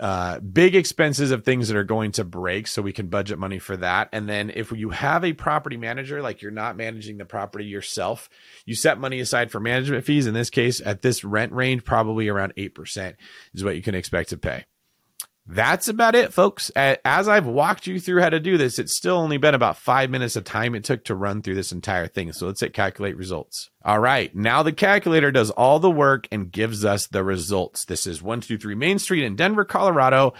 uh, 0.00 0.40
big 0.40 0.74
expenses 0.74 1.30
of 1.30 1.44
things 1.44 1.68
that 1.68 1.76
are 1.76 1.84
going 1.84 2.10
to 2.12 2.24
break 2.24 2.66
so 2.66 2.82
we 2.82 2.92
can 2.92 3.06
budget 3.06 3.38
money 3.38 3.58
for 3.58 3.76
that. 3.76 4.08
And 4.12 4.28
then 4.28 4.50
if 4.50 4.72
you 4.72 4.90
have 4.90 5.24
a 5.24 5.32
property 5.32 5.76
manager 5.76 6.20
like 6.20 6.42
you're 6.42 6.50
not 6.50 6.76
managing 6.76 7.18
the 7.18 7.24
property 7.24 7.64
yourself 7.64 8.28
you 8.66 8.74
set 8.74 8.98
money 8.98 9.20
aside 9.20 9.50
for 9.50 9.60
management 9.60 10.04
fees. 10.04 10.26
In 10.26 10.34
this 10.34 10.50
case 10.50 10.80
at 10.84 11.02
this 11.02 11.22
rent 11.22 11.52
range 11.52 11.84
probably 11.84 12.28
around 12.28 12.54
8% 12.56 13.14
is 13.54 13.62
what 13.62 13.76
you 13.76 13.82
can 13.82 13.94
expect 13.94 14.30
to 14.30 14.36
pay 14.36 14.64
that's 15.46 15.88
about 15.88 16.14
it, 16.14 16.32
folks. 16.32 16.70
As 16.70 17.28
I've 17.28 17.46
walked 17.46 17.86
you 17.86 18.00
through 18.00 18.22
how 18.22 18.30
to 18.30 18.40
do 18.40 18.56
this, 18.56 18.78
it's 18.78 18.96
still 18.96 19.16
only 19.16 19.36
been 19.36 19.54
about 19.54 19.76
five 19.76 20.08
minutes 20.08 20.36
of 20.36 20.44
time 20.44 20.74
it 20.74 20.84
took 20.84 21.04
to 21.04 21.14
run 21.14 21.42
through 21.42 21.56
this 21.56 21.72
entire 21.72 22.06
thing. 22.06 22.32
So 22.32 22.46
let's 22.46 22.60
hit 22.60 22.72
calculate 22.72 23.16
results. 23.16 23.70
All 23.84 23.98
right. 23.98 24.34
Now 24.34 24.62
the 24.62 24.72
calculator 24.72 25.30
does 25.30 25.50
all 25.50 25.80
the 25.80 25.90
work 25.90 26.26
and 26.32 26.50
gives 26.50 26.84
us 26.84 27.06
the 27.06 27.22
results. 27.22 27.84
This 27.84 28.06
is 28.06 28.22
123 28.22 28.74
Main 28.74 28.98
Street 28.98 29.24
in 29.24 29.36
Denver, 29.36 29.66
Colorado. 29.66 30.32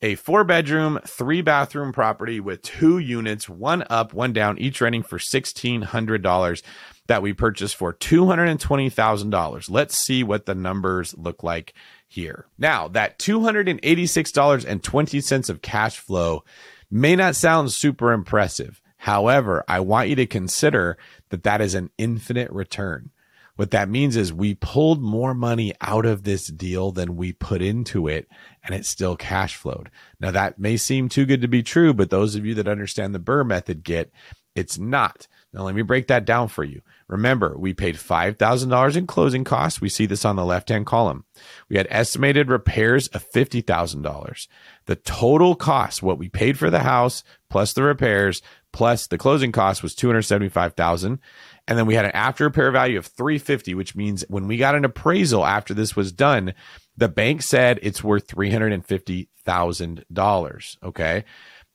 A 0.00 0.14
four 0.14 0.44
bedroom, 0.44 1.00
three 1.04 1.42
bathroom 1.42 1.92
property 1.92 2.38
with 2.38 2.62
two 2.62 2.98
units, 2.98 3.48
one 3.48 3.82
up, 3.90 4.14
one 4.14 4.32
down, 4.32 4.56
each 4.58 4.80
renting 4.80 5.02
for 5.02 5.18
$1,600 5.18 6.62
that 7.08 7.22
we 7.22 7.32
purchased 7.32 7.74
for 7.74 7.92
$220,000. 7.92 9.70
Let's 9.70 9.96
see 9.96 10.22
what 10.22 10.46
the 10.46 10.54
numbers 10.54 11.16
look 11.18 11.42
like 11.42 11.74
here. 12.08 12.46
Now, 12.58 12.88
that 12.88 13.18
$286.20 13.18 15.50
of 15.50 15.62
cash 15.62 15.98
flow 15.98 16.44
may 16.90 17.14
not 17.14 17.36
sound 17.36 17.70
super 17.70 18.12
impressive. 18.12 18.80
However, 18.96 19.62
I 19.68 19.80
want 19.80 20.08
you 20.08 20.16
to 20.16 20.26
consider 20.26 20.96
that 21.28 21.44
that 21.44 21.60
is 21.60 21.74
an 21.74 21.90
infinite 21.98 22.50
return. 22.50 23.10
What 23.54 23.70
that 23.72 23.88
means 23.88 24.16
is 24.16 24.32
we 24.32 24.54
pulled 24.54 25.02
more 25.02 25.34
money 25.34 25.74
out 25.80 26.06
of 26.06 26.22
this 26.22 26.46
deal 26.46 26.92
than 26.92 27.16
we 27.16 27.32
put 27.32 27.60
into 27.60 28.06
it, 28.06 28.28
and 28.62 28.74
it 28.74 28.86
still 28.86 29.16
cash 29.16 29.56
flowed. 29.56 29.90
Now, 30.20 30.30
that 30.30 30.58
may 30.58 30.76
seem 30.76 31.08
too 31.08 31.26
good 31.26 31.42
to 31.42 31.48
be 31.48 31.62
true, 31.62 31.92
but 31.92 32.10
those 32.10 32.36
of 32.36 32.46
you 32.46 32.54
that 32.54 32.68
understand 32.68 33.14
the 33.14 33.20
BRRRR 33.20 33.46
method 33.46 33.82
get 33.82 34.12
it's 34.54 34.78
not. 34.78 35.28
Now, 35.52 35.62
let 35.62 35.74
me 35.74 35.82
break 35.82 36.08
that 36.08 36.24
down 36.24 36.48
for 36.48 36.64
you. 36.64 36.82
Remember, 37.08 37.56
we 37.56 37.72
paid 37.72 37.96
$5,000 37.96 38.96
in 38.96 39.06
closing 39.06 39.44
costs. 39.44 39.80
We 39.80 39.88
see 39.88 40.04
this 40.04 40.26
on 40.26 40.36
the 40.36 40.44
left 40.44 40.68
hand 40.68 40.84
column. 40.86 41.24
We 41.70 41.78
had 41.78 41.86
estimated 41.90 42.50
repairs 42.50 43.08
of 43.08 43.26
$50,000. 43.30 44.46
The 44.86 44.96
total 44.96 45.54
cost, 45.54 46.02
what 46.02 46.18
we 46.18 46.28
paid 46.28 46.58
for 46.58 46.68
the 46.68 46.80
house 46.80 47.24
plus 47.48 47.72
the 47.72 47.82
repairs 47.82 48.42
plus 48.72 49.06
the 49.06 49.16
closing 49.16 49.52
cost 49.52 49.82
was 49.82 49.94
275,000. 49.94 51.18
And 51.66 51.78
then 51.78 51.86
we 51.86 51.94
had 51.94 52.04
an 52.04 52.10
after 52.12 52.44
repair 52.44 52.70
value 52.70 52.98
of 52.98 53.06
350, 53.06 53.74
which 53.74 53.96
means 53.96 54.26
when 54.28 54.46
we 54.46 54.58
got 54.58 54.74
an 54.74 54.84
appraisal 54.84 55.46
after 55.46 55.72
this 55.72 55.96
was 55.96 56.12
done, 56.12 56.52
the 56.96 57.08
bank 57.08 57.40
said 57.42 57.78
it's 57.82 58.04
worth 58.04 58.26
$350,000. 58.26 60.76
Okay. 60.82 61.24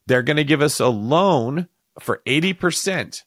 They're 0.06 0.22
going 0.22 0.38
to 0.38 0.44
give 0.44 0.62
us 0.62 0.80
a 0.80 0.90
loan 0.90 1.70
for 2.00 2.22
80% 2.28 3.24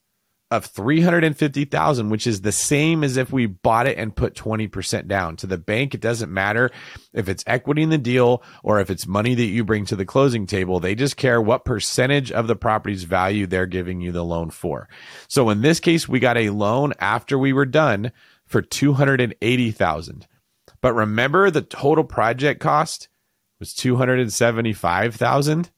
of 0.50 0.64
350,000 0.66 2.08
which 2.08 2.26
is 2.26 2.40
the 2.40 2.52
same 2.52 3.02
as 3.02 3.16
if 3.16 3.32
we 3.32 3.46
bought 3.46 3.88
it 3.88 3.98
and 3.98 4.14
put 4.14 4.34
20% 4.34 5.08
down. 5.08 5.36
To 5.36 5.46
the 5.46 5.58
bank 5.58 5.94
it 5.94 6.00
doesn't 6.00 6.32
matter 6.32 6.70
if 7.12 7.28
it's 7.28 7.42
equity 7.46 7.82
in 7.82 7.90
the 7.90 7.98
deal 7.98 8.42
or 8.62 8.78
if 8.78 8.88
it's 8.88 9.06
money 9.06 9.34
that 9.34 9.44
you 9.44 9.64
bring 9.64 9.84
to 9.86 9.96
the 9.96 10.04
closing 10.04 10.46
table. 10.46 10.78
They 10.78 10.94
just 10.94 11.16
care 11.16 11.40
what 11.40 11.64
percentage 11.64 12.30
of 12.30 12.46
the 12.46 12.54
property's 12.54 13.02
value 13.04 13.46
they're 13.46 13.66
giving 13.66 14.00
you 14.00 14.12
the 14.12 14.24
loan 14.24 14.50
for. 14.50 14.88
So 15.28 15.50
in 15.50 15.62
this 15.62 15.80
case 15.80 16.08
we 16.08 16.20
got 16.20 16.36
a 16.36 16.50
loan 16.50 16.92
after 17.00 17.36
we 17.36 17.52
were 17.52 17.66
done 17.66 18.12
for 18.46 18.62
280,000 18.62 20.26
but 20.80 20.94
remember 20.94 21.50
the 21.50 21.62
total 21.62 22.04
project 22.04 22.60
cost 22.60 23.08
was 23.58 23.74
275,000 23.74 25.70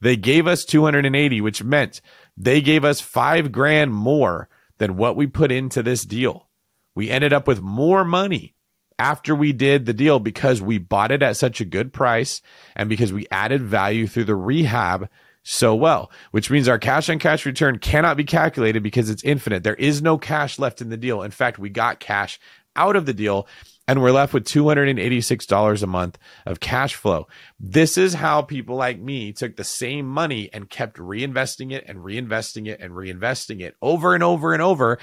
they 0.00 0.16
gave 0.16 0.46
us 0.46 0.64
280 0.64 1.40
which 1.40 1.64
meant 1.64 2.00
they 2.36 2.60
gave 2.60 2.84
us 2.84 3.00
five 3.00 3.52
grand 3.52 3.92
more 3.92 4.48
than 4.78 4.96
what 4.96 5.16
we 5.16 5.26
put 5.26 5.52
into 5.52 5.82
this 5.82 6.04
deal. 6.04 6.48
We 6.94 7.10
ended 7.10 7.32
up 7.32 7.46
with 7.46 7.60
more 7.60 8.04
money 8.04 8.54
after 8.98 9.34
we 9.34 9.52
did 9.52 9.86
the 9.86 9.92
deal 9.92 10.18
because 10.18 10.62
we 10.62 10.78
bought 10.78 11.10
it 11.10 11.22
at 11.22 11.36
such 11.36 11.60
a 11.60 11.64
good 11.64 11.92
price 11.92 12.40
and 12.76 12.88
because 12.88 13.12
we 13.12 13.26
added 13.30 13.62
value 13.62 14.06
through 14.06 14.24
the 14.24 14.36
rehab 14.36 15.08
so 15.42 15.74
well, 15.74 16.10
which 16.30 16.50
means 16.50 16.68
our 16.68 16.78
cash 16.78 17.10
on 17.10 17.18
cash 17.18 17.44
return 17.44 17.78
cannot 17.78 18.16
be 18.16 18.24
calculated 18.24 18.82
because 18.82 19.10
it's 19.10 19.22
infinite. 19.24 19.62
There 19.62 19.74
is 19.74 20.00
no 20.00 20.16
cash 20.16 20.58
left 20.58 20.80
in 20.80 20.88
the 20.88 20.96
deal. 20.96 21.22
In 21.22 21.32
fact, 21.32 21.58
we 21.58 21.68
got 21.68 22.00
cash 22.00 22.40
out 22.76 22.96
of 22.96 23.04
the 23.06 23.12
deal 23.12 23.46
and 23.86 24.00
we're 24.00 24.12
left 24.12 24.32
with 24.32 24.44
$286 24.44 25.82
a 25.82 25.86
month 25.86 26.18
of 26.46 26.60
cash 26.60 26.94
flow. 26.94 27.26
This 27.60 27.98
is 27.98 28.14
how 28.14 28.42
people 28.42 28.76
like 28.76 28.98
me 28.98 29.32
took 29.32 29.56
the 29.56 29.64
same 29.64 30.06
money 30.06 30.50
and 30.52 30.70
kept 30.70 30.96
reinvesting 30.96 31.72
it 31.72 31.84
and 31.86 31.98
reinvesting 31.98 32.66
it 32.68 32.80
and 32.80 32.92
reinvesting 32.92 33.60
it 33.60 33.76
over 33.82 34.14
and 34.14 34.22
over 34.22 34.52
and 34.52 34.62
over, 34.62 34.98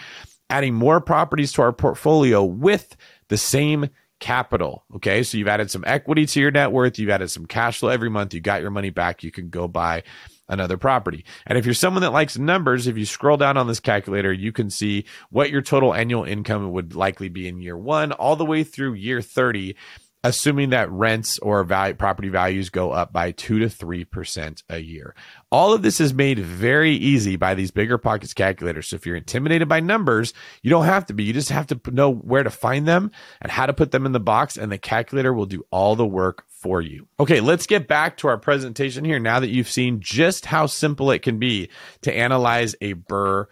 adding 0.50 0.74
more 0.74 1.00
properties 1.00 1.52
to 1.54 1.62
our 1.62 1.74
portfolio 1.74 2.44
with 2.44 2.96
the 3.30 3.38
same 3.38 3.89
capital. 4.20 4.86
Okay. 4.96 5.24
So 5.24 5.38
you've 5.38 5.48
added 5.48 5.70
some 5.70 5.84
equity 5.86 6.26
to 6.28 6.39
your 6.39 6.52
net 6.52 6.72
worth. 6.72 6.98
You've 6.98 7.10
added 7.10 7.30
some 7.30 7.46
cash 7.46 7.80
flow 7.80 7.89
every 7.89 8.10
month. 8.10 8.34
You 8.34 8.39
got 8.39 8.62
your 8.62 8.72
money 8.72 8.91
back. 8.91 9.24
You 9.24 9.32
can 9.32 9.50
go 9.50 9.67
buy 9.67 10.04
another 10.51 10.77
property. 10.77 11.25
And 11.47 11.57
if 11.57 11.65
you're 11.65 11.73
someone 11.73 12.03
that 12.03 12.13
likes 12.13 12.37
numbers, 12.37 12.85
if 12.85 12.97
you 12.97 13.05
scroll 13.05 13.37
down 13.37 13.57
on 13.57 13.67
this 13.67 13.79
calculator, 13.79 14.31
you 14.31 14.51
can 14.51 14.69
see 14.69 15.05
what 15.31 15.49
your 15.49 15.61
total 15.61 15.95
annual 15.95 16.23
income 16.23 16.71
would 16.71 16.93
likely 16.95 17.29
be 17.29 17.47
in 17.47 17.61
year 17.61 17.77
one, 17.77 18.11
all 18.11 18.35
the 18.35 18.45
way 18.45 18.63
through 18.63 18.93
year 18.93 19.21
30 19.21 19.75
assuming 20.23 20.69
that 20.69 20.91
rents 20.91 21.39
or 21.39 21.63
value, 21.63 21.95
property 21.95 22.29
values 22.29 22.69
go 22.69 22.91
up 22.91 23.11
by 23.11 23.31
2 23.31 23.59
to 23.59 23.65
3% 23.65 24.63
a 24.69 24.77
year. 24.77 25.15
All 25.51 25.73
of 25.73 25.81
this 25.81 25.99
is 25.99 26.13
made 26.13 26.39
very 26.39 26.93
easy 26.93 27.35
by 27.35 27.55
these 27.55 27.71
bigger 27.71 27.97
pockets 27.97 28.33
calculators. 28.33 28.89
So 28.89 28.95
if 28.95 29.05
you're 29.05 29.15
intimidated 29.15 29.67
by 29.67 29.79
numbers, 29.79 30.33
you 30.61 30.69
don't 30.69 30.85
have 30.85 31.07
to 31.07 31.13
be. 31.13 31.23
You 31.23 31.33
just 31.33 31.49
have 31.49 31.67
to 31.67 31.79
know 31.91 32.13
where 32.13 32.43
to 32.43 32.49
find 32.49 32.87
them 32.87 33.12
and 33.41 33.52
how 33.52 33.65
to 33.65 33.73
put 33.73 33.91
them 33.91 34.06
in 34.06 34.12
the 34.12 34.19
box 34.19 34.58
and 34.58 34.71
the 34.71 34.77
calculator 34.77 35.33
will 35.33 35.47
do 35.47 35.65
all 35.71 35.95
the 35.95 36.06
work 36.06 36.45
for 36.62 36.79
you. 36.79 37.07
Okay, 37.19 37.41
let's 37.41 37.65
get 37.65 37.87
back 37.87 38.17
to 38.17 38.27
our 38.27 38.37
presentation 38.37 39.03
here 39.03 39.19
now 39.19 39.39
that 39.39 39.49
you've 39.49 39.69
seen 39.69 39.99
just 39.99 40.45
how 40.45 40.67
simple 40.67 41.09
it 41.09 41.23
can 41.23 41.39
be 41.39 41.69
to 42.01 42.15
analyze 42.15 42.75
a 42.81 42.93
BRRRR 42.93 43.47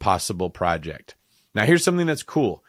possible 0.00 0.50
project. 0.50 1.14
Now, 1.54 1.64
here's 1.64 1.84
something 1.84 2.06
that's 2.06 2.24
cool. 2.24 2.64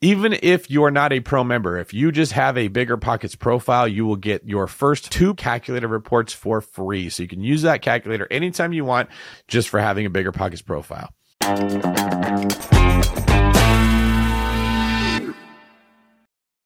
Even 0.00 0.36
if 0.42 0.68
you 0.68 0.82
are 0.82 0.90
not 0.90 1.12
a 1.12 1.20
pro 1.20 1.44
member, 1.44 1.78
if 1.78 1.94
you 1.94 2.10
just 2.10 2.32
have 2.32 2.58
a 2.58 2.66
bigger 2.66 2.96
pockets 2.96 3.36
profile, 3.36 3.86
you 3.86 4.04
will 4.04 4.16
get 4.16 4.44
your 4.44 4.66
first 4.66 5.12
two 5.12 5.34
calculator 5.34 5.86
reports 5.86 6.32
for 6.32 6.60
free. 6.60 7.08
So 7.08 7.22
you 7.22 7.28
can 7.28 7.44
use 7.44 7.62
that 7.62 7.82
calculator 7.82 8.26
anytime 8.28 8.72
you 8.72 8.84
want 8.84 9.08
just 9.46 9.68
for 9.68 9.78
having 9.78 10.04
a 10.04 10.10
bigger 10.10 10.32
pockets 10.32 10.62
profile. 10.62 11.14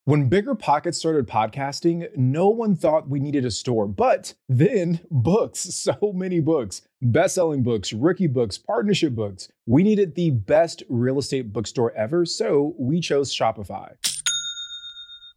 When 0.06 0.28
Bigger 0.28 0.54
Pockets 0.54 0.98
started 0.98 1.26
podcasting, 1.26 2.06
no 2.14 2.46
one 2.46 2.76
thought 2.76 3.08
we 3.08 3.18
needed 3.18 3.44
a 3.44 3.50
store, 3.50 3.88
but 3.88 4.34
then 4.48 5.00
books, 5.10 5.58
so 5.58 6.12
many 6.14 6.38
books, 6.38 6.82
best 7.02 7.34
selling 7.34 7.64
books, 7.64 7.92
rookie 7.92 8.28
books, 8.28 8.56
partnership 8.56 9.16
books. 9.16 9.48
We 9.66 9.82
needed 9.82 10.14
the 10.14 10.30
best 10.30 10.84
real 10.88 11.18
estate 11.18 11.52
bookstore 11.52 11.92
ever, 11.96 12.24
so 12.24 12.76
we 12.78 13.00
chose 13.00 13.34
Shopify. 13.34 13.96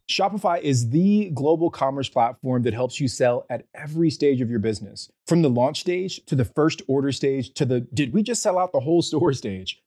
Shopify 0.08 0.60
is 0.60 0.90
the 0.90 1.30
global 1.30 1.68
commerce 1.68 2.08
platform 2.08 2.62
that 2.62 2.74
helps 2.74 3.00
you 3.00 3.08
sell 3.08 3.46
at 3.50 3.64
every 3.74 4.10
stage 4.10 4.40
of 4.40 4.50
your 4.50 4.60
business. 4.60 5.10
From 5.26 5.42
the 5.42 5.50
launch 5.50 5.80
stage 5.80 6.24
to 6.26 6.36
the 6.36 6.44
first 6.44 6.80
order 6.86 7.10
stage 7.10 7.54
to 7.54 7.64
the 7.64 7.80
did 7.92 8.12
we 8.12 8.22
just 8.22 8.40
sell 8.40 8.56
out 8.56 8.70
the 8.70 8.80
whole 8.80 9.02
store 9.02 9.32
stage? 9.32 9.82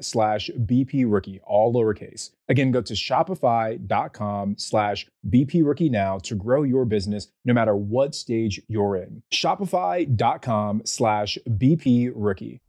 slash 0.00 0.50
BP 0.64 1.04
rookie, 1.06 1.40
all 1.44 1.72
lowercase. 1.72 2.30
Again, 2.48 2.70
go 2.70 2.80
to 2.82 2.94
shopify.com 2.94 4.56
slash 4.58 5.06
BP 5.28 5.64
rookie 5.64 5.88
now 5.88 6.18
to 6.18 6.34
grow 6.34 6.62
your 6.62 6.84
business 6.84 7.28
no 7.44 7.52
matter 7.52 7.74
what 7.74 8.14
stage 8.14 8.60
you're 8.68 8.96
in. 8.96 9.22
Shopify.com 9.32 10.82
slash 10.84 11.38
BP 11.48 12.12
rookie. 12.14 12.60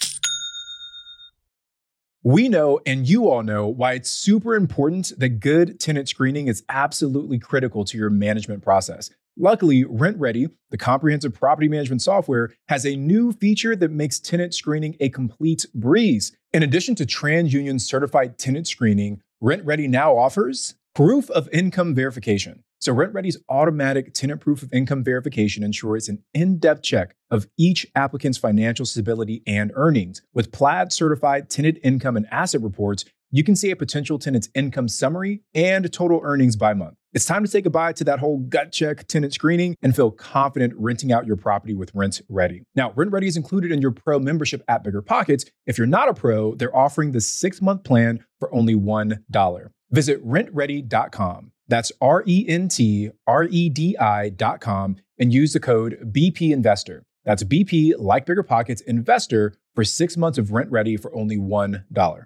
We 2.24 2.49
know, 2.49 2.82
and 2.86 3.08
you 3.08 3.30
all 3.30 3.41
know, 3.41 3.68
why 3.68 3.93
it's 3.93 4.10
super 4.10 4.55
important 4.55 5.14
that 5.18 5.39
good 5.39 5.80
tenant 5.80 6.10
screening 6.10 6.47
is 6.47 6.64
absolutely 6.68 7.39
critical 7.39 7.86
to 7.86 7.97
your 7.97 8.10
management 8.10 8.64
process. 8.64 9.12
Luckily, 9.39 9.83
RentRedi, 9.83 10.49
the 10.71 10.77
comprehensive 10.77 11.31
property 11.31 11.67
management 11.67 12.01
software, 12.01 12.49
has 12.69 12.88
a 12.88 12.95
new 12.95 13.31
feature 13.31 13.75
that 13.75 13.91
makes 13.91 14.19
tenant 14.19 14.55
screening 14.55 14.95
a 14.99 15.09
complete 15.09 15.63
breeze. 15.75 16.35
In 16.53 16.63
addition 16.63 16.95
to 16.95 17.05
TransUnion 17.05 17.79
certified 17.79 18.39
tenant 18.39 18.67
screening, 18.67 19.21
RentRedi 19.43 19.88
now 19.89 20.17
offers 20.17 20.73
proof 20.95 21.29
of 21.29 21.47
income 21.53 21.93
verification. 21.93 22.63
So, 22.79 22.95
RentRedi's 22.95 23.38
automatic 23.47 24.15
tenant 24.15 24.41
proof 24.41 24.63
of 24.63 24.73
income 24.73 25.03
verification 25.03 25.63
ensures 25.63 26.09
an 26.09 26.23
in 26.33 26.57
depth 26.57 26.81
check 26.81 27.15
of 27.29 27.47
each 27.59 27.85
applicant's 27.93 28.39
financial 28.39 28.88
stability 28.88 29.43
and 29.45 29.71
earnings. 29.75 30.23
With 30.33 30.51
Plaid 30.51 30.91
certified 30.91 31.51
tenant 31.51 31.77
income 31.83 32.17
and 32.17 32.25
asset 32.31 32.61
reports, 32.61 33.05
you 33.29 33.43
can 33.43 33.55
see 33.55 33.69
a 33.69 33.75
potential 33.75 34.17
tenant's 34.17 34.49
income 34.55 34.88
summary 34.88 35.41
and 35.53 35.91
total 35.93 36.21
earnings 36.23 36.55
by 36.55 36.73
month. 36.73 36.97
It's 37.14 37.26
time 37.26 37.43
to 37.43 37.49
say 37.49 37.62
goodbye 37.62 37.93
to 37.93 38.03
that 38.03 38.20
whole 38.20 38.39
gut 38.39 38.72
check 38.72 39.08
tenant 39.08 39.34
screening 39.34 39.76
and 39.82 39.95
feel 39.95 40.12
confident 40.12 40.74
renting 40.78 41.12
out 41.12 41.26
your 41.26 41.38
property 41.38 41.74
with 41.74 41.93
RentRedi. 41.93 42.64
Now, 42.76 42.91
RentRedi 42.91 43.28
is 43.28 43.38
included 43.38 43.72
in 43.72 43.82
your 43.82 43.91
pro 43.91 44.20
membership 44.20 44.62
at 44.68 44.84
Bigger 44.84 45.01
Pockets. 45.01 45.45
If 45.66 45.78
you're 45.78 45.88
not 45.88 46.10
a 46.10 46.14
pro, 46.14 46.55
they're 46.55 46.76
offering 46.76 47.14
the 47.14 47.22
six 47.22 47.62
month 47.62 47.84
plan 47.84 48.26
for 48.39 48.53
only 48.53 48.76
$1. 48.76 49.70
Visit 49.89 50.28
rentredi.com. 50.28 51.51
That's 51.70 51.91
R 52.01 52.24
E 52.26 52.45
N 52.47 52.68
T 52.68 53.12
R 53.26 53.45
E 53.45 53.70
D 53.70 53.97
I.com 53.97 54.97
and 55.18 55.34
use 55.34 55.53
the 55.53 55.60
code 55.60 56.12
BP 56.12 56.51
Investor. 56.51 57.03
That's 57.24 57.43
BP, 57.43 57.93
like 57.97 58.26
Bigger 58.26 58.43
Pockets, 58.43 58.82
Investor 58.82 59.53
for 59.76 59.84
six 59.84 60.16
months 60.18 60.38
of 60.38 60.47
RentRedi 60.47 60.99
for 61.01 61.14
only 61.16 61.38
$1. 61.38 62.26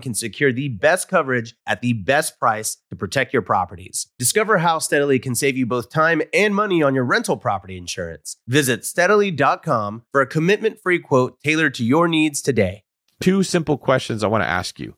can 0.00 0.14
secure 0.14 0.52
the 0.52 0.68
best 0.68 1.08
coverage 1.08 1.54
at 1.66 1.80
the 1.80 1.92
best 1.92 2.38
price 2.38 2.78
to 2.90 2.96
protect 2.96 3.32
your 3.32 3.42
properties. 3.42 4.08
Discover 4.18 4.58
how 4.58 4.78
Steadily 4.78 5.18
can 5.18 5.34
save 5.34 5.56
you 5.56 5.66
both 5.66 5.90
time 5.90 6.22
and 6.32 6.54
money 6.54 6.82
on 6.82 6.94
your 6.94 7.04
rental 7.04 7.36
property 7.36 7.76
insurance. 7.76 8.36
Visit 8.46 8.84
steadily.com 8.84 10.04
for 10.12 10.20
a 10.20 10.26
commitment 10.26 10.80
free 10.80 10.98
quote 10.98 11.38
tailored 11.42 11.74
to 11.74 11.84
your 11.84 12.08
needs 12.08 12.42
today. 12.42 12.84
Two 13.20 13.42
simple 13.42 13.78
questions 13.78 14.22
I 14.22 14.28
want 14.28 14.42
to 14.42 14.48
ask 14.48 14.78
you. 14.78 14.94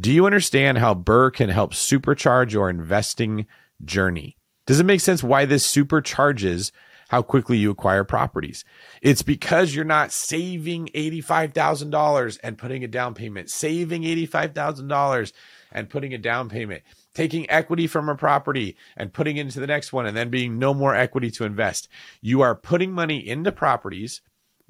Do 0.00 0.12
you 0.12 0.26
understand 0.26 0.78
how 0.78 0.94
BRRRR 0.94 1.32
can 1.34 1.50
help 1.50 1.74
supercharge 1.74 2.52
your 2.52 2.70
investing 2.70 3.46
journey? 3.84 4.36
Does 4.66 4.80
it 4.80 4.86
make 4.86 5.00
sense 5.00 5.22
why 5.22 5.44
this 5.44 5.70
supercharges 5.70 6.72
how 7.08 7.22
quickly 7.22 7.56
you 7.56 7.70
acquire 7.70 8.04
properties. 8.04 8.64
It's 9.02 9.22
because 9.22 9.74
you're 9.74 9.84
not 9.84 10.12
saving 10.12 10.88
$85,000 10.94 12.38
and 12.42 12.58
putting 12.58 12.84
a 12.84 12.88
down 12.88 13.14
payment, 13.14 13.50
saving 13.50 14.02
$85,000 14.02 15.32
and 15.72 15.90
putting 15.90 16.14
a 16.14 16.18
down 16.18 16.48
payment, 16.48 16.82
taking 17.14 17.50
equity 17.50 17.86
from 17.86 18.08
a 18.08 18.14
property 18.14 18.76
and 18.96 19.12
putting 19.12 19.38
it 19.38 19.42
into 19.42 19.60
the 19.60 19.66
next 19.66 19.92
one 19.92 20.06
and 20.06 20.16
then 20.16 20.30
being 20.30 20.58
no 20.58 20.72
more 20.72 20.94
equity 20.94 21.30
to 21.32 21.44
invest. 21.44 21.88
You 22.20 22.42
are 22.42 22.54
putting 22.54 22.92
money 22.92 23.26
into 23.26 23.52
properties, 23.52 24.20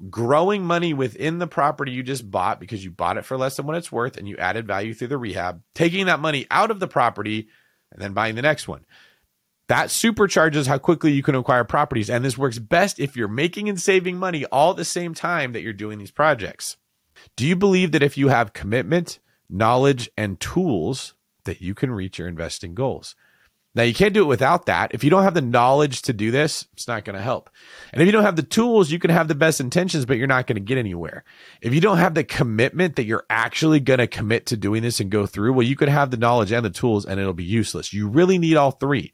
growing 0.09 0.63
money 0.63 0.93
within 0.93 1.39
the 1.39 1.47
property 1.47 1.91
you 1.91 2.03
just 2.03 2.31
bought 2.31 2.59
because 2.59 2.83
you 2.83 2.91
bought 2.91 3.17
it 3.17 3.25
for 3.25 3.37
less 3.37 3.57
than 3.57 3.65
what 3.65 3.75
it's 3.75 3.91
worth 3.91 4.15
and 4.15 4.29
you 4.29 4.37
added 4.37 4.65
value 4.65 4.93
through 4.93 5.09
the 5.09 5.17
rehab, 5.17 5.61
taking 5.75 6.05
that 6.05 6.21
money 6.21 6.47
out 6.49 6.71
of 6.71 6.79
the 6.79 6.87
property 6.87 7.49
and 7.91 8.01
then 8.01 8.13
buying 8.13 8.35
the 8.35 8.41
next 8.41 8.67
one. 8.67 8.85
That 9.69 9.89
supercharges 9.89 10.65
how 10.65 10.79
quickly 10.79 11.11
you 11.11 11.21
can 11.21 11.35
acquire 11.35 11.63
properties. 11.63 12.09
And 12.09 12.25
this 12.25 12.39
works 12.39 12.57
best 12.57 12.99
if 12.99 13.15
you're 13.15 13.27
making 13.27 13.69
and 13.69 13.79
saving 13.79 14.17
money 14.17 14.43
all 14.45 14.71
at 14.71 14.77
the 14.77 14.83
same 14.83 15.13
time 15.13 15.53
that 15.53 15.61
you're 15.61 15.73
doing 15.73 15.99
these 15.99 16.11
projects. 16.11 16.77
Do 17.35 17.45
you 17.45 17.55
believe 17.55 17.91
that 17.91 18.01
if 18.01 18.17
you 18.17 18.29
have 18.29 18.53
commitment, 18.53 19.19
knowledge, 19.47 20.09
and 20.17 20.39
tools, 20.39 21.13
that 21.43 21.61
you 21.61 21.75
can 21.75 21.91
reach 21.91 22.17
your 22.17 22.27
investing 22.27 22.73
goals? 22.73 23.15
Now, 23.75 23.83
you 23.83 23.93
can't 23.93 24.15
do 24.15 24.23
it 24.23 24.27
without 24.27 24.65
that. 24.65 24.95
If 24.95 25.03
you 25.03 25.11
don't 25.11 25.21
have 25.21 25.35
the 25.35 25.41
knowledge 25.41 26.01
to 26.03 26.13
do 26.13 26.31
this, 26.31 26.67
it's 26.73 26.87
not 26.87 27.05
going 27.05 27.15
to 27.15 27.21
help. 27.21 27.51
And 27.93 28.01
if 28.01 28.07
you 28.07 28.11
don't 28.11 28.23
have 28.23 28.37
the 28.37 28.41
tools, 28.41 28.89
you 28.89 28.97
can 28.97 29.11
have 29.11 29.27
the 29.27 29.35
best 29.35 29.59
intentions, 29.59 30.07
but 30.07 30.17
you're 30.17 30.25
not 30.25 30.47
going 30.47 30.55
to 30.55 30.61
get 30.61 30.79
anywhere. 30.79 31.23
If 31.61 31.75
you 31.75 31.79
don't 31.79 31.99
have 31.99 32.15
the 32.15 32.23
commitment 32.23 32.95
that 32.95 33.05
you're 33.05 33.25
actually 33.29 33.79
going 33.79 33.99
to 33.99 34.07
commit 34.07 34.47
to 34.47 34.57
doing 34.57 34.81
this 34.81 34.99
and 34.99 35.11
go 35.11 35.27
through, 35.27 35.53
well, 35.53 35.67
you 35.67 35.75
could 35.75 35.89
have 35.89 36.09
the 36.09 36.17
knowledge 36.17 36.51
and 36.51 36.65
the 36.65 36.71
tools 36.71 37.05
and 37.05 37.19
it'll 37.19 37.33
be 37.33 37.43
useless. 37.43 37.93
You 37.93 38.07
really 38.07 38.39
need 38.39 38.57
all 38.57 38.71
three. 38.71 39.13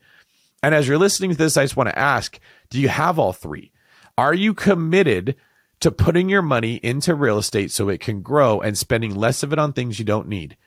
And 0.66 0.74
as 0.74 0.88
you're 0.88 0.98
listening 0.98 1.30
to 1.30 1.38
this, 1.38 1.58
I 1.58 1.64
just 1.64 1.78
want 1.78 1.90
to 1.90 2.00
ask 2.00 2.40
do 2.72 2.82
you 2.82 2.88
have 2.88 3.20
all 3.20 3.34
three? 3.34 3.72
Are 4.18 4.34
you 4.34 4.56
committed 4.56 5.36
to 5.82 5.92
putting 5.92 6.28
your 6.28 6.42
money 6.42 6.78
into 6.78 7.14
real 7.14 7.38
estate 7.38 7.70
so 7.70 7.88
it 7.88 8.00
can 8.00 8.24
grow 8.24 8.62
and 8.62 8.76
spending 8.76 9.14
less 9.14 9.44
of 9.44 9.54
it 9.54 9.60
on 9.60 9.74
things 9.74 10.00
you 10.00 10.06
don't 10.06 10.28
need? 10.28 10.58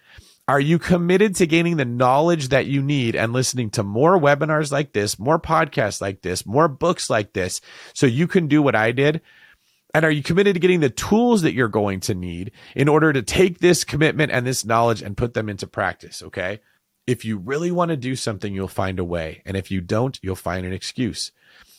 Are 0.47 0.61
you 0.61 0.79
committed 0.79 1.35
to 1.35 1.49
gaining 1.49 1.79
the 1.79 1.85
knowledge 1.85 2.51
that 2.51 2.67
you 2.67 2.81
need 2.81 3.17
and 3.17 3.33
listening 3.33 3.71
to 3.71 3.83
more 3.83 4.17
webinars 4.17 4.71
like 4.71 4.93
this, 4.93 5.19
more 5.19 5.41
podcasts 5.41 6.01
like 6.01 6.23
this, 6.23 6.47
more 6.47 6.69
books 6.69 7.11
like 7.11 7.33
this, 7.33 7.61
so 7.93 8.07
you 8.07 8.29
can 8.29 8.47
do 8.47 8.63
what 8.63 8.77
I 8.77 8.93
did? 8.93 9.21
And 9.95 10.05
are 10.05 10.13
you 10.13 10.23
committed 10.23 10.55
to 10.55 10.61
getting 10.61 10.79
the 10.79 10.91
tools 10.91 11.43
that 11.43 11.55
you're 11.55 11.67
going 11.67 11.99
to 12.03 12.15
need 12.15 12.53
in 12.77 12.87
order 12.87 13.13
to 13.13 13.23
take 13.23 13.59
this 13.59 13.83
commitment 13.83 14.31
and 14.31 14.47
this 14.47 14.65
knowledge 14.65 15.03
and 15.03 15.17
put 15.17 15.35
them 15.35 15.49
into 15.49 15.67
practice? 15.67 16.23
Okay 16.23 16.61
if 17.09 17.25
you 17.25 17.39
really 17.39 17.71
want 17.71 17.89
to 17.89 17.97
do 17.97 18.15
something, 18.15 18.55
you'll 18.55 18.69
find 18.69 18.99
a 18.99 19.05
way. 19.05 19.41
And 19.47 19.57
if 19.57 19.71
you 19.71 19.81
don't, 19.81 20.19
you'll 20.23 20.37
find 20.37 20.67
an 20.67 20.75
excuse. 20.75 21.33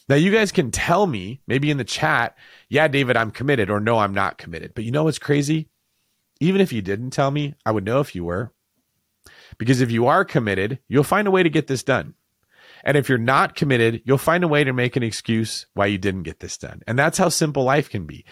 Now, 0.10 0.16
you 0.16 0.32
guys 0.32 0.52
can 0.52 0.72
tell 0.72 1.06
me, 1.06 1.40
maybe 1.46 1.70
in 1.70 1.78
the 1.78 1.84
chat, 1.84 2.36
yeah, 2.68 2.88
David, 2.88 3.16
I'm 3.16 3.30
committed, 3.30 3.70
or 3.70 3.80
no, 3.80 4.00
I'm 4.00 4.16
not 4.16 4.40
committed. 4.40 4.74
But 4.74 4.86
you 4.86 4.92
know 4.92 5.04
what's 5.04 5.20
crazy? 5.20 5.70
Even 6.40 6.62
if 6.62 6.74
you 6.74 6.82
didn't 6.82 7.12
tell 7.12 7.30
me, 7.30 7.54
I 7.64 7.70
would 7.70 7.86
know 7.86 8.00
if 8.00 8.16
you 8.16 8.24
were. 8.24 8.52
Because 9.60 9.82
if 9.82 9.92
you 9.92 10.08
are 10.08 10.26
committed, 10.26 10.80
you'll 10.88 11.04
find 11.04 11.28
a 11.28 11.32
way 11.32 11.44
to 11.44 11.50
get 11.50 11.68
this 11.68 11.84
done. 11.84 12.16
And 12.84 12.98
if 12.98 13.08
you're 13.08 13.20
not 13.20 13.54
committed, 13.54 14.02
you'll 14.06 14.18
find 14.18 14.44
a 14.44 14.48
way 14.48 14.64
to 14.64 14.74
make 14.74 14.96
an 14.96 15.04
excuse 15.04 15.68
why 15.76 15.86
you 15.86 16.00
didn't 16.00 16.24
get 16.24 16.40
this 16.40 16.58
done. 16.58 16.82
And 16.88 16.98
that's 16.98 17.20
how 17.20 17.30
simple 17.30 17.64
life 17.64 17.88
can 17.88 18.08
be. 18.08 18.26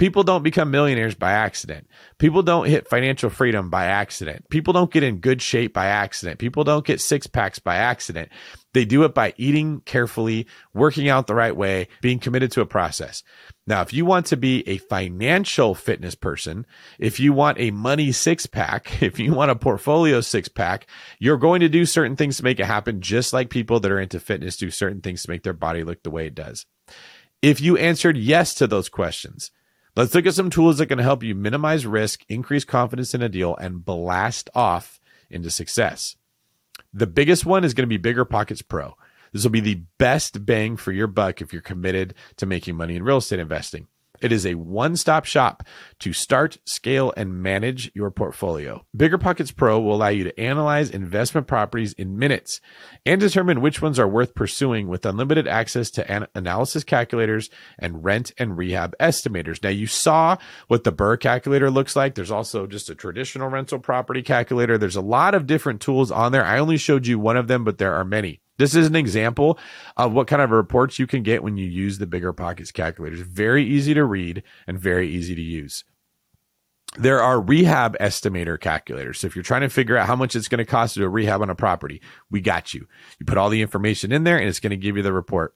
People 0.00 0.22
don't 0.22 0.42
become 0.42 0.70
millionaires 0.70 1.14
by 1.14 1.32
accident. 1.32 1.86
People 2.16 2.42
don't 2.42 2.66
hit 2.66 2.88
financial 2.88 3.28
freedom 3.28 3.68
by 3.68 3.84
accident. 3.84 4.48
People 4.48 4.72
don't 4.72 4.90
get 4.90 5.02
in 5.02 5.18
good 5.18 5.42
shape 5.42 5.74
by 5.74 5.88
accident. 5.88 6.38
People 6.38 6.64
don't 6.64 6.86
get 6.86 7.02
six 7.02 7.26
packs 7.26 7.58
by 7.58 7.76
accident. 7.76 8.30
They 8.72 8.86
do 8.86 9.04
it 9.04 9.12
by 9.12 9.34
eating 9.36 9.82
carefully, 9.84 10.46
working 10.72 11.10
out 11.10 11.26
the 11.26 11.34
right 11.34 11.54
way, 11.54 11.88
being 12.00 12.18
committed 12.18 12.50
to 12.52 12.62
a 12.62 12.66
process. 12.66 13.22
Now, 13.66 13.82
if 13.82 13.92
you 13.92 14.06
want 14.06 14.24
to 14.26 14.38
be 14.38 14.66
a 14.66 14.78
financial 14.78 15.74
fitness 15.74 16.14
person, 16.14 16.64
if 16.98 17.20
you 17.20 17.34
want 17.34 17.60
a 17.60 17.70
money 17.70 18.10
six 18.10 18.46
pack, 18.46 19.02
if 19.02 19.18
you 19.18 19.34
want 19.34 19.50
a 19.50 19.54
portfolio 19.54 20.22
six 20.22 20.48
pack, 20.48 20.86
you're 21.18 21.36
going 21.36 21.60
to 21.60 21.68
do 21.68 21.84
certain 21.84 22.16
things 22.16 22.38
to 22.38 22.44
make 22.44 22.58
it 22.58 22.64
happen, 22.64 23.02
just 23.02 23.34
like 23.34 23.50
people 23.50 23.80
that 23.80 23.92
are 23.92 24.00
into 24.00 24.18
fitness 24.18 24.56
do 24.56 24.70
certain 24.70 25.02
things 25.02 25.24
to 25.24 25.30
make 25.30 25.42
their 25.42 25.52
body 25.52 25.84
look 25.84 26.02
the 26.02 26.10
way 26.10 26.26
it 26.26 26.34
does. 26.34 26.64
If 27.42 27.60
you 27.60 27.76
answered 27.76 28.16
yes 28.16 28.54
to 28.54 28.66
those 28.66 28.88
questions, 28.88 29.50
Let's 29.96 30.14
look 30.14 30.26
at 30.26 30.34
some 30.34 30.50
tools 30.50 30.78
that 30.78 30.86
can 30.86 30.98
help 30.98 31.22
you 31.22 31.34
minimize 31.34 31.84
risk, 31.86 32.24
increase 32.28 32.64
confidence 32.64 33.14
in 33.14 33.22
a 33.22 33.28
deal, 33.28 33.56
and 33.56 33.84
blast 33.84 34.48
off 34.54 35.00
into 35.28 35.50
success. 35.50 36.16
The 36.92 37.06
biggest 37.06 37.44
one 37.44 37.64
is 37.64 37.74
going 37.74 37.88
to 37.88 37.92
be 37.92 37.96
Bigger 37.96 38.24
Pockets 38.24 38.62
Pro. 38.62 38.96
This 39.32 39.44
will 39.44 39.50
be 39.50 39.60
the 39.60 39.82
best 39.98 40.44
bang 40.44 40.76
for 40.76 40.92
your 40.92 41.06
buck 41.06 41.40
if 41.40 41.52
you're 41.52 41.62
committed 41.62 42.14
to 42.36 42.46
making 42.46 42.76
money 42.76 42.96
in 42.96 43.02
real 43.02 43.18
estate 43.18 43.38
investing. 43.38 43.86
It 44.20 44.32
is 44.32 44.46
a 44.46 44.54
one 44.54 44.96
stop 44.96 45.24
shop 45.24 45.62
to 46.00 46.12
start, 46.12 46.58
scale, 46.64 47.12
and 47.16 47.42
manage 47.42 47.90
your 47.94 48.10
portfolio. 48.10 48.84
Bigger 48.96 49.18
Pockets 49.18 49.50
Pro 49.50 49.80
will 49.80 49.94
allow 49.94 50.08
you 50.08 50.24
to 50.24 50.40
analyze 50.40 50.90
investment 50.90 51.46
properties 51.46 51.92
in 51.94 52.18
minutes 52.18 52.60
and 53.06 53.20
determine 53.20 53.60
which 53.60 53.80
ones 53.80 53.98
are 53.98 54.08
worth 54.08 54.34
pursuing 54.34 54.88
with 54.88 55.06
unlimited 55.06 55.48
access 55.48 55.90
to 55.90 56.10
an- 56.10 56.26
analysis 56.34 56.84
calculators 56.84 57.50
and 57.78 58.04
rent 58.04 58.32
and 58.38 58.56
rehab 58.56 58.94
estimators. 58.98 59.62
Now, 59.62 59.70
you 59.70 59.86
saw 59.86 60.36
what 60.68 60.84
the 60.84 60.92
BRRRR 60.92 61.20
calculator 61.20 61.70
looks 61.70 61.96
like. 61.96 62.14
There's 62.14 62.30
also 62.30 62.66
just 62.66 62.90
a 62.90 62.94
traditional 62.94 63.48
rental 63.48 63.78
property 63.78 64.22
calculator. 64.22 64.78
There's 64.78 64.96
a 64.96 65.00
lot 65.00 65.34
of 65.34 65.46
different 65.46 65.80
tools 65.80 66.10
on 66.10 66.32
there. 66.32 66.44
I 66.44 66.58
only 66.58 66.76
showed 66.76 67.06
you 67.06 67.18
one 67.18 67.36
of 67.36 67.48
them, 67.48 67.64
but 67.64 67.78
there 67.78 67.94
are 67.94 68.04
many. 68.04 68.40
This 68.60 68.74
is 68.74 68.86
an 68.86 68.94
example 68.94 69.58
of 69.96 70.12
what 70.12 70.26
kind 70.26 70.42
of 70.42 70.50
reports 70.50 70.98
you 70.98 71.06
can 71.06 71.22
get 71.22 71.42
when 71.42 71.56
you 71.56 71.66
use 71.66 71.96
the 71.96 72.06
bigger 72.06 72.34
pockets 72.34 72.70
calculators. 72.70 73.20
Very 73.20 73.64
easy 73.64 73.94
to 73.94 74.04
read 74.04 74.42
and 74.66 74.78
very 74.78 75.08
easy 75.08 75.34
to 75.34 75.40
use. 75.40 75.82
There 76.98 77.22
are 77.22 77.40
rehab 77.40 77.96
estimator 77.98 78.60
calculators. 78.60 79.20
So 79.20 79.28
if 79.28 79.34
you're 79.34 79.42
trying 79.42 79.62
to 79.62 79.70
figure 79.70 79.96
out 79.96 80.06
how 80.06 80.16
much 80.16 80.36
it's 80.36 80.48
going 80.48 80.58
to 80.58 80.66
cost 80.66 80.92
to 80.94 81.00
do 81.00 81.06
a 81.06 81.08
rehab 81.08 81.40
on 81.40 81.48
a 81.48 81.54
property, 81.54 82.02
we 82.30 82.42
got 82.42 82.74
you. 82.74 82.86
You 83.18 83.24
put 83.24 83.38
all 83.38 83.48
the 83.48 83.62
information 83.62 84.12
in 84.12 84.24
there 84.24 84.36
and 84.36 84.46
it's 84.46 84.60
going 84.60 84.72
to 84.72 84.76
give 84.76 84.96
you 84.96 85.02
the 85.02 85.12
report. 85.12 85.54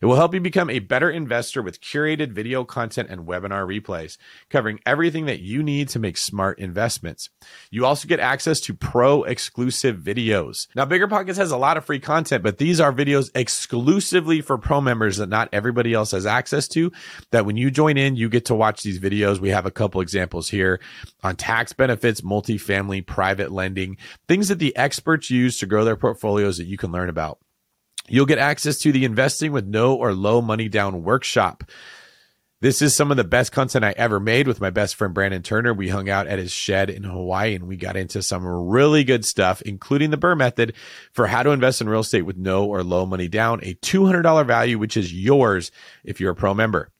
It 0.00 0.06
will 0.06 0.16
help 0.16 0.34
you 0.34 0.40
become 0.40 0.70
a 0.70 0.78
better 0.78 1.10
investor 1.10 1.62
with 1.62 1.80
curated 1.80 2.32
video 2.32 2.64
content 2.64 3.08
and 3.10 3.26
webinar 3.26 3.66
replays, 3.66 4.16
covering 4.50 4.80
everything 4.84 5.26
that 5.26 5.40
you 5.40 5.62
need 5.62 5.88
to 5.90 5.98
make 5.98 6.16
smart 6.16 6.58
investments. 6.58 7.30
You 7.70 7.86
also 7.86 8.08
get 8.08 8.20
access 8.20 8.60
to 8.60 8.74
pro 8.74 9.24
exclusive 9.24 9.98
videos. 9.98 10.66
Now, 10.74 10.84
Bigger 10.84 11.08
Pockets 11.08 11.38
has 11.38 11.50
a 11.50 11.56
lot 11.56 11.76
of 11.76 11.84
free 11.84 12.00
content, 12.00 12.42
but 12.42 12.58
these 12.58 12.80
are 12.80 12.92
videos 12.92 13.30
exclusively 13.34 14.40
for 14.40 14.58
pro 14.58 14.80
members 14.80 15.16
that 15.18 15.28
not 15.28 15.48
everybody 15.52 15.94
else 15.94 16.10
has 16.12 16.26
access 16.26 16.68
to. 16.68 16.92
That 17.30 17.46
when 17.46 17.56
you 17.56 17.70
join 17.70 17.96
in, 17.96 18.16
you 18.16 18.28
get 18.28 18.46
to 18.46 18.54
watch 18.54 18.82
these 18.82 18.98
videos. 18.98 19.38
We 19.38 19.50
have 19.50 19.66
a 19.66 19.70
couple 19.70 20.00
examples 20.00 20.48
here 20.48 20.80
on 21.22 21.36
tax 21.36 21.72
benefits, 21.72 22.20
multifamily, 22.20 23.06
private 23.06 23.52
lending, 23.52 23.96
things 24.28 24.48
that 24.48 24.58
the 24.58 24.76
experts 24.76 25.30
use 25.30 25.58
to 25.58 25.66
grow 25.66 25.84
their 25.84 25.96
portfolios 25.96 26.58
that 26.58 26.66
you 26.66 26.76
can 26.76 26.92
learn 26.92 27.08
about. 27.08 27.38
You'll 28.08 28.26
get 28.26 28.38
access 28.38 28.78
to 28.78 28.92
the 28.92 29.04
investing 29.04 29.52
with 29.52 29.66
no 29.66 29.94
or 29.94 30.12
low 30.14 30.42
money 30.42 30.68
down 30.68 31.02
workshop. 31.02 31.64
This 32.62 32.80
is 32.80 32.94
some 32.94 33.10
of 33.10 33.16
the 33.16 33.24
best 33.24 33.50
content 33.50 33.84
I 33.84 33.92
ever 33.96 34.20
made 34.20 34.46
with 34.46 34.60
my 34.60 34.70
best 34.70 34.94
friend 34.94 35.12
Brandon 35.12 35.42
Turner. 35.42 35.74
We 35.74 35.88
hung 35.88 36.08
out 36.08 36.28
at 36.28 36.38
his 36.38 36.52
shed 36.52 36.90
in 36.90 37.02
Hawaii 37.02 37.56
and 37.56 37.66
we 37.66 37.76
got 37.76 37.96
into 37.96 38.22
some 38.22 38.46
really 38.46 39.02
good 39.02 39.24
stuff, 39.24 39.62
including 39.62 40.10
the 40.10 40.16
BRRRR 40.16 40.36
method 40.36 40.74
for 41.10 41.26
how 41.26 41.42
to 41.42 41.50
invest 41.50 41.80
in 41.80 41.88
real 41.88 42.02
estate 42.02 42.22
with 42.22 42.36
no 42.36 42.64
or 42.64 42.84
low 42.84 43.04
money 43.04 43.26
down, 43.26 43.58
a 43.64 43.74
$200 43.74 44.46
value, 44.46 44.78
which 44.78 44.96
is 44.96 45.12
yours 45.12 45.72
if 46.04 46.20
you're 46.20 46.30
a 46.30 46.36
pro 46.36 46.54
member. 46.54 46.91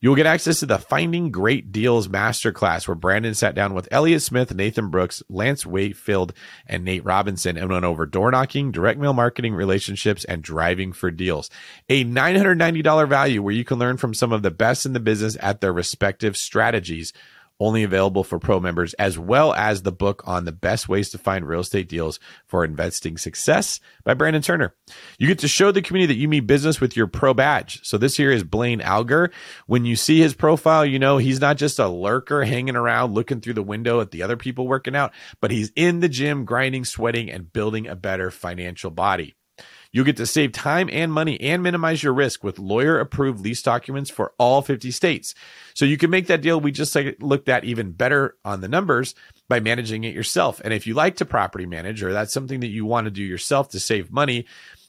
You 0.00 0.10
will 0.10 0.16
get 0.16 0.26
access 0.26 0.60
to 0.60 0.66
the 0.66 0.78
Finding 0.78 1.32
Great 1.32 1.72
Deals 1.72 2.06
Masterclass, 2.06 2.86
where 2.86 2.94
Brandon 2.94 3.34
sat 3.34 3.56
down 3.56 3.74
with 3.74 3.88
Elliott 3.90 4.22
Smith, 4.22 4.54
Nathan 4.54 4.90
Brooks, 4.90 5.24
Lance 5.28 5.66
Wakefield, 5.66 6.32
and 6.68 6.84
Nate 6.84 7.04
Robinson 7.04 7.56
and 7.56 7.68
went 7.68 7.84
over 7.84 8.06
door 8.06 8.30
knocking, 8.30 8.70
direct 8.70 9.00
mail 9.00 9.12
marketing, 9.12 9.54
relationships, 9.54 10.24
and 10.26 10.40
driving 10.40 10.92
for 10.92 11.10
deals. 11.10 11.50
A 11.88 12.04
$990 12.04 13.08
value 13.08 13.42
where 13.42 13.52
you 13.52 13.64
can 13.64 13.80
learn 13.80 13.96
from 13.96 14.14
some 14.14 14.32
of 14.32 14.42
the 14.42 14.52
best 14.52 14.86
in 14.86 14.92
the 14.92 15.00
business 15.00 15.36
at 15.40 15.60
their 15.60 15.72
respective 15.72 16.36
strategies 16.36 17.12
only 17.60 17.82
available 17.82 18.24
for 18.24 18.38
pro 18.38 18.60
members, 18.60 18.94
as 18.94 19.18
well 19.18 19.52
as 19.54 19.82
the 19.82 19.92
book 19.92 20.22
on 20.26 20.44
the 20.44 20.52
best 20.52 20.88
ways 20.88 21.10
to 21.10 21.18
find 21.18 21.46
real 21.46 21.60
estate 21.60 21.88
deals 21.88 22.20
for 22.46 22.64
investing 22.64 23.16
success 23.16 23.80
by 24.04 24.14
Brandon 24.14 24.42
Turner. 24.42 24.74
You 25.18 25.26
get 25.26 25.40
to 25.40 25.48
show 25.48 25.72
the 25.72 25.82
community 25.82 26.14
that 26.14 26.20
you 26.20 26.28
mean 26.28 26.46
business 26.46 26.80
with 26.80 26.96
your 26.96 27.06
pro 27.06 27.34
badge. 27.34 27.80
So 27.82 27.98
this 27.98 28.16
here 28.16 28.30
is 28.30 28.44
Blaine 28.44 28.80
Alger. 28.80 29.30
When 29.66 29.84
you 29.84 29.96
see 29.96 30.20
his 30.20 30.34
profile, 30.34 30.84
you 30.84 30.98
know 30.98 31.18
he's 31.18 31.40
not 31.40 31.56
just 31.56 31.78
a 31.78 31.88
lurker 31.88 32.44
hanging 32.44 32.76
around 32.76 33.14
looking 33.14 33.40
through 33.40 33.54
the 33.54 33.62
window 33.62 34.00
at 34.00 34.10
the 34.10 34.22
other 34.22 34.36
people 34.36 34.68
working 34.68 34.94
out, 34.96 35.12
but 35.40 35.50
he's 35.50 35.72
in 35.74 36.00
the 36.00 36.08
gym, 36.08 36.44
grinding, 36.44 36.84
sweating, 36.84 37.30
and 37.30 37.52
building 37.52 37.86
a 37.86 37.96
better 37.96 38.30
financial 38.30 38.90
body. 38.90 39.34
You'll 39.98 40.04
get 40.04 40.18
to 40.18 40.26
save 40.26 40.52
time 40.52 40.88
and 40.92 41.12
money 41.12 41.40
and 41.40 41.60
minimize 41.60 42.04
your 42.04 42.12
risk 42.12 42.44
with 42.44 42.60
lawyer 42.60 43.00
approved 43.00 43.40
lease 43.40 43.62
documents 43.62 44.08
for 44.08 44.32
all 44.38 44.62
50 44.62 44.92
states. 44.92 45.34
So 45.74 45.84
you 45.84 45.96
can 45.96 46.08
make 46.08 46.28
that 46.28 46.40
deal 46.40 46.60
we 46.60 46.70
just 46.70 46.96
looked 47.18 47.48
at 47.48 47.64
even 47.64 47.90
better 47.90 48.36
on 48.44 48.60
the 48.60 48.68
numbers 48.68 49.16
by 49.48 49.58
managing 49.58 50.04
it 50.04 50.14
yourself. 50.14 50.60
And 50.62 50.72
if 50.72 50.86
you 50.86 50.94
like 50.94 51.16
to 51.16 51.24
property 51.24 51.66
manage 51.66 52.00
or 52.04 52.12
that's 52.12 52.32
something 52.32 52.60
that 52.60 52.68
you 52.68 52.86
want 52.86 53.06
to 53.06 53.10
do 53.10 53.24
yourself 53.24 53.70
to 53.70 53.80
save 53.80 54.12
money, 54.12 54.46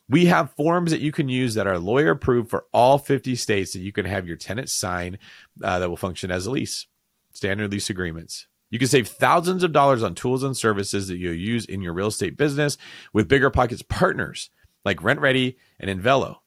we 0.07 0.27
have 0.27 0.53
forms 0.53 0.91
that 0.91 1.01
you 1.01 1.11
can 1.11 1.27
use 1.27 1.55
that 1.55 1.65
are 1.65 1.79
lawyer 1.79 2.11
approved 2.11 2.51
for 2.51 2.65
all 2.71 2.99
50 2.99 3.35
states 3.35 3.73
that 3.73 3.79
you 3.79 3.91
can 3.91 4.05
have 4.05 4.27
your 4.27 4.37
tenants 4.37 4.73
sign 4.73 5.17
uh, 5.63 5.79
that 5.79 5.89
will 5.89 5.97
function 5.97 6.29
as 6.29 6.45
a 6.45 6.51
lease, 6.51 6.85
standard 7.33 7.71
lease 7.71 7.89
agreements. 7.89 8.45
You 8.69 8.77
can 8.77 8.87
save 8.87 9.07
thousands 9.07 9.63
of 9.63 9.71
dollars 9.71 10.03
on 10.03 10.13
tools 10.13 10.43
and 10.43 10.55
services 10.55 11.07
that 11.07 11.17
you'll 11.17 11.33
use 11.33 11.65
in 11.65 11.81
your 11.81 11.93
real 11.93 12.09
estate 12.09 12.37
business 12.37 12.77
with 13.11 13.27
Bigger 13.27 13.49
Pockets 13.49 13.81
partners 13.81 14.51
like 14.85 14.99
RentRedi 14.99 15.55
and 15.79 15.89
Invelo. 15.89 16.37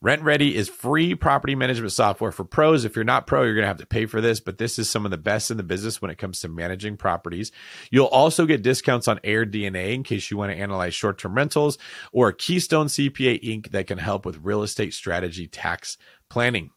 Ready 0.00 0.54
is 0.54 0.68
free 0.68 1.16
property 1.16 1.56
management 1.56 1.90
software 1.90 2.30
for 2.30 2.44
pros. 2.44 2.84
If 2.84 2.94
you're 2.94 3.04
not 3.04 3.26
pro, 3.26 3.42
you're 3.42 3.54
going 3.54 3.64
to 3.64 3.68
have 3.68 3.78
to 3.78 3.86
pay 3.86 4.06
for 4.06 4.20
this, 4.20 4.38
but 4.38 4.58
this 4.58 4.78
is 4.78 4.88
some 4.88 5.04
of 5.04 5.10
the 5.10 5.16
best 5.16 5.50
in 5.50 5.56
the 5.56 5.64
business 5.64 6.00
when 6.00 6.10
it 6.10 6.18
comes 6.18 6.38
to 6.40 6.48
managing 6.48 6.96
properties. 6.96 7.50
You'll 7.90 8.06
also 8.06 8.46
get 8.46 8.62
discounts 8.62 9.08
on 9.08 9.18
AirDNA 9.18 9.94
in 9.94 10.04
case 10.04 10.30
you 10.30 10.36
want 10.36 10.52
to 10.52 10.58
analyze 10.58 10.94
short 10.94 11.18
term 11.18 11.34
rentals 11.34 11.78
or 12.12 12.30
Keystone 12.30 12.86
CPA 12.86 13.42
Inc. 13.42 13.72
that 13.72 13.88
can 13.88 13.98
help 13.98 14.24
with 14.24 14.38
real 14.44 14.62
estate 14.62 14.94
strategy 14.94 15.48
tax 15.48 15.98
planning. 16.28 16.70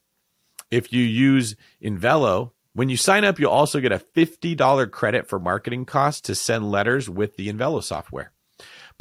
If 0.72 0.91
you 0.91 1.03
use 1.03 1.55
Invelo, 1.84 2.53
when 2.74 2.89
you 2.89 2.97
sign 2.97 3.24
up, 3.24 3.38
you'll 3.38 3.51
also 3.51 3.80
get 3.80 3.91
a 3.91 3.99
$50 3.99 4.89
credit 4.89 5.28
for 5.28 5.38
marketing 5.38 5.86
costs 5.86 6.22
to 6.22 6.34
send 6.34 6.72
letters 6.72 7.07
with 7.07 7.36
the 7.36 7.49
Invelo 7.49 7.84
software. 7.84 8.32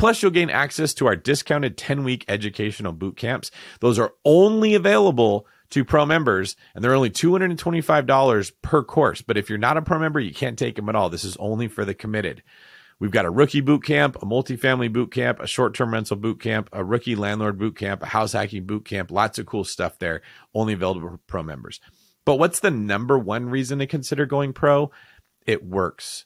Plus, 0.01 0.23
you'll 0.23 0.31
gain 0.31 0.49
access 0.49 0.95
to 0.95 1.07
our 1.07 1.15
discounted 1.15 1.77
10 1.77 2.05
week 2.05 2.25
educational 2.27 2.95
boot 2.95 3.19
camps. 3.19 3.51
Those 3.81 3.99
are 3.99 4.15
only 4.25 4.75
available 4.75 5.47
to 5.69 5.85
pro 5.85 6.07
members 6.07 6.57
and 6.75 6.83
they're 6.83 6.95
only 6.95 7.11
$225 7.11 8.53
per 8.63 8.83
course. 8.83 9.21
But 9.21 9.37
if 9.37 9.51
you're 9.51 9.59
not 9.59 9.77
a 9.77 9.83
pro 9.83 9.99
member, 9.99 10.19
you 10.19 10.33
can't 10.33 10.59
take 10.59 10.77
them 10.77 10.89
at 10.89 10.97
all. 10.97 11.11
This 11.11 11.25
is 11.25 11.37
only 11.37 11.69
for 11.69 11.85
the 11.85 11.93
committed. 11.93 12.43
We've 12.99 13.11
got 13.11 13.27
a 13.27 13.31
rookie 13.31 13.61
boot 13.61 13.85
camp, 13.85 14.17
a 14.17 14.25
multifamily 14.25 14.91
boot 14.91 15.13
camp, 15.13 15.39
a 15.39 15.47
short 15.47 15.75
term 15.75 15.93
rental 15.93 16.17
boot 16.17 16.41
camp, 16.41 16.71
a 16.73 16.83
rookie 16.83 17.15
landlord 17.15 17.59
boot 17.59 17.77
camp, 17.77 18.03
a 18.03 18.07
house 18.07 18.33
hacking 18.33 18.65
boot 18.65 18.87
camp. 18.87 19.11
Lots 19.11 19.39
of 19.39 19.45
cool 19.45 19.65
stuff 19.65 19.99
there, 19.99 20.23
only 20.55 20.73
available 20.73 21.03
for 21.03 21.19
pro 21.27 21.43
members. 21.43 21.79
But 22.25 22.39
what's 22.39 22.61
the 22.61 22.71
number 22.71 23.19
one 23.19 23.51
reason 23.51 23.81
to 23.81 23.87
consider 23.87 24.25
going 24.25 24.55
pro? 24.55 24.93
It 25.45 25.63
works. 25.63 26.25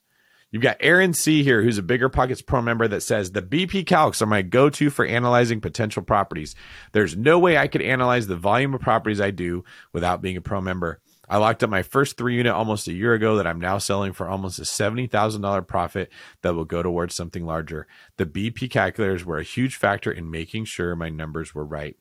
You've 0.54 0.62
got 0.62 0.76
Aaron 0.78 1.14
C 1.14 1.42
here, 1.42 1.62
who's 1.62 1.78
a 1.78 1.82
Bigger 1.82 2.08
Pockets 2.08 2.40
Pro 2.40 2.62
member 2.62 2.86
that 2.86 3.00
says 3.00 3.32
the 3.32 3.42
BP 3.42 3.86
calcs 3.86 4.22
are 4.22 4.26
my 4.26 4.42
go 4.42 4.70
to 4.70 4.88
for 4.88 5.04
analyzing 5.04 5.60
potential 5.60 6.00
properties. 6.00 6.54
There's 6.92 7.16
no 7.16 7.40
way 7.40 7.58
I 7.58 7.66
could 7.66 7.82
analyze 7.82 8.28
the 8.28 8.36
volume 8.36 8.72
of 8.72 8.80
properties 8.80 9.20
I 9.20 9.32
do 9.32 9.64
without 9.92 10.22
being 10.22 10.36
a 10.36 10.40
pro 10.40 10.60
member. 10.60 11.00
I 11.28 11.38
locked 11.38 11.64
up 11.64 11.70
my 11.70 11.82
first 11.82 12.16
three 12.16 12.36
unit 12.36 12.52
almost 12.52 12.86
a 12.86 12.92
year 12.92 13.14
ago 13.14 13.34
that 13.34 13.48
I'm 13.48 13.60
now 13.60 13.78
selling 13.78 14.12
for 14.12 14.28
almost 14.28 14.60
a 14.60 14.62
$70,000 14.62 15.66
profit 15.66 16.12
that 16.42 16.54
will 16.54 16.64
go 16.64 16.84
towards 16.84 17.16
something 17.16 17.44
larger. 17.44 17.88
The 18.16 18.24
BP 18.24 18.70
calculators 18.70 19.24
were 19.24 19.38
a 19.38 19.42
huge 19.42 19.74
factor 19.74 20.12
in 20.12 20.30
making 20.30 20.66
sure 20.66 20.94
my 20.94 21.08
numbers 21.08 21.52
were 21.52 21.64
right. 21.64 21.96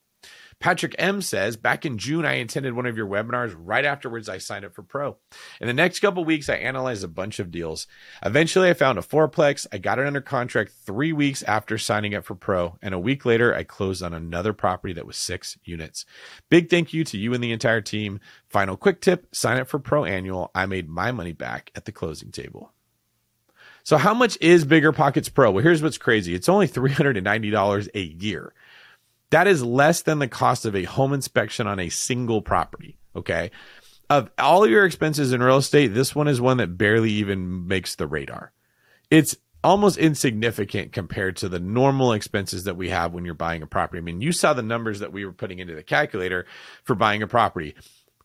Patrick 0.64 0.96
M 0.98 1.22
says, 1.22 1.58
back 1.58 1.86
in 1.86 1.98
June, 1.98 2.26
I 2.26 2.36
attended 2.36 2.72
one 2.72 2.86
of 2.86 2.96
your 2.96 3.06
webinars. 3.06 3.54
Right 3.54 3.84
afterwards, 3.84 4.30
I 4.30 4.38
signed 4.38 4.64
up 4.64 4.74
for 4.74 4.82
Pro. 4.82 5.18
In 5.60 5.68
the 5.68 5.74
next 5.74 6.00
couple 6.00 6.24
weeks, 6.24 6.48
I 6.48 6.56
analyzed 6.56 7.04
a 7.04 7.10
bunch 7.10 7.40
of 7.40 7.52
deals. 7.52 7.86
Eventually, 8.26 8.70
I 8.70 8.74
found 8.74 8.98
a 8.98 9.02
fourplex. 9.02 9.68
I 9.74 9.78
got 9.78 10.00
it 10.00 10.08
under 10.08 10.22
contract 10.22 10.72
three 10.72 11.12
weeks 11.12 11.44
after 11.44 11.78
signing 11.78 12.16
up 12.16 12.24
for 12.24 12.36
Pro. 12.36 12.78
And 12.82 12.94
a 12.94 13.00
week 13.00 13.26
later, 13.26 13.54
I 13.54 13.64
closed 13.64 14.02
on 14.02 14.14
another 14.14 14.54
property 14.54 14.94
that 14.94 15.06
was 15.06 15.18
six 15.18 15.58
units. 15.66 16.06
Big 16.50 16.70
thank 16.70 16.94
you 16.94 17.04
to 17.04 17.18
you 17.18 17.34
and 17.34 17.44
the 17.44 17.52
entire 17.52 17.82
team. 17.82 18.22
Final 18.48 18.78
quick 18.78 19.02
tip 19.02 19.36
sign 19.36 19.60
up 19.60 19.68
for 19.68 19.80
Pro 19.80 20.06
Annual. 20.06 20.50
I 20.56 20.66
made 20.66 20.88
my 20.88 21.12
money 21.12 21.34
back 21.34 21.72
at 21.76 21.84
the 21.84 21.92
closing 21.92 22.32
table. 22.32 22.72
So, 23.84 23.98
how 23.98 24.14
much 24.14 24.38
is 24.40 24.64
Bigger 24.64 24.94
Pockets 24.94 25.28
Pro? 25.28 25.52
Well, 25.52 25.62
here's 25.62 25.84
what's 25.84 25.98
crazy 25.98 26.34
it's 26.34 26.48
only 26.48 26.70
$390 26.70 27.90
a 27.94 28.00
year. 28.00 28.54
That 29.34 29.48
is 29.48 29.64
less 29.64 30.04
than 30.04 30.20
the 30.20 30.28
cost 30.28 30.64
of 30.64 30.76
a 30.76 30.84
home 30.84 31.12
inspection 31.12 31.66
on 31.66 31.80
a 31.80 31.90
single 31.90 32.44
property. 32.44 32.98
Okay. 33.16 33.50
Of 34.08 34.30
all 34.38 34.68
your 34.68 34.86
expenses 34.86 35.34
in 35.34 35.42
real 35.42 35.58
estate, 35.58 35.88
this 35.88 36.14
one 36.14 36.28
is 36.28 36.40
one 36.40 36.58
that 36.58 36.78
barely 36.78 37.10
even 37.14 37.68
makes 37.68 37.96
the 37.96 38.06
radar. 38.06 38.52
It's 39.10 39.36
almost 39.64 39.98
insignificant 39.98 40.92
compared 40.92 41.38
to 41.38 41.50
the 41.50 41.60
normal 41.60 42.14
expenses 42.14 42.66
that 42.66 42.78
we 42.78 42.90
have 42.90 43.12
when 43.12 43.26
you're 43.26 43.34
buying 43.34 43.64
a 43.64 43.66
property. 43.66 43.98
I 43.98 44.02
mean, 44.02 44.22
you 44.22 44.34
saw 44.34 44.54
the 44.54 44.62
numbers 44.62 45.00
that 45.00 45.12
we 45.12 45.26
were 45.26 45.32
putting 45.32 45.58
into 45.58 45.74
the 45.74 45.82
calculator 45.82 46.46
for 46.84 46.94
buying 46.94 47.24
a 47.24 47.28
property. 47.28 47.74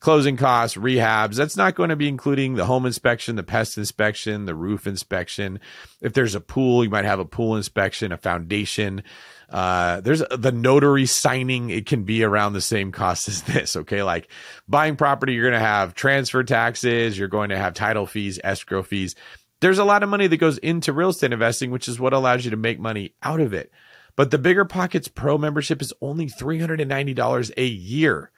Closing 0.00 0.36
costs, 0.36 0.76
rehabs, 0.76 1.34
that's 1.34 1.56
not 1.56 1.74
going 1.74 1.90
to 1.90 1.96
be 1.96 2.08
including 2.08 2.54
the 2.54 2.64
home 2.64 2.86
inspection, 2.86 3.34
the 3.34 3.42
pest 3.42 3.76
inspection, 3.76 4.44
the 4.44 4.54
roof 4.54 4.86
inspection. 4.86 5.58
If 6.00 6.12
there's 6.12 6.36
a 6.36 6.40
pool, 6.40 6.84
you 6.84 6.90
might 6.90 7.04
have 7.04 7.18
a 7.18 7.24
pool 7.24 7.56
inspection, 7.56 8.12
a 8.12 8.16
foundation, 8.16 9.02
uh, 9.48 10.00
there's 10.02 10.22
the 10.30 10.52
notary 10.52 11.06
signing. 11.06 11.70
It 11.70 11.86
can 11.86 12.02
be 12.02 12.22
around 12.22 12.52
the 12.52 12.60
same 12.60 12.92
cost 12.92 13.28
as 13.28 13.42
this. 13.42 13.76
Okay. 13.76 14.02
Like 14.02 14.28
buying 14.68 14.96
property, 14.96 15.34
you're 15.34 15.50
going 15.50 15.60
to 15.60 15.66
have 15.66 15.94
transfer 15.94 16.44
taxes. 16.44 17.18
You're 17.18 17.28
going 17.28 17.50
to 17.50 17.58
have 17.58 17.74
title 17.74 18.06
fees, 18.06 18.38
escrow 18.42 18.82
fees. 18.82 19.14
There's 19.60 19.78
a 19.78 19.84
lot 19.84 20.02
of 20.02 20.08
money 20.08 20.28
that 20.28 20.36
goes 20.36 20.58
into 20.58 20.92
real 20.92 21.08
estate 21.08 21.32
investing, 21.32 21.70
which 21.70 21.88
is 21.88 21.98
what 21.98 22.12
allows 22.12 22.44
you 22.44 22.52
to 22.52 22.56
make 22.56 22.78
money 22.78 23.14
out 23.22 23.40
of 23.40 23.52
it. 23.52 23.72
But 24.14 24.30
the 24.30 24.38
Bigger 24.38 24.64
Pockets 24.64 25.08
Pro 25.08 25.38
membership 25.38 25.80
is 25.82 25.92
only 26.00 26.26
$390 26.26 27.52
a 27.56 27.64
year. 27.64 28.30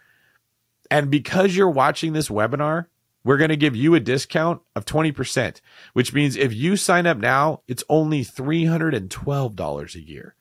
And 0.91 1.11
because 1.11 1.57
you're 1.57 1.71
watching 1.71 2.13
this 2.13 2.29
webinar, 2.29 2.87
we're 3.23 3.37
going 3.37 3.51
to 3.51 3.57
give 3.57 3.77
you 3.77 3.95
a 3.95 4.01
discount 4.01 4.63
of 4.75 4.85
20%, 4.85 5.61
which 5.93 6.13
means 6.13 6.37
if 6.37 6.55
you 6.55 6.77
sign 6.77 7.07
up 7.07 7.19
now, 7.19 7.63
it's 7.69 7.85
only 7.89 8.25
$312 8.25 9.95
a 9.95 10.01
year. 10.01 10.35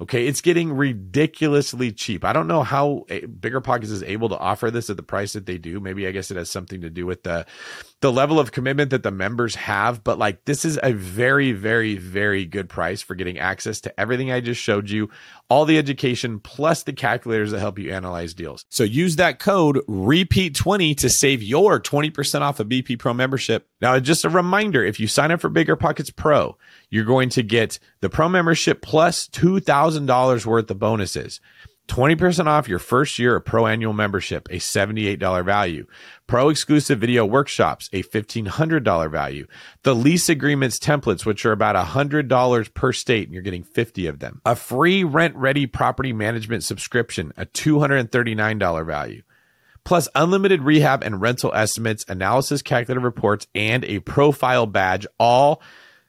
Okay, 0.00 0.26
it's 0.26 0.40
getting 0.40 0.72
ridiculously 0.72 1.92
cheap. 1.92 2.24
I 2.24 2.32
don't 2.32 2.48
know 2.48 2.64
how 2.64 3.04
eh, 3.08 3.26
Bigger 3.26 3.60
Pockets 3.60 3.92
is 3.92 4.02
able 4.02 4.28
to 4.28 4.36
offer 4.36 4.70
this 4.70 4.90
at 4.90 4.96
the 4.96 5.04
price 5.04 5.34
that 5.34 5.46
they 5.46 5.56
do. 5.56 5.78
Maybe 5.78 6.08
I 6.08 6.10
guess 6.10 6.32
it 6.32 6.36
has 6.36 6.50
something 6.50 6.80
to 6.80 6.90
do 6.90 7.06
with 7.06 7.22
the 7.22 7.46
the 8.04 8.12
level 8.12 8.38
of 8.38 8.52
commitment 8.52 8.90
that 8.90 9.02
the 9.02 9.10
members 9.10 9.54
have, 9.54 10.04
but 10.04 10.18
like 10.18 10.44
this 10.44 10.66
is 10.66 10.78
a 10.82 10.92
very 10.92 11.52
very 11.52 11.96
very 11.96 12.44
good 12.44 12.68
price 12.68 13.00
for 13.00 13.14
getting 13.14 13.38
access 13.38 13.80
to 13.80 13.98
everything 13.98 14.30
I 14.30 14.40
just 14.40 14.60
showed 14.60 14.90
you, 14.90 15.08
all 15.48 15.64
the 15.64 15.78
education 15.78 16.38
plus 16.38 16.82
the 16.82 16.92
calculators 16.92 17.52
that 17.52 17.60
help 17.60 17.78
you 17.78 17.90
analyze 17.90 18.34
deals. 18.34 18.66
So 18.68 18.84
use 18.84 19.16
that 19.16 19.38
code 19.38 19.76
repeat20 19.88 20.94
to 20.98 21.08
save 21.08 21.42
your 21.42 21.80
20% 21.80 22.42
off 22.42 22.60
a 22.60 22.66
BP 22.66 22.98
Pro 22.98 23.14
membership. 23.14 23.70
Now, 23.80 23.98
just 24.00 24.26
a 24.26 24.28
reminder, 24.28 24.84
if 24.84 25.00
you 25.00 25.08
sign 25.08 25.30
up 25.30 25.40
for 25.40 25.48
Bigger 25.48 25.74
Pockets 25.74 26.10
Pro, 26.10 26.58
you're 26.90 27.06
going 27.06 27.30
to 27.30 27.42
get 27.42 27.78
the 28.02 28.10
pro 28.10 28.28
membership 28.28 28.82
plus 28.82 29.28
$2,000 29.28 30.44
worth 30.44 30.70
of 30.70 30.78
bonuses. 30.78 31.40
20% 31.88 32.46
off 32.46 32.68
your 32.68 32.78
first 32.78 33.18
year 33.18 33.36
of 33.36 33.44
pro 33.44 33.66
annual 33.66 33.92
membership, 33.92 34.48
a 34.50 34.56
$78 34.56 35.44
value. 35.44 35.86
Pro 36.26 36.48
exclusive 36.48 36.98
video 36.98 37.26
workshops, 37.26 37.90
a 37.92 38.02
$1,500 38.02 39.10
value. 39.10 39.46
The 39.82 39.94
lease 39.94 40.28
agreements 40.28 40.78
templates, 40.78 41.26
which 41.26 41.44
are 41.44 41.52
about 41.52 41.76
$100 41.76 42.74
per 42.74 42.92
state, 42.92 43.28
and 43.28 43.34
you're 43.34 43.42
getting 43.42 43.64
50 43.64 44.06
of 44.06 44.18
them. 44.18 44.40
A 44.46 44.56
free 44.56 45.02
RentRedi 45.04 45.70
property 45.70 46.12
management 46.12 46.64
subscription, 46.64 47.32
a 47.36 47.44
$239 47.46 48.86
value. 48.86 49.22
Plus 49.84 50.08
unlimited 50.14 50.62
rehab 50.62 51.02
and 51.02 51.20
rental 51.20 51.52
estimates, 51.54 52.06
analysis 52.08 52.62
calculator 52.62 53.00
reports, 53.00 53.46
and 53.54 53.84
a 53.84 53.98
profile 54.00 54.66
badge, 54.66 55.06
all 55.18 55.60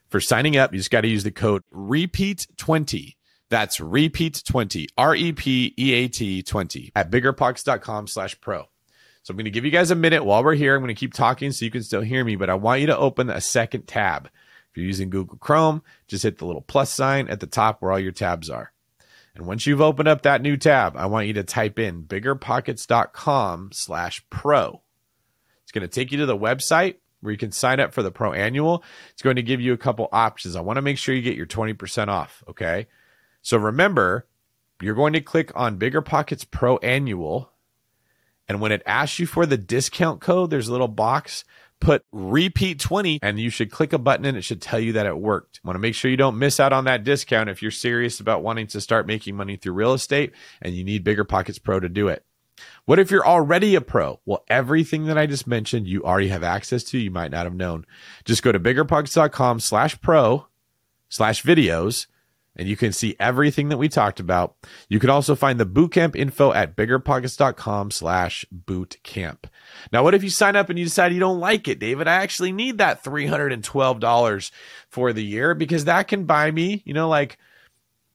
for 0.08 0.20
signing 0.20 0.56
up. 0.56 0.72
You 0.72 0.78
just 0.78 0.90
got 0.90 1.02
to 1.02 1.08
use 1.08 1.24
the 1.24 1.30
code 1.30 1.62
REPEAT20 1.74 3.16
that's 3.48 3.78
repeat20, 3.78 4.86
R 4.98 5.14
E 5.14 5.32
P 5.32 5.74
E 5.78 5.92
A 5.92 6.08
T 6.08 6.42
20 6.42 6.92
at 6.96 7.10
biggerpockets.com 7.10 8.06
slash 8.08 8.40
pro. 8.40 8.68
So 9.22 9.32
I'm 9.32 9.36
going 9.36 9.46
to 9.46 9.50
give 9.50 9.64
you 9.64 9.70
guys 9.70 9.90
a 9.90 9.96
minute 9.96 10.24
while 10.24 10.44
we're 10.44 10.54
here. 10.54 10.76
I'm 10.76 10.82
going 10.82 10.94
to 10.94 10.98
keep 10.98 11.12
talking 11.12 11.50
so 11.50 11.64
you 11.64 11.70
can 11.70 11.82
still 11.82 12.00
hear 12.00 12.24
me, 12.24 12.36
but 12.36 12.48
I 12.48 12.54
want 12.54 12.80
you 12.80 12.86
to 12.86 12.96
open 12.96 13.28
a 13.28 13.40
second 13.40 13.88
tab. 13.88 14.26
If 14.26 14.76
you're 14.76 14.86
using 14.86 15.10
Google 15.10 15.38
Chrome, 15.38 15.82
just 16.06 16.22
hit 16.22 16.38
the 16.38 16.46
little 16.46 16.62
plus 16.62 16.92
sign 16.92 17.28
at 17.28 17.40
the 17.40 17.46
top 17.46 17.82
where 17.82 17.90
all 17.90 17.98
your 17.98 18.12
tabs 18.12 18.48
are. 18.48 18.72
And 19.34 19.46
once 19.46 19.66
you've 19.66 19.80
opened 19.80 20.08
up 20.08 20.22
that 20.22 20.42
new 20.42 20.56
tab, 20.56 20.96
I 20.96 21.06
want 21.06 21.26
you 21.26 21.32
to 21.34 21.42
type 21.42 21.78
in 21.78 22.04
biggerpockets.com 22.04 23.70
slash 23.72 24.24
pro. 24.30 24.82
It's 25.62 25.72
going 25.72 25.82
to 25.82 25.88
take 25.88 26.12
you 26.12 26.18
to 26.18 26.26
the 26.26 26.38
website 26.38 26.96
where 27.20 27.32
you 27.32 27.38
can 27.38 27.52
sign 27.52 27.80
up 27.80 27.92
for 27.92 28.02
the 28.02 28.12
pro 28.12 28.32
annual. 28.32 28.84
It's 29.10 29.22
going 29.22 29.36
to 29.36 29.42
give 29.42 29.60
you 29.60 29.72
a 29.72 29.78
couple 29.78 30.08
options. 30.12 30.56
I 30.56 30.60
want 30.60 30.76
to 30.76 30.82
make 30.82 30.98
sure 30.98 31.14
you 31.14 31.22
get 31.22 31.36
your 31.36 31.46
20% 31.46 32.08
off. 32.08 32.44
Okay. 32.48 32.86
So 33.46 33.58
remember, 33.58 34.26
you're 34.82 34.96
going 34.96 35.12
to 35.12 35.20
click 35.20 35.52
on 35.54 35.76
Bigger 35.76 36.02
Pockets 36.02 36.42
Pro 36.42 36.78
Annual. 36.78 37.48
And 38.48 38.60
when 38.60 38.72
it 38.72 38.82
asks 38.84 39.20
you 39.20 39.26
for 39.26 39.46
the 39.46 39.56
discount 39.56 40.20
code, 40.20 40.50
there's 40.50 40.66
a 40.66 40.72
little 40.72 40.88
box. 40.88 41.44
Put 41.78 42.04
repeat 42.10 42.80
20 42.80 43.20
and 43.22 43.38
you 43.38 43.50
should 43.50 43.70
click 43.70 43.92
a 43.92 43.98
button 43.98 44.26
and 44.26 44.36
it 44.36 44.42
should 44.42 44.60
tell 44.60 44.80
you 44.80 44.94
that 44.94 45.06
it 45.06 45.16
worked. 45.16 45.60
Want 45.62 45.76
to 45.76 45.80
make 45.80 45.94
sure 45.94 46.10
you 46.10 46.16
don't 46.16 46.40
miss 46.40 46.58
out 46.58 46.72
on 46.72 46.86
that 46.86 47.04
discount 47.04 47.48
if 47.48 47.62
you're 47.62 47.70
serious 47.70 48.18
about 48.18 48.42
wanting 48.42 48.66
to 48.66 48.80
start 48.80 49.06
making 49.06 49.36
money 49.36 49.54
through 49.54 49.74
real 49.74 49.94
estate 49.94 50.32
and 50.60 50.74
you 50.74 50.82
need 50.82 51.04
Bigger 51.04 51.22
Pockets 51.22 51.60
Pro 51.60 51.78
to 51.78 51.88
do 51.88 52.08
it. 52.08 52.24
What 52.84 52.98
if 52.98 53.12
you're 53.12 53.24
already 53.24 53.76
a 53.76 53.80
pro? 53.80 54.18
Well, 54.24 54.42
everything 54.48 55.06
that 55.06 55.18
I 55.18 55.26
just 55.26 55.46
mentioned, 55.46 55.86
you 55.86 56.02
already 56.02 56.30
have 56.30 56.42
access 56.42 56.82
to. 56.82 56.98
You 56.98 57.12
might 57.12 57.30
not 57.30 57.46
have 57.46 57.54
known. 57.54 57.86
Just 58.24 58.42
go 58.42 58.50
to 58.50 58.58
biggerpockets.com 58.58 59.60
slash 59.60 60.00
pro 60.00 60.48
slash 61.08 61.44
videos 61.44 62.08
and 62.56 62.68
you 62.68 62.76
can 62.76 62.92
see 62.92 63.16
everything 63.20 63.68
that 63.68 63.76
we 63.76 63.88
talked 63.88 64.20
about. 64.20 64.56
You 64.88 64.98
can 64.98 65.10
also 65.10 65.34
find 65.34 65.60
the 65.60 65.66
bootcamp 65.66 66.16
info 66.16 66.52
at 66.52 66.76
biggerpockets.com 66.76 67.90
slash 67.90 68.44
bootcamp. 68.52 69.44
Now, 69.92 70.02
what 70.02 70.14
if 70.14 70.22
you 70.24 70.30
sign 70.30 70.56
up 70.56 70.70
and 70.70 70.78
you 70.78 70.84
decide 70.84 71.12
you 71.12 71.20
don't 71.20 71.40
like 71.40 71.68
it, 71.68 71.78
David? 71.78 72.08
I 72.08 72.14
actually 72.14 72.52
need 72.52 72.78
that 72.78 73.04
$312 73.04 74.50
for 74.88 75.12
the 75.12 75.24
year 75.24 75.54
because 75.54 75.84
that 75.84 76.08
can 76.08 76.24
buy 76.24 76.50
me, 76.50 76.82
you 76.84 76.94
know, 76.94 77.08
like 77.08 77.38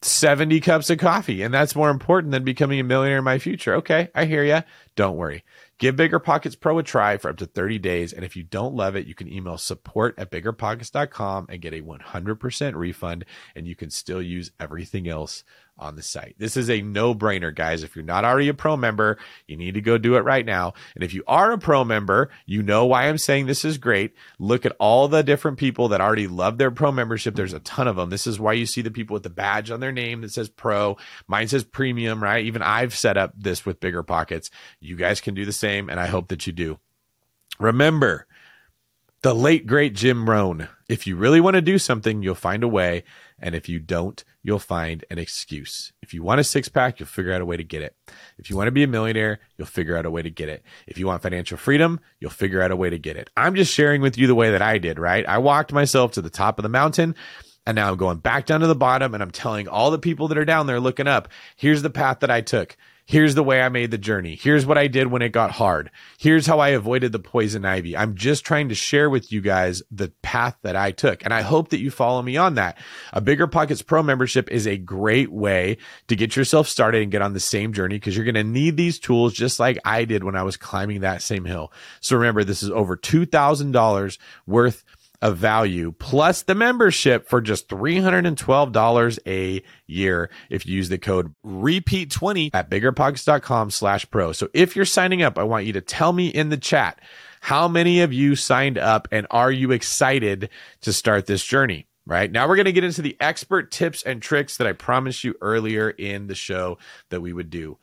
70 0.01 0.59
cups 0.61 0.89
of 0.89 0.97
coffee. 0.97 1.41
And 1.41 1.53
that's 1.53 1.75
more 1.75 1.89
important 1.89 2.31
than 2.31 2.43
becoming 2.43 2.79
a 2.79 2.83
millionaire 2.83 3.19
in 3.19 3.23
my 3.23 3.39
future. 3.39 3.75
Okay, 3.75 4.09
I 4.15 4.25
hear 4.25 4.43
you. 4.43 4.63
Don't 4.95 5.17
worry. 5.17 5.43
Give 5.81 5.95
Bigger 5.95 6.19
Pockets 6.19 6.53
Pro 6.53 6.77
a 6.77 6.83
try 6.83 7.17
for 7.17 7.31
up 7.31 7.37
to 7.37 7.47
30 7.47 7.79
days. 7.79 8.13
And 8.13 8.23
if 8.23 8.35
you 8.35 8.43
don't 8.43 8.75
love 8.75 8.95
it, 8.95 9.07
you 9.07 9.15
can 9.15 9.27
email 9.27 9.57
support 9.57 10.13
at 10.15 10.29
biggerpockets.com 10.29 11.47
and 11.49 11.59
get 11.59 11.73
a 11.73 11.81
100% 11.81 12.75
refund. 12.75 13.25
And 13.55 13.65
you 13.65 13.75
can 13.75 13.89
still 13.89 14.21
use 14.21 14.51
everything 14.59 15.07
else 15.07 15.43
on 15.77 15.95
the 15.95 16.01
site. 16.01 16.35
This 16.37 16.55
is 16.55 16.69
a 16.69 16.81
no 16.81 17.15
brainer, 17.15 17.53
guys. 17.53 17.83
If 17.83 17.95
you're 17.95 18.05
not 18.05 18.23
already 18.23 18.49
a 18.49 18.53
pro 18.53 18.77
member, 18.77 19.17
you 19.47 19.57
need 19.57 19.73
to 19.73 19.81
go 19.81 19.97
do 19.97 20.15
it 20.15 20.21
right 20.21 20.45
now. 20.45 20.73
And 20.95 21.03
if 21.03 21.13
you 21.13 21.23
are 21.27 21.51
a 21.51 21.57
pro 21.57 21.83
member, 21.83 22.29
you 22.45 22.61
know 22.61 22.85
why 22.85 23.07
I'm 23.07 23.17
saying 23.17 23.45
this 23.45 23.65
is 23.65 23.77
great. 23.77 24.13
Look 24.39 24.65
at 24.65 24.75
all 24.79 25.07
the 25.07 25.23
different 25.23 25.57
people 25.57 25.89
that 25.89 26.01
already 26.01 26.27
love 26.27 26.57
their 26.57 26.71
pro 26.71 26.91
membership. 26.91 27.35
There's 27.35 27.53
a 27.53 27.59
ton 27.59 27.87
of 27.87 27.95
them. 27.95 28.09
This 28.09 28.27
is 28.27 28.39
why 28.39 28.53
you 28.53 28.65
see 28.65 28.81
the 28.81 28.91
people 28.91 29.15
with 29.15 29.23
the 29.23 29.29
badge 29.29 29.71
on 29.71 29.79
their 29.79 29.91
name 29.91 30.21
that 30.21 30.31
says 30.31 30.49
pro. 30.49 30.97
Mine 31.27 31.47
says 31.47 31.63
premium, 31.63 32.21
right? 32.21 32.45
Even 32.45 32.61
I've 32.61 32.95
set 32.95 33.17
up 33.17 33.33
this 33.35 33.65
with 33.65 33.79
bigger 33.79 34.03
pockets. 34.03 34.51
You 34.79 34.95
guys 34.95 35.19
can 35.19 35.33
do 35.33 35.45
the 35.45 35.51
same. 35.51 35.89
And 35.89 35.99
I 35.99 36.07
hope 36.07 36.27
that 36.29 36.45
you 36.45 36.53
do. 36.53 36.79
Remember, 37.59 38.27
the 39.21 39.35
late 39.35 39.67
great 39.67 39.93
Jim 39.93 40.27
Rohn. 40.27 40.67
If 40.89 41.05
you 41.05 41.15
really 41.15 41.39
want 41.39 41.53
to 41.53 41.61
do 41.61 41.77
something, 41.77 42.23
you'll 42.23 42.35
find 42.35 42.63
a 42.63 42.67
way. 42.67 43.03
And 43.39 43.53
if 43.53 43.69
you 43.69 43.79
don't, 43.79 44.23
you'll 44.41 44.59
find 44.59 45.05
an 45.11 45.19
excuse. 45.19 45.93
If 46.01 46.13
you 46.13 46.23
want 46.23 46.39
a 46.39 46.43
six 46.43 46.69
pack, 46.69 46.99
you'll 46.99 47.07
figure 47.07 47.31
out 47.31 47.41
a 47.41 47.45
way 47.45 47.57
to 47.57 47.63
get 47.63 47.83
it. 47.83 47.95
If 48.39 48.49
you 48.49 48.57
want 48.57 48.67
to 48.67 48.71
be 48.71 48.83
a 48.83 48.87
millionaire, 48.87 49.39
you'll 49.57 49.67
figure 49.67 49.95
out 49.95 50.05
a 50.05 50.11
way 50.11 50.23
to 50.23 50.29
get 50.29 50.49
it. 50.49 50.63
If 50.87 50.97
you 50.97 51.05
want 51.05 51.21
financial 51.21 51.57
freedom, 51.57 51.99
you'll 52.19 52.31
figure 52.31 52.61
out 52.61 52.71
a 52.71 52.75
way 52.75 52.89
to 52.89 52.97
get 52.97 53.15
it. 53.15 53.29
I'm 53.37 53.55
just 53.55 53.73
sharing 53.73 54.01
with 54.01 54.17
you 54.17 54.25
the 54.25 54.35
way 54.35 54.51
that 54.51 54.61
I 54.61 54.79
did, 54.79 54.97
right? 54.99 55.25
I 55.27 55.37
walked 55.37 55.71
myself 55.71 56.13
to 56.13 56.21
the 56.21 56.29
top 56.29 56.57
of 56.57 56.63
the 56.63 56.69
mountain 56.69 57.15
and 57.65 57.75
now 57.75 57.91
I'm 57.91 57.97
going 57.97 58.17
back 58.17 58.47
down 58.47 58.61
to 58.61 58.67
the 58.67 58.75
bottom 58.75 59.13
and 59.13 59.21
I'm 59.21 59.31
telling 59.31 59.67
all 59.67 59.91
the 59.91 59.99
people 59.99 60.27
that 60.29 60.37
are 60.37 60.45
down 60.45 60.65
there 60.65 60.79
looking 60.79 61.07
up, 61.07 61.27
here's 61.55 61.83
the 61.83 61.91
path 61.91 62.21
that 62.21 62.31
I 62.31 62.41
took. 62.41 62.75
Here's 63.05 63.35
the 63.35 63.43
way 63.43 63.61
I 63.61 63.69
made 63.69 63.91
the 63.91 63.97
journey. 63.97 64.35
Here's 64.35 64.65
what 64.65 64.77
I 64.77 64.87
did 64.87 65.07
when 65.07 65.21
it 65.21 65.29
got 65.29 65.51
hard. 65.51 65.91
Here's 66.17 66.45
how 66.45 66.59
I 66.59 66.69
avoided 66.69 67.11
the 67.11 67.19
poison 67.19 67.65
ivy. 67.65 67.97
I'm 67.97 68.15
just 68.15 68.45
trying 68.45 68.69
to 68.69 68.75
share 68.75 69.09
with 69.09 69.31
you 69.31 69.41
guys 69.41 69.83
the 69.91 70.09
path 70.21 70.57
that 70.61 70.75
I 70.75 70.91
took. 70.91 71.23
And 71.25 71.33
I 71.33 71.41
hope 71.41 71.69
that 71.69 71.79
you 71.79 71.91
follow 71.91 72.21
me 72.21 72.37
on 72.37 72.55
that. 72.55 72.77
A 73.11 73.19
Bigger 73.21 73.47
Pockets 73.47 73.81
Pro 73.81 74.03
membership 74.03 74.49
is 74.49 74.65
a 74.65 74.77
great 74.77 75.31
way 75.31 75.77
to 76.07 76.15
get 76.15 76.35
yourself 76.35 76.67
started 76.67 77.01
and 77.01 77.11
get 77.11 77.21
on 77.21 77.33
the 77.33 77.39
same 77.39 77.73
journey 77.73 77.95
because 77.95 78.15
you're 78.15 78.25
going 78.25 78.35
to 78.35 78.43
need 78.43 78.77
these 78.77 78.99
tools 78.99 79.33
just 79.33 79.59
like 79.59 79.77
I 79.83 80.05
did 80.05 80.23
when 80.23 80.35
I 80.35 80.43
was 80.43 80.57
climbing 80.57 81.01
that 81.01 81.21
same 81.21 81.45
hill. 81.45 81.71
So 81.99 82.15
remember, 82.15 82.43
this 82.43 82.63
is 82.63 82.69
over 82.69 82.95
$2,000 82.95 84.17
worth 84.45 84.83
of 85.21 85.37
value 85.37 85.93
plus 85.99 86.43
the 86.43 86.55
membership 86.55 87.27
for 87.27 87.41
just 87.41 87.67
$312 87.67 89.19
a 89.27 89.63
year 89.87 90.29
if 90.49 90.65
you 90.65 90.75
use 90.75 90.89
the 90.89 90.97
code 90.97 91.33
repeat20 91.45 92.49
at 92.53 92.69
biggerpockets.com 92.69 93.71
slash 93.71 94.09
pro. 94.09 94.31
So 94.31 94.49
if 94.53 94.75
you're 94.75 94.85
signing 94.85 95.21
up, 95.21 95.37
I 95.37 95.43
want 95.43 95.65
you 95.65 95.73
to 95.73 95.81
tell 95.81 96.13
me 96.13 96.27
in 96.27 96.49
the 96.49 96.57
chat 96.57 96.99
how 97.41 97.67
many 97.67 98.01
of 98.01 98.13
you 98.13 98.35
signed 98.35 98.77
up 98.77 99.07
and 99.11 99.27
are 99.31 99.51
you 99.51 99.71
excited 99.71 100.49
to 100.81 100.93
start 100.93 101.25
this 101.25 101.43
journey? 101.43 101.87
Right 102.07 102.31
now, 102.31 102.47
we're 102.47 102.55
going 102.55 102.65
to 102.65 102.71
get 102.71 102.83
into 102.83 103.03
the 103.03 103.15
expert 103.19 103.71
tips 103.71 104.01
and 104.01 104.21
tricks 104.21 104.57
that 104.57 104.65
I 104.65 104.73
promised 104.73 105.23
you 105.23 105.35
earlier 105.39 105.89
in 105.89 106.25
the 106.25 106.35
show 106.35 106.79
that 107.09 107.21
we 107.21 107.31
would 107.31 107.51
do. 107.51 107.77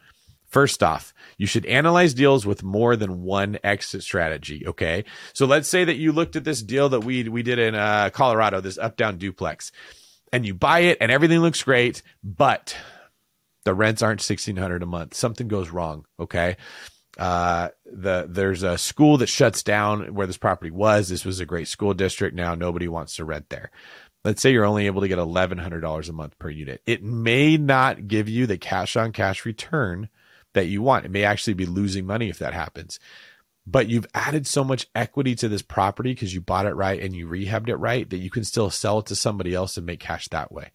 First 0.48 0.82
off, 0.82 1.12
you 1.36 1.46
should 1.46 1.66
analyze 1.66 2.14
deals 2.14 2.46
with 2.46 2.62
more 2.62 2.96
than 2.96 3.22
one 3.22 3.58
exit 3.62 4.02
strategy. 4.02 4.66
Okay. 4.66 5.04
So 5.34 5.44
let's 5.44 5.68
say 5.68 5.84
that 5.84 5.96
you 5.96 6.10
looked 6.10 6.36
at 6.36 6.44
this 6.44 6.62
deal 6.62 6.88
that 6.88 7.04
we, 7.04 7.28
we 7.28 7.42
did 7.42 7.58
in 7.58 7.74
uh, 7.74 8.08
Colorado, 8.10 8.60
this 8.62 8.78
up 8.78 8.96
down 8.96 9.18
duplex, 9.18 9.72
and 10.32 10.46
you 10.46 10.54
buy 10.54 10.80
it 10.80 10.98
and 11.02 11.12
everything 11.12 11.40
looks 11.40 11.62
great, 11.62 12.02
but 12.24 12.74
the 13.64 13.74
rents 13.74 14.00
aren't 14.00 14.20
1600 14.20 14.82
a 14.82 14.86
month. 14.86 15.14
Something 15.14 15.48
goes 15.48 15.68
wrong. 15.68 16.06
Okay. 16.18 16.56
Uh, 17.18 17.68
the, 17.84 18.26
there's 18.28 18.62
a 18.62 18.78
school 18.78 19.18
that 19.18 19.28
shuts 19.28 19.62
down 19.62 20.14
where 20.14 20.26
this 20.26 20.36
property 20.38 20.70
was. 20.70 21.08
This 21.08 21.26
was 21.26 21.40
a 21.40 21.46
great 21.46 21.68
school 21.68 21.92
district. 21.92 22.34
Now 22.34 22.54
nobody 22.54 22.88
wants 22.88 23.16
to 23.16 23.24
rent 23.24 23.50
there 23.50 23.70
let's 24.24 24.42
say 24.42 24.50
you're 24.50 24.64
only 24.64 24.86
able 24.86 25.00
to 25.00 25.08
get 25.08 25.16
$1100 25.16 26.08
a 26.08 26.12
month 26.12 26.38
per 26.38 26.50
unit 26.50 26.82
it 26.86 27.02
may 27.02 27.56
not 27.56 28.08
give 28.08 28.28
you 28.28 28.46
the 28.46 28.58
cash 28.58 28.96
on 28.96 29.12
cash 29.12 29.44
return 29.44 30.08
that 30.54 30.66
you 30.66 30.82
want. 30.82 31.04
It 31.04 31.10
may 31.10 31.24
actually 31.24 31.54
be 31.54 31.66
losing 31.66 32.06
money 32.06 32.28
if 32.28 32.38
that 32.38 32.54
happens. 32.54 32.98
But 33.66 33.88
you've 33.88 34.06
added 34.14 34.46
so 34.46 34.64
much 34.64 34.86
equity 34.94 35.34
to 35.36 35.48
this 35.48 35.60
property 35.60 36.12
because 36.12 36.32
you 36.32 36.40
bought 36.40 36.66
it 36.66 36.74
right 36.74 37.00
and 37.00 37.14
you 37.14 37.26
rehabbed 37.26 37.68
it 37.68 37.76
right 37.76 38.08
that 38.08 38.18
you 38.18 38.30
can 38.30 38.44
still 38.44 38.70
sell 38.70 39.00
it 39.00 39.06
to 39.06 39.14
somebody 39.14 39.54
else 39.54 39.76
and 39.76 39.84
make 39.84 40.00
cash 40.00 40.28
that 40.28 40.50
way. 40.50 40.70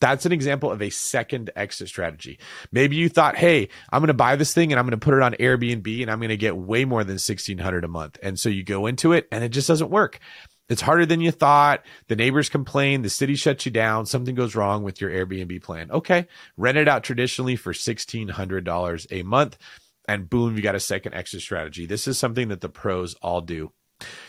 That's 0.00 0.24
an 0.26 0.32
example 0.32 0.70
of 0.70 0.80
a 0.80 0.90
second 0.90 1.50
exit 1.56 1.88
strategy. 1.88 2.38
Maybe 2.72 2.96
you 2.96 3.08
thought, 3.08 3.36
"Hey, 3.36 3.68
I'm 3.92 4.00
going 4.00 4.08
to 4.08 4.14
buy 4.14 4.36
this 4.36 4.54
thing 4.54 4.72
and 4.72 4.78
I'm 4.78 4.86
going 4.86 4.98
to 4.98 5.04
put 5.04 5.14
it 5.14 5.22
on 5.22 5.34
Airbnb 5.34 6.02
and 6.02 6.10
I'm 6.10 6.20
going 6.20 6.28
to 6.28 6.36
get 6.36 6.56
way 6.56 6.84
more 6.84 7.04
than 7.04 7.18
1600 7.18 7.84
a 7.84 7.88
month." 7.88 8.16
And 8.22 8.38
so 8.38 8.48
you 8.48 8.62
go 8.62 8.86
into 8.86 9.12
it 9.12 9.26
and 9.32 9.42
it 9.42 9.50
just 9.50 9.68
doesn't 9.68 9.90
work. 9.90 10.20
It's 10.68 10.82
harder 10.82 11.06
than 11.06 11.20
you 11.20 11.30
thought. 11.30 11.84
The 12.08 12.16
neighbors 12.16 12.48
complain. 12.48 13.02
The 13.02 13.10
city 13.10 13.36
shuts 13.36 13.64
you 13.64 13.72
down. 13.72 14.06
Something 14.06 14.34
goes 14.34 14.54
wrong 14.54 14.82
with 14.82 15.00
your 15.00 15.10
Airbnb 15.10 15.62
plan. 15.62 15.90
Okay. 15.90 16.26
Rent 16.56 16.78
it 16.78 16.88
out 16.88 17.04
traditionally 17.04 17.56
for 17.56 17.72
$1,600 17.72 19.06
a 19.10 19.22
month. 19.22 19.58
And 20.06 20.28
boom, 20.28 20.56
you 20.56 20.62
got 20.62 20.74
a 20.74 20.80
second 20.80 21.14
exit 21.14 21.40
strategy. 21.40 21.86
This 21.86 22.08
is 22.08 22.18
something 22.18 22.48
that 22.48 22.60
the 22.60 22.68
pros 22.68 23.14
all 23.16 23.40
do. 23.40 23.72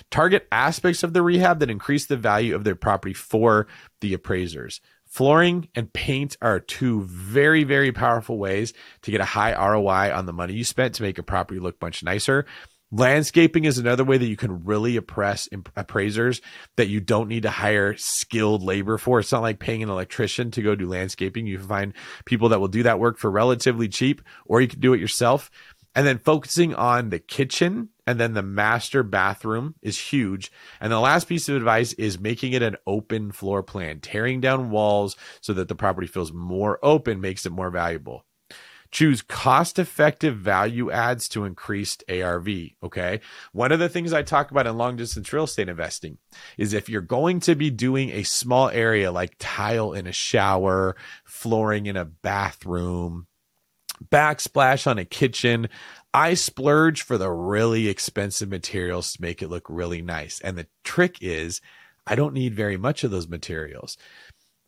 Target 0.09 0.47
aspects 0.51 1.03
of 1.03 1.13
the 1.13 1.21
rehab 1.21 1.59
that 1.59 1.69
increase 1.69 2.05
the 2.05 2.17
value 2.17 2.55
of 2.55 2.63
their 2.63 2.75
property 2.75 3.13
for 3.13 3.67
the 4.01 4.13
appraisers. 4.13 4.81
Flooring 5.05 5.67
and 5.73 5.91
paint 5.91 6.37
are 6.41 6.59
two 6.59 7.01
very, 7.03 7.63
very 7.63 7.91
powerful 7.91 8.37
ways 8.37 8.73
to 9.01 9.11
get 9.11 9.21
a 9.21 9.25
high 9.25 9.53
ROI 9.53 10.13
on 10.13 10.25
the 10.27 10.33
money 10.33 10.53
you 10.53 10.63
spent 10.63 10.95
to 10.95 11.03
make 11.03 11.17
a 11.17 11.23
property 11.23 11.59
look 11.59 11.81
much 11.81 12.03
nicer. 12.03 12.45
Landscaping 12.91 13.65
is 13.65 13.77
another 13.77 14.03
way 14.03 14.17
that 14.17 14.25
you 14.25 14.35
can 14.35 14.65
really 14.65 14.95
oppress 14.95 15.47
appraisers 15.75 16.41
that 16.75 16.87
you 16.87 16.99
don't 16.99 17.27
need 17.27 17.43
to 17.43 17.51
hire 17.51 17.95
skilled 17.97 18.63
labor 18.63 18.97
for. 18.97 19.19
It's 19.19 19.31
not 19.31 19.43
like 19.43 19.59
paying 19.59 19.83
an 19.83 19.89
electrician 19.89 20.49
to 20.51 20.63
go 20.63 20.73
do 20.73 20.87
landscaping. 20.87 21.45
You 21.45 21.59
find 21.59 21.93
people 22.25 22.49
that 22.49 22.59
will 22.59 22.67
do 22.67 22.81
that 22.83 22.99
work 22.99 23.19
for 23.19 23.29
relatively 23.29 23.89
cheap, 23.89 24.23
or 24.47 24.59
you 24.59 24.67
can 24.67 24.79
do 24.79 24.93
it 24.93 24.99
yourself. 24.99 25.51
And 25.93 26.07
then 26.07 26.17
focusing 26.17 26.73
on 26.73 27.09
the 27.09 27.19
kitchen 27.19 27.89
and 28.07 28.19
then 28.19 28.33
the 28.33 28.41
master 28.41 29.03
bathroom 29.03 29.75
is 29.83 29.99
huge. 29.99 30.51
And 30.81 30.91
the 30.91 30.99
last 30.99 31.27
piece 31.27 31.47
of 31.47 31.55
advice 31.55 31.93
is 31.93 32.19
making 32.19 32.53
it 32.53 32.63
an 32.63 32.77
open 32.87 33.31
floor 33.31 33.61
plan, 33.61 33.99
tearing 33.99 34.41
down 34.41 34.71
walls 34.71 35.15
so 35.41 35.53
that 35.53 35.67
the 35.67 35.75
property 35.75 36.07
feels 36.07 36.33
more 36.33 36.79
open 36.81 37.21
makes 37.21 37.45
it 37.45 37.51
more 37.51 37.69
valuable. 37.69 38.25
Choose 38.91 39.21
cost 39.21 39.77
effective 39.77 40.35
value 40.35 40.89
adds 40.89 41.29
to 41.29 41.45
increased 41.45 42.03
ARV. 42.09 42.47
Okay. 42.83 43.19
One 43.51 43.71
of 43.71 43.79
the 43.79 43.89
things 43.89 44.13
I 44.13 44.23
talk 44.23 44.49
about 44.49 44.65
in 44.65 44.77
long 44.77 44.95
distance 44.95 45.31
real 45.31 45.43
estate 45.43 45.69
investing 45.69 46.17
is 46.57 46.73
if 46.73 46.89
you're 46.89 47.01
going 47.01 47.39
to 47.41 47.55
be 47.55 47.69
doing 47.69 48.09
a 48.09 48.23
small 48.23 48.69
area 48.69 49.11
like 49.11 49.35
tile 49.37 49.93
in 49.93 50.07
a 50.07 50.11
shower, 50.11 50.95
flooring 51.23 51.85
in 51.85 51.97
a 51.97 52.05
bathroom, 52.05 53.27
backsplash 54.03 54.87
on 54.87 54.97
a 54.97 55.05
kitchen, 55.05 55.69
I 56.13 56.33
splurge 56.33 57.03
for 57.03 57.17
the 57.17 57.29
really 57.29 57.87
expensive 57.87 58.49
materials 58.49 59.13
to 59.13 59.21
make 59.21 59.41
it 59.41 59.49
look 59.49 59.67
really 59.69 60.01
nice. 60.01 60.39
And 60.41 60.57
the 60.57 60.67
trick 60.83 61.17
is, 61.21 61.61
I 62.07 62.15
don't 62.15 62.33
need 62.33 62.55
very 62.55 62.77
much 62.77 63.03
of 63.03 63.11
those 63.11 63.27
materials. 63.27 63.97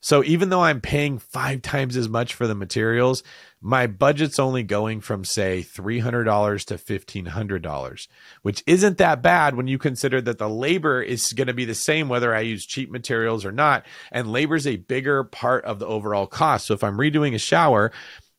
So 0.01 0.23
even 0.23 0.49
though 0.49 0.63
I'm 0.63 0.81
paying 0.81 1.19
five 1.19 1.61
times 1.61 1.95
as 1.95 2.09
much 2.09 2.33
for 2.33 2.47
the 2.47 2.55
materials, 2.55 3.23
my 3.61 3.85
budget's 3.85 4.39
only 4.39 4.63
going 4.63 4.99
from 4.99 5.23
say 5.23 5.63
$300 5.63 6.65
to 6.65 6.75
$1,500, 6.75 8.07
which 8.41 8.63
isn't 8.65 8.97
that 8.97 9.21
bad 9.21 9.55
when 9.55 9.67
you 9.67 9.77
consider 9.77 10.19
that 10.21 10.39
the 10.39 10.49
labor 10.49 11.01
is 11.03 11.31
going 11.33 11.47
to 11.47 11.53
be 11.53 11.65
the 11.65 11.75
same 11.75 12.09
whether 12.09 12.33
I 12.33 12.41
use 12.41 12.65
cheap 12.65 12.89
materials 12.89 13.45
or 13.45 13.51
not. 13.51 13.85
And 14.11 14.31
labor 14.31 14.55
is 14.55 14.65
a 14.65 14.77
bigger 14.77 15.23
part 15.23 15.63
of 15.65 15.77
the 15.77 15.85
overall 15.85 16.25
cost. 16.25 16.65
So 16.65 16.73
if 16.73 16.83
I'm 16.83 16.97
redoing 16.97 17.35
a 17.35 17.39
shower, 17.39 17.91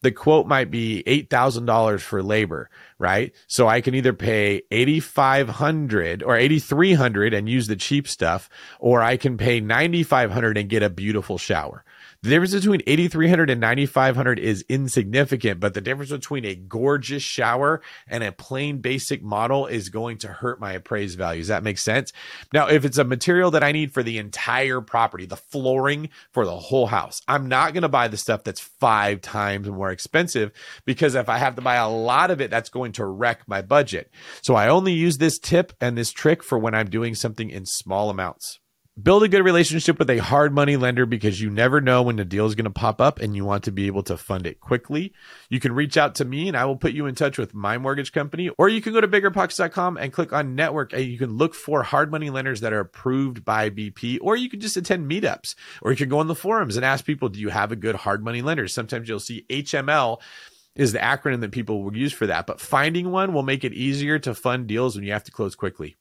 the 0.03 0.12
quote 0.12 0.46
might 0.46 0.70
be 0.70 1.03
$8,000 1.07 2.00
for 2.00 2.22
labor, 2.22 2.68
right? 2.98 3.32
So 3.46 3.68
I 3.68 3.80
can 3.80 3.94
either 3.94 4.12
pay 4.12 4.62
8,500 4.70 6.22
or 6.22 6.36
8,300 6.36 7.34
and 7.34 7.48
use 7.48 7.66
the 7.68 7.76
cheap 7.76 8.07
stuff, 8.07 8.50
or 8.78 9.03
I 9.03 9.16
can 9.16 9.36
pay 9.36 9.61
9,500 9.61 10.59
and 10.59 10.68
get 10.68 10.82
a 10.82 10.90
beautiful 10.90 11.38
shower. 11.38 11.84
The 12.23 12.31
difference 12.31 12.55
between 12.55 12.83
8,300 12.87 13.51
and 13.51 13.61
9,500 13.61 14.39
is 14.39 14.64
insignificant, 14.68 15.59
but 15.59 15.75
the 15.75 15.81
difference 15.81 16.12
between 16.12 16.45
a 16.45 16.55
gorgeous 16.55 17.25
shower 17.25 17.83
and 18.07 18.23
a 18.23 18.31
plain 18.31 18.79
basic 18.79 19.25
model 19.25 19.66
is 19.66 19.89
going 19.89 20.18
to 20.18 20.29
hurt 20.29 20.61
my 20.61 20.73
appraised 20.75 21.18
values. 21.18 21.49
That 21.49 21.64
makes 21.64 21.83
sense. 21.83 22.12
Now, 22.53 22.68
if 22.68 22.85
it's 22.85 22.99
a 22.99 23.03
material 23.03 23.51
that 23.51 23.64
I 23.64 23.73
need 23.73 23.93
for 23.93 24.05
the 24.05 24.18
entire 24.18 24.81
property, 24.81 25.27
the 25.27 25.37
flooring 25.37 26.11
for 26.31 26.45
the 26.45 26.57
whole 26.57 26.87
house, 26.87 27.23
I'm 27.27 27.49
not 27.49 27.73
going 27.73 27.83
to 27.83 27.89
buy 27.89 28.07
the 28.07 28.16
stuff 28.16 28.45
that's 28.45 28.61
five 28.61 29.20
times 29.20 29.68
more 29.68 29.91
expensive 29.91 30.53
because 30.85 31.16
if 31.16 31.29
I 31.29 31.39
have 31.39 31.57
to 31.57 31.62
buy 31.62 31.75
a 31.75 31.91
lot 31.91 32.31
of 32.31 32.41
it, 32.41 32.53
that's 32.53 32.70
going 32.70 32.93
to 32.93 33.05
wreck 33.05 33.41
my 33.49 33.62
budget. 33.62 34.12
So 34.43 34.55
I 34.55 34.68
only 34.68 34.93
use 34.93 35.18
this 35.18 35.41
tip 35.41 35.73
and 35.81 35.99
this 35.99 36.12
trick 36.12 36.45
for 36.45 36.57
when 36.57 36.73
I'm 36.73 36.89
doing 36.89 37.16
something 37.16 37.51
in 37.51 37.66
small 37.66 38.11
amounts. 38.11 38.61
Build 39.01 39.22
a 39.22 39.28
good 39.28 39.43
relationship 39.43 39.99
with 39.99 40.11
a 40.11 40.18
hard 40.18 40.53
money 40.53 40.76
lender 40.76 41.07
because 41.07 41.40
you 41.40 41.49
never 41.49 41.80
know 41.80 42.03
when 42.03 42.16
the 42.16 42.26
deal 42.26 42.45
is 42.45 42.55
going 42.55 42.66
to 42.66 42.70
pop 42.70 43.01
up 43.01 43.20
and 43.20 43.34
you 43.34 43.43
want 43.43 43.64
to 43.64 43.72
be 43.72 43.86
able 43.86 44.03
to 44.03 44.18
fund 44.18 44.47
it 44.47 44.61
quickly. 44.61 45.14
You 45.49 45.61
can 45.61 45.72
reach 45.72 45.97
out 45.97 46.14
to 46.16 46.26
me 46.26 46.47
and 46.47 46.55
I 46.55 46.66
will 46.66 46.76
put 46.76 46.93
you 46.93 47.07
in 47.07 47.14
touch 47.14 47.38
with 47.38 47.55
my 47.55 47.78
mortgage 47.78 48.12
company, 48.12 48.51
or 48.59 48.68
you 48.68 48.82
can 48.82 48.93
go 48.93 49.01
to 49.01 49.09
biggerpockets.com 49.09 49.97
and 49.97 50.12
click 50.12 50.34
on 50.34 50.55
network 50.55 50.93
and 50.93 51.07
you 51.07 51.16
can 51.16 51.38
look 51.38 51.55
for 51.55 51.82
hard 51.82 52.11
money 52.11 52.28
lenders 52.28 52.61
that 52.61 52.74
are 52.74 52.80
approved 52.80 53.47
by 53.47 53.70
BP, 53.70 54.18
or 54.20 54.36
you 54.36 54.51
can 54.51 54.61
just 54.61 54.76
attend 54.76 55.11
meetups, 55.11 55.55
or 55.80 55.90
you 55.90 55.97
can 55.97 56.11
go 56.11 56.18
on 56.18 56.26
the 56.26 56.34
forums 56.34 56.76
and 56.76 56.84
ask 56.84 57.07
people, 57.07 57.30
do 57.30 57.40
you 57.40 57.49
have 57.49 57.72
a 57.72 57.76
good 57.76 57.95
hard 57.95 58.22
money 58.22 58.43
lender? 58.43 58.68
Sometimes 58.68 59.09
you'll 59.09 59.20
see 59.20 59.47
HML 59.49 60.20
is 60.76 60.93
the 60.93 60.99
acronym 60.99 61.40
that 61.40 61.53
people 61.53 61.82
will 61.82 61.97
use 61.97 62.12
for 62.12 62.26
that, 62.26 62.47
but 62.47 62.61
finding 62.61 63.11
one 63.11 63.32
will 63.32 63.43
make 63.43 63.64
it 63.64 63.72
easier 63.72 64.18
to 64.18 64.34
fund 64.34 64.66
deals 64.66 64.97
when 64.97 65.05
you 65.07 65.12
have 65.12 65.24
to 65.24 65.32
close 65.32 65.55
quickly. 65.55 65.97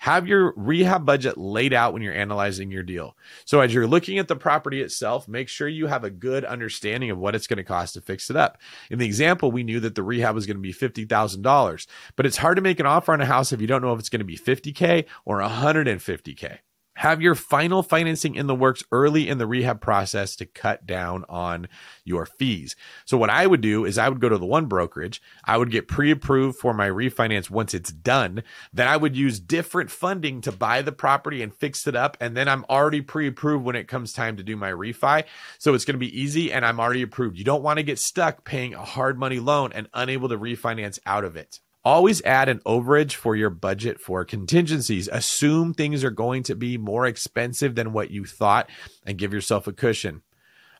Have 0.00 0.28
your 0.28 0.52
rehab 0.56 1.04
budget 1.04 1.36
laid 1.36 1.72
out 1.72 1.92
when 1.92 2.02
you're 2.02 2.14
analyzing 2.14 2.70
your 2.70 2.82
deal. 2.82 3.16
So 3.44 3.60
as 3.60 3.74
you're 3.74 3.86
looking 3.86 4.18
at 4.18 4.28
the 4.28 4.36
property 4.36 4.80
itself, 4.80 5.26
make 5.26 5.48
sure 5.48 5.66
you 5.68 5.86
have 5.86 6.04
a 6.04 6.10
good 6.10 6.44
understanding 6.44 7.10
of 7.10 7.18
what 7.18 7.34
it's 7.34 7.46
going 7.46 7.56
to 7.56 7.64
cost 7.64 7.94
to 7.94 8.00
fix 8.00 8.30
it 8.30 8.36
up. 8.36 8.58
In 8.90 8.98
the 8.98 9.06
example, 9.06 9.50
we 9.50 9.64
knew 9.64 9.80
that 9.80 9.94
the 9.94 10.02
rehab 10.02 10.34
was 10.34 10.46
going 10.46 10.56
to 10.56 10.62
be 10.62 10.72
$50,000, 10.72 11.86
but 12.16 12.26
it's 12.26 12.36
hard 12.36 12.56
to 12.56 12.62
make 12.62 12.80
an 12.80 12.86
offer 12.86 13.12
on 13.12 13.20
a 13.20 13.26
house 13.26 13.52
if 13.52 13.60
you 13.60 13.66
don't 13.66 13.82
know 13.82 13.92
if 13.92 13.98
it's 13.98 14.08
going 14.08 14.20
to 14.20 14.24
be 14.24 14.38
50K 14.38 15.04
or 15.24 15.40
150K. 15.40 16.58
Have 16.98 17.22
your 17.22 17.36
final 17.36 17.84
financing 17.84 18.34
in 18.34 18.48
the 18.48 18.56
works 18.56 18.82
early 18.90 19.28
in 19.28 19.38
the 19.38 19.46
rehab 19.46 19.80
process 19.80 20.34
to 20.34 20.44
cut 20.44 20.84
down 20.84 21.24
on 21.28 21.68
your 22.04 22.26
fees. 22.26 22.74
So 23.04 23.16
what 23.16 23.30
I 23.30 23.46
would 23.46 23.60
do 23.60 23.84
is 23.84 23.98
I 23.98 24.08
would 24.08 24.20
go 24.20 24.28
to 24.28 24.36
the 24.36 24.44
one 24.44 24.66
brokerage, 24.66 25.22
I 25.44 25.58
would 25.58 25.70
get 25.70 25.86
pre-approved 25.86 26.58
for 26.58 26.74
my 26.74 26.88
refinance 26.88 27.50
once 27.50 27.72
it's 27.72 27.92
done, 27.92 28.42
then 28.72 28.88
I 28.88 28.96
would 28.96 29.14
use 29.16 29.38
different 29.38 29.92
funding 29.92 30.40
to 30.40 30.50
buy 30.50 30.82
the 30.82 30.90
property 30.90 31.40
and 31.40 31.54
fix 31.54 31.86
it 31.86 31.94
up 31.94 32.16
and 32.20 32.36
then 32.36 32.48
I'm 32.48 32.64
already 32.68 33.00
pre-approved 33.00 33.64
when 33.64 33.76
it 33.76 33.86
comes 33.86 34.12
time 34.12 34.36
to 34.36 34.42
do 34.42 34.56
my 34.56 34.72
refi. 34.72 35.22
So 35.58 35.74
it's 35.74 35.84
going 35.84 35.94
to 35.94 35.98
be 35.98 36.20
easy 36.20 36.52
and 36.52 36.66
I'm 36.66 36.80
already 36.80 37.02
approved. 37.02 37.38
You 37.38 37.44
don't 37.44 37.62
want 37.62 37.76
to 37.76 37.84
get 37.84 38.00
stuck 38.00 38.44
paying 38.44 38.74
a 38.74 38.84
hard 38.84 39.20
money 39.20 39.38
loan 39.38 39.70
and 39.72 39.88
unable 39.94 40.28
to 40.30 40.36
refinance 40.36 40.98
out 41.06 41.22
of 41.22 41.36
it. 41.36 41.60
Always 41.84 42.22
add 42.22 42.48
an 42.48 42.60
overage 42.66 43.14
for 43.14 43.36
your 43.36 43.50
budget 43.50 44.00
for 44.00 44.24
contingencies. 44.24 45.08
Assume 45.10 45.72
things 45.72 46.04
are 46.04 46.10
going 46.10 46.42
to 46.44 46.54
be 46.54 46.76
more 46.76 47.06
expensive 47.06 47.74
than 47.74 47.92
what 47.92 48.10
you 48.10 48.24
thought 48.24 48.68
and 49.06 49.16
give 49.16 49.32
yourself 49.32 49.66
a 49.66 49.72
cushion. 49.72 50.22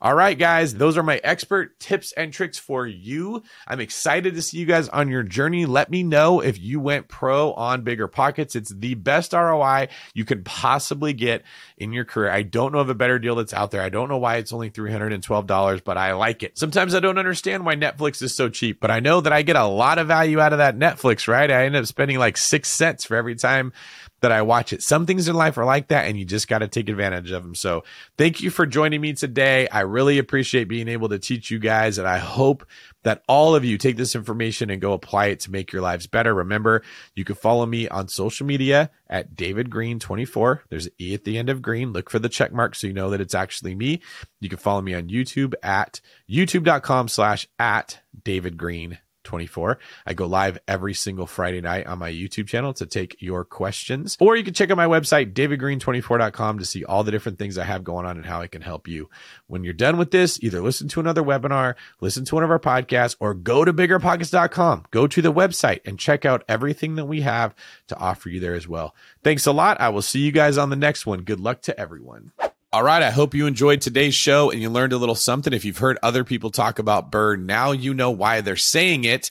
All 0.01 0.15
right, 0.15 0.39
guys, 0.39 0.75
those 0.75 0.97
are 0.97 1.03
my 1.03 1.21
expert 1.25 1.81
tips 1.81 2.13
and 2.13 2.33
tricks 2.33 2.57
for 2.57 2.87
you. 2.87 3.43
I'm 3.67 3.81
excited 3.81 4.35
to 4.35 4.43
see 4.43 4.59
you 4.59 4.67
guys 4.67 4.89
on 4.89 5.09
your 5.09 5.25
journey. 5.25 5.67
Let 5.67 5.91
me 5.91 6.05
know 6.05 6.41
if 6.41 6.61
you 6.61 6.79
went 6.79 7.09
pro 7.09 7.53
on 7.55 7.83
Bigger 7.83 8.07
Pockets. 8.07 8.55
It's 8.55 8.73
the 8.73 8.95
best 8.95 9.33
ROI 9.33 9.89
you 10.15 10.25
could 10.25 10.45
possibly 10.45 11.13
get 11.13 11.43
in 11.77 11.93
your 11.93 12.05
career. 12.05 12.31
I 12.31 12.43
don't 12.43 12.73
know 12.73 12.79
of 12.79 12.91
a 12.91 12.95
better 12.95 13.19
deal 13.19 13.35
that's 13.35 13.53
out 13.53 13.73
there. 13.73 13.83
I 13.83 13.89
don't 13.89 14.09
know 14.09 14.19
why 14.19 14.37
it's 14.37 14.53
only 14.53 14.71
$312, 14.71 15.83
but 15.83 15.99
I 15.99 16.13
like 16.13 16.45
it. 16.45 16.57
Sometimes 16.57 16.95
I 16.95 17.01
don't 17.01 17.19
understand 17.19 17.67
why 17.67 17.75
Netflix 17.75 18.23
is 18.23 18.37
so 18.37 18.49
cheap, 18.49 18.79
but 18.79 18.93
I 18.93 19.01
know 19.01 19.21
that 19.21 19.33
I 19.33 19.43
get 19.43 19.57
a 19.57 19.67
lot 19.67 19.99
of 19.99 20.07
value 20.07 20.39
out 20.39 20.53
of 20.53 20.59
that 20.59 20.79
Netflix, 20.79 21.27
right? 21.27 21.51
I 21.51 21.65
end 21.65 21.75
up 21.75 21.87
spending 21.87 22.19
like 22.19 22.37
six 22.37 22.69
cents 22.69 23.05
for 23.05 23.17
every 23.17 23.35
time 23.35 23.73
that 24.21 24.33
I 24.33 24.43
watch 24.43 24.73
it. 24.73 24.83
Some 24.83 25.07
things 25.07 25.29
in 25.29 25.37
life 25.37 25.59
are 25.59 25.65
like 25.65 25.89
that, 25.89 26.07
and 26.07 26.19
you 26.19 26.25
just 26.25 26.49
got 26.49 26.59
to 26.59 26.69
take 26.69 26.89
advantage 26.89 27.31
of 27.31 27.43
them. 27.43 27.55
So, 27.55 27.85
thank 28.17 28.41
you 28.41 28.51
for 28.51 28.67
joining 28.67 29.01
me 29.01 29.13
today. 29.13 29.69
I 29.69 29.81
really 29.81 30.19
appreciate 30.19 30.65
being 30.65 30.89
able 30.89 31.09
to 31.11 31.19
teach 31.19 31.51
you 31.51 31.59
guys, 31.59 31.99
and 31.99 32.09
I 32.09 32.19
hope 32.19 32.67
that 33.05 33.23
all 33.29 33.55
of 33.55 33.65
you 33.65 33.79
take 33.79 33.97
this 33.97 34.15
information 34.15 34.71
and 34.71 34.81
go 34.81 34.93
apply 34.93 35.27
it 35.27 35.41
to 35.41 35.51
make 35.51 35.73
your 35.73 35.83
lives 35.83 36.07
better. 36.07 36.35
Remember, 36.35 36.83
you 37.15 37.25
can 37.25 37.37
follow 37.37 37.65
me 37.65 37.89
on 37.89 38.09
social 38.09 38.47
media 38.47 38.91
at 39.09 39.35
David 39.35 39.71
Greene 39.71 39.99
24. 39.99 40.65
There's 40.69 40.87
an 40.87 40.93
E 41.01 41.15
at 41.15 41.25
the 41.25 41.39
end 41.39 41.49
of 41.49 41.63
green. 41.63 41.93
Look 41.93 42.11
for 42.11 42.19
the 42.19 42.29
check 42.29 42.53
mark 42.53 42.75
so 42.75 42.87
you 42.87 42.93
know 42.93 43.11
that 43.11 43.21
it's 43.21 43.35
actually 43.35 43.75
me. 43.75 44.01
You 44.41 44.49
can 44.49 44.59
follow 44.59 44.83
me 44.83 44.95
on 44.95 45.09
YouTube 45.09 45.55
at 45.63 46.01
youtube.com 46.29 47.09
slash 47.09 47.49
at 47.59 48.01
David 48.25 48.57
Greene 48.57 48.99
24. 49.29 49.79
I 50.07 50.15
go 50.15 50.27
live 50.27 50.59
every 50.67 50.95
single 50.95 51.27
Friday 51.27 51.61
night 51.61 51.87
on 51.87 51.99
my 51.99 52.11
YouTube 52.11 52.49
channel 52.49 52.73
to 52.73 52.87
take 52.87 53.21
your 53.21 53.45
questions. 53.45 54.17
Or 54.19 54.37
you 54.37 54.43
can 54.43 54.55
check 54.55 54.71
out 54.71 54.77
my 54.79 54.87
website, 54.87 55.35
davidgreene24.com, 55.35 56.59
to 56.59 56.65
see 56.65 56.83
all 56.85 57.05
the 57.05 57.11
different 57.11 57.39
things 57.39 57.59
I 57.59 57.65
have 57.65 57.85
going 57.85 58.07
on 58.07 58.17
and 58.17 58.25
how 58.25 58.41
I 58.41 58.47
can 58.47 58.63
help 58.63 58.89
you. 58.89 59.11
When 59.47 59.65
you're 59.65 59.75
done 59.75 59.99
with 59.99 60.11
this, 60.11 60.43
either 60.43 60.63
listen 60.63 60.89
to 60.89 61.01
another 61.01 61.23
webinar, 61.23 61.75
listen 62.01 62.25
to 62.25 62.35
one 62.35 62.45
of 62.45 62.51
our 62.51 62.59
podcasts, 62.59 63.17
or 63.21 63.35
go 63.35 63.65
to 63.65 63.73
biggerpockets.com. 63.73 64.85
Go 64.91 65.07
to 65.07 65.23
the 65.23 65.33
website 65.33 65.81
and 65.85 65.99
check 65.99 66.25
out 66.25 66.43
everything 66.49 66.95
that 66.95 67.05
we 67.05 67.21
have 67.21 67.55
to 67.89 67.97
offer 67.99 68.31
you 68.31 68.41
there 68.41 68.55
as 68.55 68.67
well. 68.67 68.95
Thanks 69.23 69.47
a 69.47 69.53
lot. 69.53 69.79
I 69.81 69.91
will 69.91 70.03
see 70.03 70.21
you 70.21 70.33
guys 70.33 70.57
on 70.57 70.71
the 70.71 70.77
next 70.77 71.05
one. 71.05 71.21
Good 71.21 71.41
luck 71.41 71.61
to 71.63 71.79
everyone. 71.79 72.33
All 72.71 72.83
right. 72.83 73.03
I 73.03 73.11
hope 73.11 73.35
you 73.35 73.47
enjoyed 73.47 73.81
today's 73.81 74.15
show 74.15 74.51
and 74.51 74.61
you 74.61 74.69
learned 74.69 74.93
a 74.93 74.99
little 74.99 75.15
something. 75.15 75.55
If 75.55 75.65
you've 75.65 75.79
heard 75.79 75.99
other 76.03 76.23
people 76.23 76.51
talk 76.51 76.79
about 76.79 77.11
BRRRR, 77.11 77.43
now 77.43 77.73
you 77.73 77.95
know 77.95 78.11
why 78.11 78.43
they're 78.43 78.57
saying 78.57 79.05
it. 79.05 79.31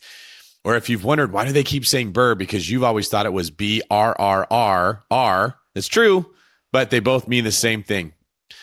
Or 0.63 0.75
if 0.75 0.89
you've 0.89 1.03
wondered 1.03 1.31
why 1.31 1.45
do 1.45 1.51
they 1.51 1.63
keep 1.63 1.85
saying 1.85 2.13
BRRRR, 2.13 2.39
because 2.39 2.67
you've 2.67 2.83
always 2.83 3.09
thought 3.09 3.27
it 3.27 3.33
was 3.33 3.51
B 3.51 3.83
R 3.91 4.15
R 4.17 4.47
R 4.49 5.03
R. 5.11 5.55
That's 5.75 5.87
true, 5.87 6.33
but 6.71 6.89
they 6.89 6.99
both 6.99 7.27
mean 7.27 7.43
the 7.43 7.51
same 7.51 7.83
thing. 7.83 8.13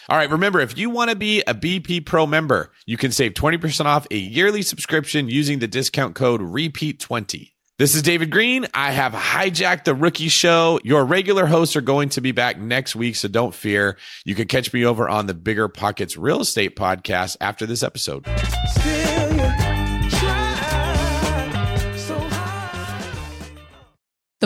All 0.08 0.16
right. 0.16 0.28
Remember, 0.28 0.58
if 0.58 0.76
you 0.76 0.90
want 0.90 1.10
to 1.10 1.16
be 1.16 1.40
a 1.46 1.54
BP 1.54 2.04
Pro 2.04 2.26
member, 2.26 2.72
you 2.84 2.96
can 2.96 3.12
save 3.12 3.34
20% 3.34 3.84
off 3.84 4.08
a 4.10 4.16
yearly 4.16 4.62
subscription 4.62 5.28
using 5.28 5.60
the 5.60 5.68
discount 5.68 6.16
code 6.16 6.40
REPEAT20. 6.40 7.52
This 7.76 7.96
is 7.96 8.02
David 8.02 8.30
Greene. 8.30 8.68
I 8.72 8.92
have 8.92 9.10
hijacked 9.12 9.82
the 9.82 9.96
rookie 9.96 10.28
show. 10.28 10.78
Your 10.84 11.04
regular 11.04 11.44
hosts 11.44 11.74
are 11.74 11.80
going 11.80 12.08
to 12.10 12.20
be 12.20 12.30
back 12.30 12.56
next 12.56 12.94
week, 12.94 13.16
so 13.16 13.26
don't 13.26 13.52
fear. 13.52 13.96
You 14.24 14.36
can 14.36 14.46
catch 14.46 14.72
me 14.72 14.84
over 14.84 15.08
on 15.08 15.26
the 15.26 15.34
Bigger 15.34 15.66
Pockets 15.66 16.16
Real 16.16 16.40
Estate 16.40 16.76
podcast 16.76 17.36
after 17.40 17.66
this 17.66 17.82
episode. 17.82 18.24